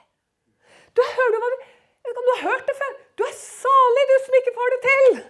Du 0.97 1.03
hører 1.19 1.43
hva 1.43 1.51
du, 1.53 1.59
jeg 1.61 2.09
vet 2.09 2.15
ikke 2.15 2.23
om 2.23 2.29
du 2.31 2.33
har 2.33 2.45
hørt 2.47 2.71
det 2.71 2.77
før. 2.81 2.95
Du 3.19 3.25
er 3.27 3.37
salig, 3.37 4.05
du 4.09 4.17
som 4.25 4.39
ikke 4.41 4.55
får 4.57 4.73
det 4.75 4.81
til. 4.87 5.21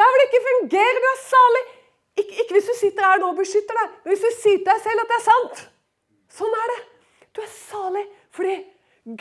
Der 0.00 0.10
hvor 0.10 0.20
det 0.20 0.28
ikke 0.28 0.46
fungerer, 0.48 1.00
du 1.04 1.08
er 1.12 1.20
salig. 1.22 1.64
Ikke, 2.16 2.42
ikke 2.42 2.56
hvis 2.56 2.68
du 2.68 2.74
sitter 2.76 3.06
her 3.06 3.20
nå 3.20 3.30
og 3.32 3.38
beskytter 3.40 3.78
deg, 3.78 3.92
men 4.04 4.12
hvis 4.12 4.24
du 4.24 4.40
sier 4.40 4.58
til 4.58 4.66
deg 4.68 4.80
selv 4.84 5.02
at 5.02 5.12
det 5.12 5.18
er 5.18 5.26
sant. 5.28 5.62
Sånn 6.32 6.56
er 6.58 6.72
det. 6.74 6.80
Du 7.32 7.40
er 7.40 7.52
salig 7.52 8.04
fordi 8.32 8.56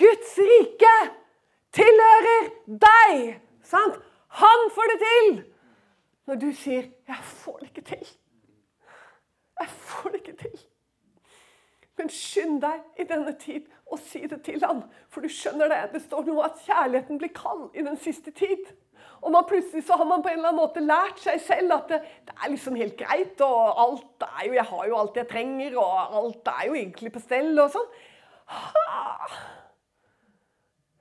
Guds 0.02 0.34
rike 0.38 0.96
tilhører 1.76 2.50
deg. 2.68 3.22
Sant? 3.68 4.00
Han 4.42 4.68
får 4.76 4.92
det 4.94 5.00
til. 5.06 5.32
Når 6.28 6.36
du 6.36 6.52
sier 6.54 6.84
'Jeg 7.08 7.24
får 7.24 7.58
det 7.60 7.68
ikke 7.68 7.96
til'. 7.96 8.18
Jeg 9.60 9.70
får 9.70 10.10
det 10.10 10.20
ikke 10.20 10.38
til. 10.38 10.60
Men 11.98 12.10
skynd 12.10 12.62
deg 12.62 12.80
i 12.98 13.04
denne 13.04 13.34
tid 13.40 13.68
og 13.92 14.00
si 14.00 14.20
det 14.28 14.44
til 14.44 14.64
han, 14.66 14.84
For 15.10 15.22
du 15.22 15.30
skjønner 15.30 15.68
det. 15.68 15.94
Det 15.94 16.02
står 16.02 16.24
noe 16.26 16.46
at 16.46 16.62
kjærligheten 16.66 17.18
blir 17.18 17.34
kald 17.36 17.76
i 17.76 17.84
den 17.86 17.98
siste 17.98 18.32
tid. 18.32 18.64
Og 19.22 19.32
man 19.34 19.46
plutselig 19.46 19.84
så 19.86 19.98
har 20.00 20.08
man 20.10 20.24
på 20.24 20.32
en 20.32 20.40
eller 20.40 20.50
annen 20.50 20.62
måte 20.64 20.82
lært 20.82 21.20
seg 21.22 21.38
selv 21.46 21.76
at 21.76 21.92
det, 21.92 22.00
det, 22.26 22.34
er 22.34 22.54
liksom 22.54 22.78
helt 22.80 22.98
greit. 22.98 23.42
Og 23.46 23.82
alt 23.86 24.26
er 24.28 24.48
jo 24.48 24.58
Jeg 24.58 24.68
har 24.72 24.88
jo 24.90 24.98
alt 24.98 25.20
jeg 25.20 25.30
trenger, 25.30 25.78
og 25.78 26.18
alt 26.22 26.52
er 26.56 26.68
jo 26.70 26.78
egentlig 26.80 27.14
på 27.14 27.22
stell 27.22 27.54
og 27.62 27.70
sånn. 27.76 27.90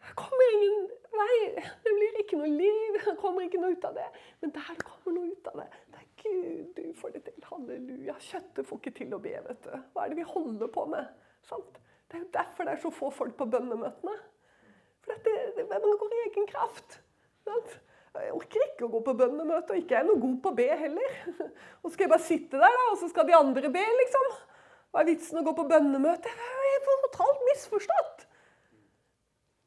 Det 0.04 0.16
kommer 0.18 0.54
ingen 0.56 0.84
vei. 1.16 1.38
Det 1.56 1.94
blir 1.96 2.20
ikke 2.22 2.40
noe 2.42 2.52
liv. 2.52 3.00
Det 3.00 3.16
kommer 3.22 3.46
ikke 3.46 3.62
noe 3.62 3.72
ut 3.72 3.88
av 3.88 3.96
det. 3.96 4.08
Men 4.44 4.54
der 4.58 4.84
kommer 4.84 5.16
noe 5.16 5.32
ut 5.32 5.52
av 5.52 5.62
det, 5.62 5.68
det 5.90 6.02
er 6.02 6.08
Gud, 6.20 6.76
du 6.76 6.92
får 7.00 7.14
det 7.14 7.22
til. 7.24 7.44
Halleluja. 7.48 8.14
Kjøttet 8.20 8.66
får 8.68 8.80
ikke 8.82 8.96
til 8.98 9.14
å 9.16 9.20
be, 9.24 9.32
vet 9.46 9.62
du. 9.64 9.70
Hva 9.94 10.04
er 10.04 10.12
det 10.12 10.20
vi 10.20 10.26
holder 10.28 10.68
på 10.74 10.84
med? 10.92 11.08
Sant? 11.48 11.78
Det 12.10 12.18
er 12.18 12.24
jo 12.26 12.32
derfor 12.34 12.66
det 12.66 12.74
er 12.74 12.82
så 12.82 12.90
få 12.92 13.08
folk 13.14 13.36
på 13.38 13.46
bønnemøtene. 13.48 14.16
For 15.00 15.22
det, 15.24 15.36
det, 15.56 15.64
man 15.70 16.00
går 16.02 16.16
i 16.16 16.24
egen 16.26 16.48
kraft. 16.50 16.98
Sant? 17.46 17.78
Jeg 18.18 18.32
orker 18.34 18.62
ikke 18.66 18.86
å 18.88 18.90
gå 18.90 19.00
på 19.06 19.14
bønnemøte, 19.20 19.72
og 19.72 19.80
ikke 19.80 19.94
er 19.94 20.02
jeg 20.02 20.08
noe 20.08 20.20
god 20.20 20.38
på 20.42 20.50
å 20.50 20.56
be 20.58 20.66
heller. 20.80 21.12
Og 21.84 21.92
skal 21.92 22.04
jeg 22.04 22.12
bare 22.12 22.26
sitte 22.26 22.58
der, 22.58 22.74
da, 22.74 22.86
og 22.90 22.98
så 23.00 23.08
skal 23.08 23.28
de 23.28 23.36
andre 23.38 23.70
be, 23.72 23.84
liksom? 24.00 24.26
Hva 24.90 25.02
er 25.02 25.08
vitsen 25.12 25.38
å 25.40 25.44
gå 25.46 25.54
på 25.56 25.64
bønnemøte? 25.70 26.32
Jeg 26.34 26.72
er 26.74 26.82
totalt 27.06 27.44
misforstått. 27.46 28.26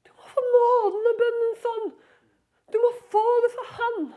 Du 0.03 0.11
må 0.11 0.27
få 0.33 0.43
nåden 0.43 1.09
og 1.09 1.21
bønnen 1.21 1.55
sånn. 1.63 1.87
Du 2.75 2.77
må 2.83 2.91
få 3.13 3.23
det 3.45 3.51
fra 3.55 3.65
Han. 3.77 4.07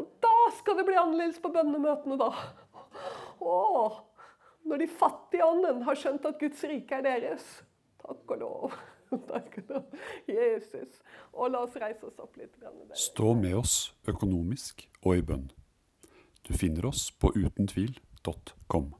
Og 0.00 0.08
da 0.24 0.36
skal 0.58 0.78
det 0.78 0.86
bli 0.88 0.98
annerledes 0.98 1.38
på 1.42 1.52
bønnemøtene, 1.54 2.18
da. 2.18 2.30
Åh, 3.42 4.00
når 4.68 4.82
de 4.82 4.88
fattige 4.88 5.46
ånden 5.46 5.82
har 5.86 5.98
skjønt 5.98 6.26
at 6.28 6.40
Guds 6.40 6.62
rike 6.68 6.98
er 6.98 7.06
deres. 7.06 7.46
Takk 8.02 8.34
og 8.34 8.42
lov. 8.42 8.76
Jesus. 10.26 11.00
Og 11.32 11.52
la 11.52 11.62
oss 11.66 11.76
reise 11.80 12.08
oss 12.08 12.18
opp 12.22 12.36
litt. 12.40 12.56
Stå 12.98 13.34
med 13.38 13.56
oss 13.60 13.76
økonomisk 14.08 14.86
og 15.02 15.18
i 15.18 15.26
bønn. 15.26 15.50
Du 16.42 16.54
finner 16.58 16.88
oss 16.90 17.10
på 17.12 17.32
utentvil.com. 17.36 18.92